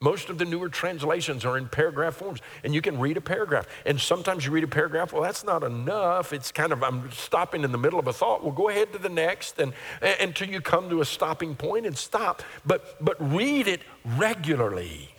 Most 0.00 0.28
of 0.28 0.36
the 0.38 0.44
newer 0.44 0.68
translations 0.68 1.44
are 1.44 1.56
in 1.56 1.66
paragraph 1.66 2.16
forms, 2.16 2.40
and 2.62 2.74
you 2.74 2.82
can 2.82 2.98
read 3.00 3.16
a 3.16 3.22
paragraph. 3.22 3.66
And 3.86 3.98
sometimes 3.98 4.44
you 4.44 4.52
read 4.52 4.64
a 4.64 4.68
paragraph, 4.68 5.12
well, 5.12 5.22
that's 5.22 5.44
not 5.44 5.62
enough. 5.62 6.32
It's 6.32 6.52
kind 6.52 6.72
of, 6.72 6.82
I'm 6.82 7.10
stopping 7.10 7.64
in 7.64 7.72
the 7.72 7.78
middle 7.78 7.98
of 7.98 8.06
a 8.06 8.12
thought. 8.12 8.42
Well, 8.42 8.52
go 8.52 8.68
ahead 8.68 8.92
to 8.92 8.98
the 8.98 9.08
next 9.08 9.58
and, 9.58 9.72
and, 10.02 10.16
until 10.20 10.48
you 10.48 10.60
come 10.60 10.90
to 10.90 11.00
a 11.00 11.04
stopping 11.04 11.54
point 11.54 11.86
and 11.86 11.96
stop. 11.96 12.42
But, 12.66 13.02
but 13.02 13.16
read 13.18 13.66
it 13.66 13.80
regularly. 14.04 15.14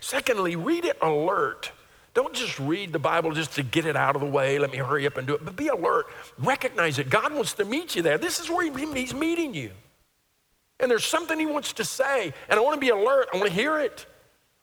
Secondly, 0.00 0.54
read 0.54 0.84
it 0.84 0.96
alert. 1.02 1.72
Don't 2.14 2.32
just 2.32 2.58
read 2.58 2.92
the 2.92 2.98
Bible 2.98 3.32
just 3.32 3.54
to 3.56 3.62
get 3.62 3.84
it 3.84 3.96
out 3.96 4.14
of 4.14 4.22
the 4.22 4.28
way. 4.28 4.58
Let 4.58 4.70
me 4.70 4.78
hurry 4.78 5.06
up 5.06 5.16
and 5.16 5.26
do 5.26 5.34
it. 5.34 5.44
But 5.44 5.56
be 5.56 5.68
alert. 5.68 6.06
Recognize 6.38 6.98
it. 6.98 7.10
God 7.10 7.34
wants 7.34 7.54
to 7.54 7.64
meet 7.64 7.96
you 7.96 8.02
there. 8.02 8.18
This 8.18 8.38
is 8.38 8.48
where 8.48 8.64
He's 8.64 9.12
meeting 9.12 9.52
you 9.52 9.70
and 10.80 10.90
there's 10.90 11.04
something 11.04 11.38
he 11.38 11.46
wants 11.46 11.72
to 11.74 11.84
say, 11.84 12.32
and 12.48 12.58
I 12.58 12.62
want 12.62 12.74
to 12.74 12.80
be 12.80 12.90
alert. 12.90 13.28
I 13.32 13.36
want 13.36 13.48
to 13.48 13.54
hear 13.54 13.78
it. 13.78 14.06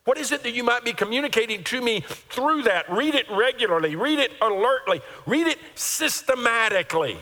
What 0.03 0.17
is 0.17 0.31
it 0.31 0.43
that 0.43 0.51
you 0.51 0.63
might 0.63 0.83
be 0.83 0.93
communicating 0.93 1.63
to 1.65 1.81
me 1.81 2.01
through 2.01 2.63
that? 2.63 2.91
Read 2.91 3.15
it 3.15 3.27
regularly, 3.29 3.95
read 3.95 4.19
it 4.19 4.31
alertly, 4.41 5.01
read 5.25 5.47
it 5.47 5.59
systematically. 5.75 7.17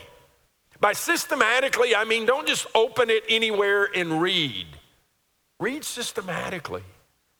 By 0.80 0.94
systematically, 0.94 1.96
I 1.96 2.06
mean 2.06 2.26
don't 2.26 2.48
just 2.48 2.66
open 2.74 3.10
it 3.10 3.24
anywhere 3.28 3.90
and 3.94 4.22
read. 4.22 4.66
Read 5.60 5.84
systematically. 5.84 6.84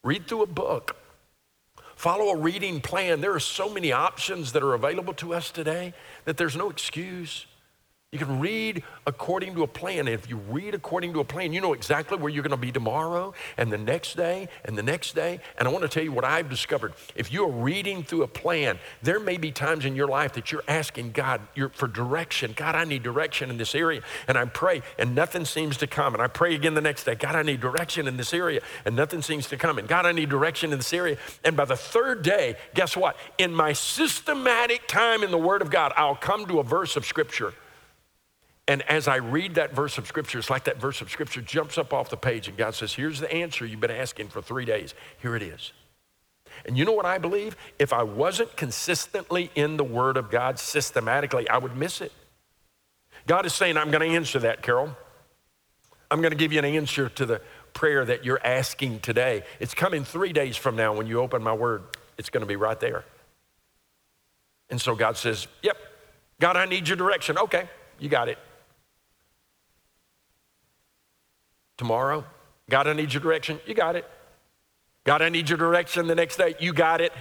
Read 0.04 0.28
through 0.28 0.44
a 0.44 0.48
book. 0.48 0.98
Follow 2.00 2.30
a 2.30 2.38
reading 2.38 2.80
plan. 2.80 3.20
There 3.20 3.34
are 3.34 3.42
so 3.42 3.68
many 3.68 3.92
options 3.92 4.54
that 4.54 4.64
are 4.64 4.74
available 4.74 5.14
to 5.16 5.34
us 5.34 5.52
today 5.52 5.94
that 6.24 6.38
there's 6.38 6.56
no 6.56 6.70
excuse. 6.70 7.46
You 8.12 8.18
can 8.18 8.40
read 8.40 8.82
according 9.06 9.54
to 9.54 9.62
a 9.62 9.68
plan. 9.68 10.00
And 10.00 10.10
if 10.10 10.28
you 10.28 10.38
read 10.38 10.74
according 10.74 11.14
to 11.14 11.20
a 11.20 11.24
plan, 11.24 11.54
you 11.54 11.62
know 11.62 11.74
exactly 11.74 12.18
where 12.18 12.32
you're 12.32 12.42
going 12.42 12.50
to 12.50 12.58
be 12.58 12.72
tomorrow 12.72 13.36
and 13.56 13.72
the 13.72 13.78
next 13.78 14.18
day 14.18 14.50
and 14.66 14.76
the 14.76 14.82
next 14.82 15.14
day. 15.14 15.40
And 15.60 15.68
I 15.68 15.72
want 15.72 15.84
to 15.84 15.88
tell 15.88 16.04
you 16.04 16.12
what 16.12 16.26
I've 16.26 16.50
discovered. 16.50 16.94
If 17.14 17.32
you 17.32 17.46
are 17.46 17.52
reading 17.52 18.02
through 18.02 18.24
a 18.24 18.28
plan, 18.28 18.80
there 19.04 19.20
may 19.20 19.38
be 19.38 19.52
times 19.52 19.86
in 19.86 19.96
your 19.96 20.08
life 20.08 20.34
that 20.34 20.52
you're 20.52 20.64
asking 20.68 21.12
God 21.12 21.42
for 21.74 21.88
direction. 21.88 22.54
God, 22.56 22.74
I 22.74 22.84
need 22.84 23.04
direction 23.04 23.52
in 23.52 23.58
this 23.58 23.76
area. 23.76 24.02
And 24.28 24.40
I 24.40 24.46
pray 24.46 24.82
and 24.98 25.14
nothing 25.14 25.46
seems 25.46 25.78
to 25.78 25.86
come. 25.86 26.16
And 26.16 26.24
I 26.24 26.28
pray 26.30 26.56
again 26.56 26.74
the 26.74 26.82
next 26.82 27.04
day, 27.04 27.14
God, 27.14 27.36
I 27.36 27.44
need 27.44 27.62
direction 27.62 28.08
in 28.08 28.18
this 28.18 28.34
area. 28.34 28.62
And 28.86 28.96
nothing 28.96 29.22
seems 29.22 29.46
to 29.50 29.56
come. 29.56 29.78
And 29.78 29.88
God, 29.88 30.08
I 30.08 30.14
need 30.14 30.30
direction 30.30 30.72
in 30.72 30.80
this 30.80 30.94
area. 30.94 31.18
And 31.44 31.56
by 31.56 31.66
the 31.66 31.78
third 31.78 32.24
day, 32.24 32.56
guess 32.74 32.98
what? 32.98 33.18
In 33.38 33.54
my 33.54 33.74
systematic 33.74 34.88
time 34.88 35.22
in 35.22 35.30
the 35.30 35.38
Word 35.38 35.62
of 35.62 35.70
God, 35.70 35.94
I'll 35.96 36.16
come 36.16 36.48
to 36.48 36.60
a 36.60 36.64
verse 36.64 36.96
of 36.96 37.06
Scripture 37.06 37.54
and 38.70 38.84
as 38.84 39.08
I 39.08 39.16
read 39.16 39.56
that 39.56 39.74
verse 39.74 39.98
of 39.98 40.06
scripture, 40.06 40.38
it's 40.38 40.52
like 40.52 40.66
that 40.66 40.80
verse 40.80 41.02
of 41.02 41.10
scripture 41.10 41.42
jumps 41.42 41.80
up 41.80 41.92
off 41.92 42.12
the 42.12 42.18
page 42.18 42.48
and 42.48 42.56
God 42.56 42.76
says, 42.76 42.94
Here's 42.94 43.20
the 43.20 43.34
answer 43.34 43.66
you've 43.66 43.80
been 43.80 43.90
asking 43.90 44.28
for 44.28 44.44
three 44.44 44.64
days. 44.64 44.94
Here 45.20 45.36
it 45.36 45.42
is. 45.42 45.74
And 46.68 46.78
you 46.78 46.86
know 46.86 46.92
what 46.92 47.08
I 47.08 47.18
believe? 47.18 47.58
If 47.80 47.92
I 47.92 48.04
wasn't 48.04 48.56
consistently 48.56 49.50
in 49.56 49.78
the 49.78 49.84
Word 49.84 50.18
of 50.18 50.30
God 50.30 50.60
systematically, 50.60 51.50
I 51.50 51.58
would 51.58 51.76
miss 51.76 52.00
it. 52.00 52.12
God 53.26 53.48
is 53.48 53.56
saying, 53.56 53.76
I'm 53.76 53.90
going 53.90 54.08
to 54.08 54.16
answer 54.16 54.38
that, 54.38 54.62
Carroll. 54.62 54.96
I'm 56.12 56.22
going 56.22 56.32
to 56.32 56.38
give 56.38 56.54
you 56.54 56.60
an 56.60 56.66
answer 56.66 57.10
to 57.10 57.26
the 57.26 57.42
prayer 57.74 58.06
that 58.06 58.24
you're 58.24 58.46
asking 58.46 59.00
today. 59.00 59.42
It's 59.60 59.74
coming 59.74 60.04
three 60.04 60.32
days 60.32 60.58
from 60.58 60.76
now 60.76 60.94
when 60.94 61.08
you 61.08 61.22
open 61.22 61.42
my 61.42 61.54
Word, 61.54 61.86
it's 62.20 62.30
going 62.30 62.42
to 62.42 62.48
be 62.48 62.56
right 62.56 62.80
there. 62.80 63.04
And 64.70 64.80
so 64.80 64.94
God 64.94 65.18
says, 65.18 65.48
Yep, 65.64 65.78
God, 66.40 66.56
I 66.56 66.66
need 66.66 66.88
your 66.88 66.98
direction. 66.98 67.36
Okay, 67.40 67.68
you 67.98 68.10
got 68.10 68.30
it. 68.30 68.38
Tomorrow. 71.80 72.24
God, 72.70 72.88
I 72.88 72.94
need 72.94 73.12
your 73.12 73.24
direction. 73.24 73.60
You 73.66 73.74
got 73.74 73.96
it. 73.96 74.06
God, 75.06 75.24
I 75.24 75.30
need 75.30 75.50
your 75.50 75.58
direction 75.58 76.06
the 76.06 76.14
next 76.14 76.36
day. 76.36 76.54
You 76.60 76.74
got 76.74 77.02
it. 77.02 77.12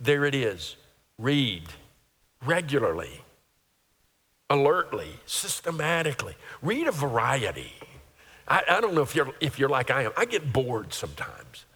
There 0.00 0.24
it 0.24 0.34
is. 0.34 0.76
Read 1.18 1.64
regularly, 2.46 3.22
alertly, 4.48 5.10
systematically. 5.26 6.36
Read 6.62 6.86
a 6.86 6.92
variety. 6.92 7.72
I, 8.48 8.62
I, 8.70 8.80
don't 8.80 8.94
know 8.94 9.02
if 9.02 9.14
you're, 9.14 9.32
if 9.40 9.58
you're 9.58 9.68
like 9.68 9.90
I 9.90 10.04
am. 10.04 10.12
I 10.16 10.24
get 10.24 10.52
bored 10.52 10.94
sometimes, 10.94 11.66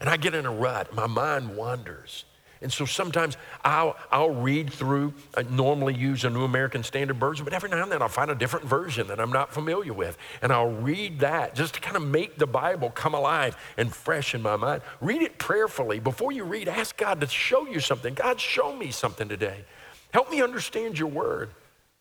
and 0.00 0.08
I 0.08 0.16
get 0.16 0.34
in 0.34 0.46
a 0.46 0.52
rut. 0.52 0.94
My 0.94 1.06
mind 1.06 1.56
wanders. 1.56 2.24
And 2.64 2.72
so 2.72 2.86
sometimes 2.86 3.36
I'll, 3.62 3.96
I'll 4.10 4.34
read 4.34 4.72
through, 4.72 5.12
I 5.36 5.42
normally 5.42 5.94
use 5.94 6.24
a 6.24 6.30
New 6.30 6.44
American 6.44 6.82
Standard 6.82 7.20
Version, 7.20 7.44
but 7.44 7.52
every 7.52 7.68
now 7.68 7.82
and 7.82 7.92
then 7.92 8.02
I'll 8.02 8.08
find 8.08 8.30
a 8.30 8.34
different 8.34 8.66
version 8.66 9.06
that 9.08 9.20
I'm 9.20 9.30
not 9.30 9.52
familiar 9.52 9.92
with. 9.92 10.16
And 10.40 10.50
I'll 10.50 10.72
read 10.72 11.20
that 11.20 11.54
just 11.54 11.74
to 11.74 11.80
kind 11.80 11.96
of 11.96 12.02
make 12.02 12.38
the 12.38 12.46
Bible 12.46 12.90
come 12.90 13.14
alive 13.14 13.56
and 13.76 13.94
fresh 13.94 14.34
in 14.34 14.42
my 14.42 14.56
mind. 14.56 14.82
Read 15.00 15.20
it 15.20 15.38
prayerfully. 15.38 16.00
Before 16.00 16.32
you 16.32 16.44
read, 16.44 16.66
ask 16.66 16.96
God 16.96 17.20
to 17.20 17.28
show 17.28 17.66
you 17.66 17.80
something. 17.80 18.14
God, 18.14 18.40
show 18.40 18.74
me 18.74 18.90
something 18.90 19.28
today. 19.28 19.64
Help 20.12 20.30
me 20.30 20.40
understand 20.40 20.98
your 20.98 21.08
word. 21.08 21.50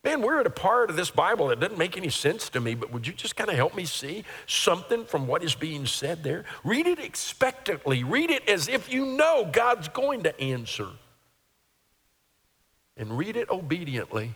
Man, 0.04 0.22
we're 0.22 0.42
at 0.42 0.48
a 0.48 0.52
part 0.52 0.90
of 0.90 0.98
this 0.98 1.10
Bible 1.10 1.48
that 1.48 1.62
doesn't 1.62 1.78
make 1.78 1.96
any 1.96 2.10
sense 2.10 2.50
to 2.50 2.60
me, 2.60 2.76
but 2.76 2.92
would 2.92 3.08
you 3.08 3.14
just 3.14 3.38
kind 3.38 3.50
of 3.50 3.56
help 3.56 3.74
me 3.74 3.86
see 3.86 4.26
something 4.48 5.06
from 5.06 5.28
what 5.28 5.44
is 5.44 5.56
being 5.56 5.86
said 5.86 6.24
there? 6.24 6.44
Read 6.66 6.88
it 6.88 7.00
expectantly. 7.00 8.04
Read 8.04 8.30
it 8.30 8.48
as 8.50 8.68
if 8.68 8.92
you 8.92 9.06
know 9.06 9.50
God's 9.50 9.88
going 9.88 10.24
to 10.24 10.42
answer. 10.42 10.88
And 12.98 13.18
read 13.18 13.38
it 13.38 13.50
obediently. 13.50 14.34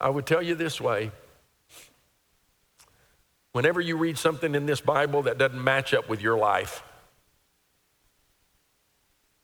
I 0.00 0.10
would 0.10 0.26
tell 0.26 0.42
you 0.42 0.56
this 0.56 0.80
way 0.80 1.12
whenever 3.52 3.80
you 3.80 3.96
read 3.96 4.18
something 4.18 4.56
in 4.56 4.66
this 4.66 4.80
Bible 4.80 5.22
that 5.22 5.38
doesn't 5.38 5.62
match 5.62 5.94
up 5.94 6.08
with 6.08 6.20
your 6.20 6.36
life, 6.36 6.82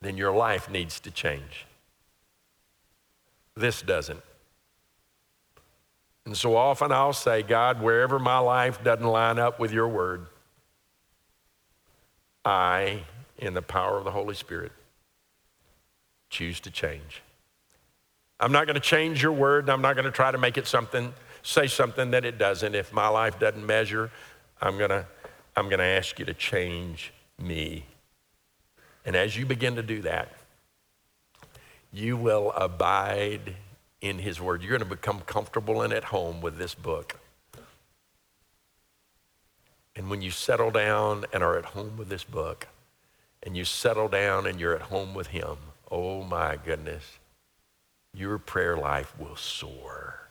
then 0.00 0.16
your 0.16 0.34
life 0.34 0.68
needs 0.68 0.98
to 0.98 1.12
change. 1.12 1.66
This 3.54 3.82
doesn't. 3.82 4.20
And 6.30 6.36
so 6.36 6.54
often 6.54 6.92
I'll 6.92 7.12
say, 7.12 7.42
God, 7.42 7.82
wherever 7.82 8.20
my 8.20 8.38
life 8.38 8.84
doesn't 8.84 9.04
line 9.04 9.40
up 9.40 9.58
with 9.58 9.72
your 9.72 9.88
word, 9.88 10.26
I, 12.44 13.02
in 13.36 13.52
the 13.52 13.62
power 13.62 13.98
of 13.98 14.04
the 14.04 14.12
Holy 14.12 14.36
Spirit, 14.36 14.70
choose 16.28 16.60
to 16.60 16.70
change. 16.70 17.20
I'm 18.38 18.52
not 18.52 18.66
going 18.66 18.76
to 18.76 18.80
change 18.80 19.20
your 19.20 19.32
word. 19.32 19.68
I'm 19.68 19.82
not 19.82 19.94
going 19.94 20.04
to 20.04 20.12
try 20.12 20.30
to 20.30 20.38
make 20.38 20.56
it 20.56 20.68
something, 20.68 21.12
say 21.42 21.66
something 21.66 22.12
that 22.12 22.24
it 22.24 22.38
doesn't. 22.38 22.76
If 22.76 22.92
my 22.92 23.08
life 23.08 23.40
doesn't 23.40 23.66
measure, 23.66 24.12
I'm 24.62 24.78
going 24.78 24.90
to, 24.90 25.04
I'm 25.56 25.68
going 25.68 25.80
to 25.80 25.84
ask 25.84 26.16
you 26.20 26.26
to 26.26 26.34
change 26.34 27.12
me. 27.40 27.86
And 29.04 29.16
as 29.16 29.36
you 29.36 29.46
begin 29.46 29.74
to 29.74 29.82
do 29.82 30.02
that, 30.02 30.30
you 31.92 32.16
will 32.16 32.52
abide 32.52 33.56
in 34.00 34.18
his 34.18 34.40
word. 34.40 34.62
You're 34.62 34.76
going 34.76 34.88
to 34.88 34.96
become 34.96 35.20
comfortable 35.20 35.82
and 35.82 35.92
at 35.92 36.04
home 36.04 36.40
with 36.40 36.58
this 36.58 36.74
book. 36.74 37.16
And 39.96 40.08
when 40.08 40.22
you 40.22 40.30
settle 40.30 40.70
down 40.70 41.24
and 41.32 41.42
are 41.42 41.58
at 41.58 41.66
home 41.66 41.96
with 41.96 42.08
this 42.08 42.24
book, 42.24 42.68
and 43.42 43.56
you 43.56 43.64
settle 43.64 44.08
down 44.08 44.46
and 44.46 44.60
you're 44.60 44.74
at 44.74 44.82
home 44.82 45.14
with 45.14 45.28
him, 45.28 45.56
oh 45.90 46.22
my 46.22 46.56
goodness, 46.56 47.18
your 48.14 48.38
prayer 48.38 48.76
life 48.76 49.14
will 49.18 49.36
soar. 49.36 50.28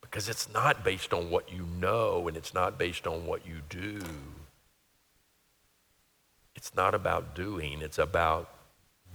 Because 0.00 0.28
it's 0.28 0.52
not 0.52 0.84
based 0.84 1.12
on 1.12 1.30
what 1.30 1.52
you 1.52 1.66
know 1.78 2.28
and 2.28 2.36
it's 2.36 2.54
not 2.54 2.78
based 2.78 3.06
on 3.06 3.26
what 3.26 3.46
you 3.46 3.56
do. 3.68 4.00
It's 6.54 6.74
not 6.74 6.94
about 6.94 7.34
doing, 7.34 7.82
it's 7.82 7.98
about 7.98 8.48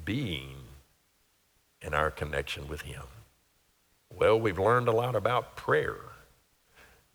being 0.04 0.56
in 1.82 1.94
our 1.94 2.12
connection 2.12 2.68
with 2.68 2.82
Him. 2.82 3.04
Well, 4.16 4.40
we've 4.40 4.60
learned 4.60 4.88
a 4.88 4.92
lot 4.92 5.16
about 5.16 5.56
prayer. 5.56 5.98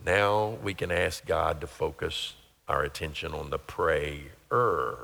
Now 0.05 0.59
we 0.63 0.75
can 0.75 0.91
ask 0.91 1.25
God 1.27 1.61
to 1.61 1.67
focus 1.67 2.35
our 2.69 2.83
attention 2.83 3.33
on 3.33 3.51
the 3.51 3.59
prayer. 3.59 5.01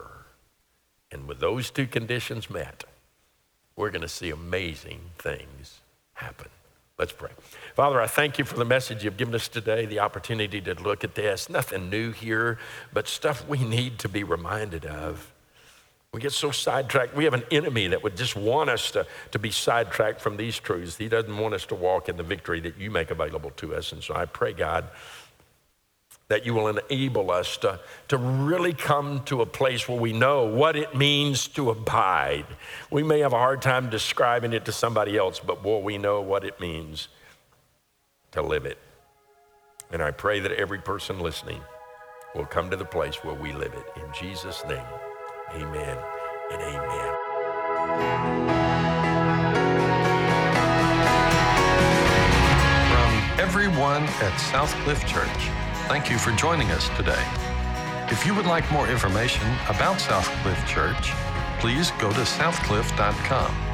And 1.12 1.26
with 1.26 1.40
those 1.40 1.70
two 1.70 1.86
conditions 1.86 2.48
met, 2.48 2.84
we're 3.76 3.90
going 3.90 4.02
to 4.02 4.08
see 4.08 4.30
amazing 4.30 5.00
things 5.18 5.80
happen. 6.14 6.48
Let's 6.98 7.12
pray. 7.12 7.30
Father, 7.74 8.00
I 8.00 8.06
thank 8.06 8.38
you 8.38 8.44
for 8.44 8.56
the 8.56 8.64
message 8.64 9.04
you've 9.04 9.16
given 9.16 9.34
us 9.34 9.48
today, 9.48 9.86
the 9.86 10.00
opportunity 10.00 10.60
to 10.60 10.74
look 10.74 11.02
at 11.02 11.14
this. 11.14 11.48
Nothing 11.48 11.88
new 11.88 12.12
here, 12.12 12.58
but 12.92 13.08
stuff 13.08 13.48
we 13.48 13.58
need 13.58 13.98
to 14.00 14.08
be 14.08 14.22
reminded 14.22 14.84
of. 14.84 15.32
We 16.12 16.20
get 16.20 16.32
so 16.32 16.50
sidetracked. 16.50 17.14
We 17.14 17.24
have 17.24 17.34
an 17.34 17.44
enemy 17.52 17.86
that 17.88 18.02
would 18.02 18.16
just 18.16 18.34
want 18.34 18.68
us 18.68 18.90
to, 18.92 19.06
to 19.30 19.38
be 19.38 19.50
sidetracked 19.50 20.20
from 20.20 20.36
these 20.36 20.58
truths. 20.58 20.96
He 20.96 21.08
doesn't 21.08 21.36
want 21.36 21.54
us 21.54 21.66
to 21.66 21.76
walk 21.76 22.08
in 22.08 22.16
the 22.16 22.24
victory 22.24 22.58
that 22.60 22.78
you 22.78 22.90
make 22.90 23.12
available 23.12 23.50
to 23.58 23.76
us. 23.76 23.92
And 23.92 24.02
so 24.02 24.16
I 24.16 24.24
pray, 24.24 24.52
God, 24.52 24.88
that 26.26 26.44
you 26.44 26.54
will 26.54 26.68
enable 26.68 27.30
us 27.30 27.56
to, 27.58 27.78
to 28.08 28.16
really 28.16 28.72
come 28.72 29.22
to 29.24 29.42
a 29.42 29.46
place 29.46 29.88
where 29.88 30.00
we 30.00 30.12
know 30.12 30.44
what 30.44 30.76
it 30.76 30.96
means 30.96 31.46
to 31.48 31.70
abide. 31.70 32.46
We 32.90 33.04
may 33.04 33.20
have 33.20 33.32
a 33.32 33.38
hard 33.38 33.62
time 33.62 33.88
describing 33.88 34.52
it 34.52 34.64
to 34.64 34.72
somebody 34.72 35.16
else, 35.16 35.40
but 35.40 35.62
boy, 35.62 35.78
we 35.78 35.96
know 35.96 36.20
what 36.20 36.44
it 36.44 36.60
means 36.60 37.08
to 38.32 38.42
live 38.42 38.64
it. 38.64 38.78
And 39.92 40.02
I 40.02 40.10
pray 40.10 40.40
that 40.40 40.52
every 40.52 40.78
person 40.78 41.20
listening 41.20 41.60
will 42.34 42.46
come 42.46 42.70
to 42.70 42.76
the 42.76 42.84
place 42.84 43.16
where 43.24 43.34
we 43.34 43.52
live 43.52 43.74
it. 43.74 44.00
In 44.00 44.12
Jesus' 44.12 44.62
name. 44.68 45.09
Amen 45.52 45.98
and 46.52 46.62
amen. 46.62 47.10
From 52.88 53.40
everyone 53.40 54.04
at 54.04 54.32
Southcliff 54.38 55.04
Church, 55.08 55.50
thank 55.88 56.08
you 56.08 56.18
for 56.18 56.30
joining 56.32 56.70
us 56.70 56.88
today. 56.96 57.20
If 58.10 58.24
you 58.24 58.32
would 58.36 58.46
like 58.46 58.70
more 58.70 58.88
information 58.88 59.42
about 59.68 59.96
Southcliff 59.98 60.64
Church, 60.68 61.10
please 61.58 61.90
go 61.98 62.12
to 62.12 62.20
southcliff.com 62.20 63.70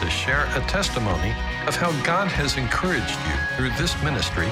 to 0.00 0.10
share 0.10 0.48
a 0.56 0.60
testimony 0.66 1.30
of 1.68 1.76
how 1.76 1.92
God 2.02 2.26
has 2.32 2.56
encouraged 2.56 3.18
you 3.28 3.56
through 3.56 3.70
this 3.80 3.94
ministry. 4.02 4.48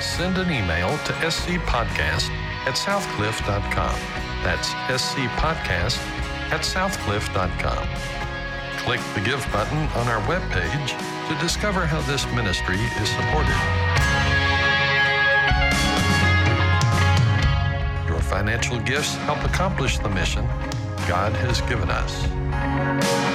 Send 0.00 0.38
an 0.38 0.50
email 0.50 0.88
to 1.04 1.12
scpodcast 1.12 2.30
at 2.66 2.76
southcliff.com. 2.76 4.23
That's 4.44 4.68
scpodcast 4.68 5.98
at 6.52 6.60
southcliff.com. 6.60 7.88
Click 8.76 9.00
the 9.14 9.20
Give 9.22 9.40
button 9.50 9.78
on 9.96 10.06
our 10.06 10.20
webpage 10.28 10.90
to 11.28 11.42
discover 11.42 11.86
how 11.86 12.02
this 12.02 12.26
ministry 12.32 12.76
is 12.76 13.08
supported. 13.08 13.56
Your 18.06 18.20
financial 18.20 18.78
gifts 18.80 19.14
help 19.24 19.42
accomplish 19.44 19.96
the 19.98 20.10
mission 20.10 20.44
God 21.08 21.32
has 21.32 21.62
given 21.62 21.88
us. 21.88 23.33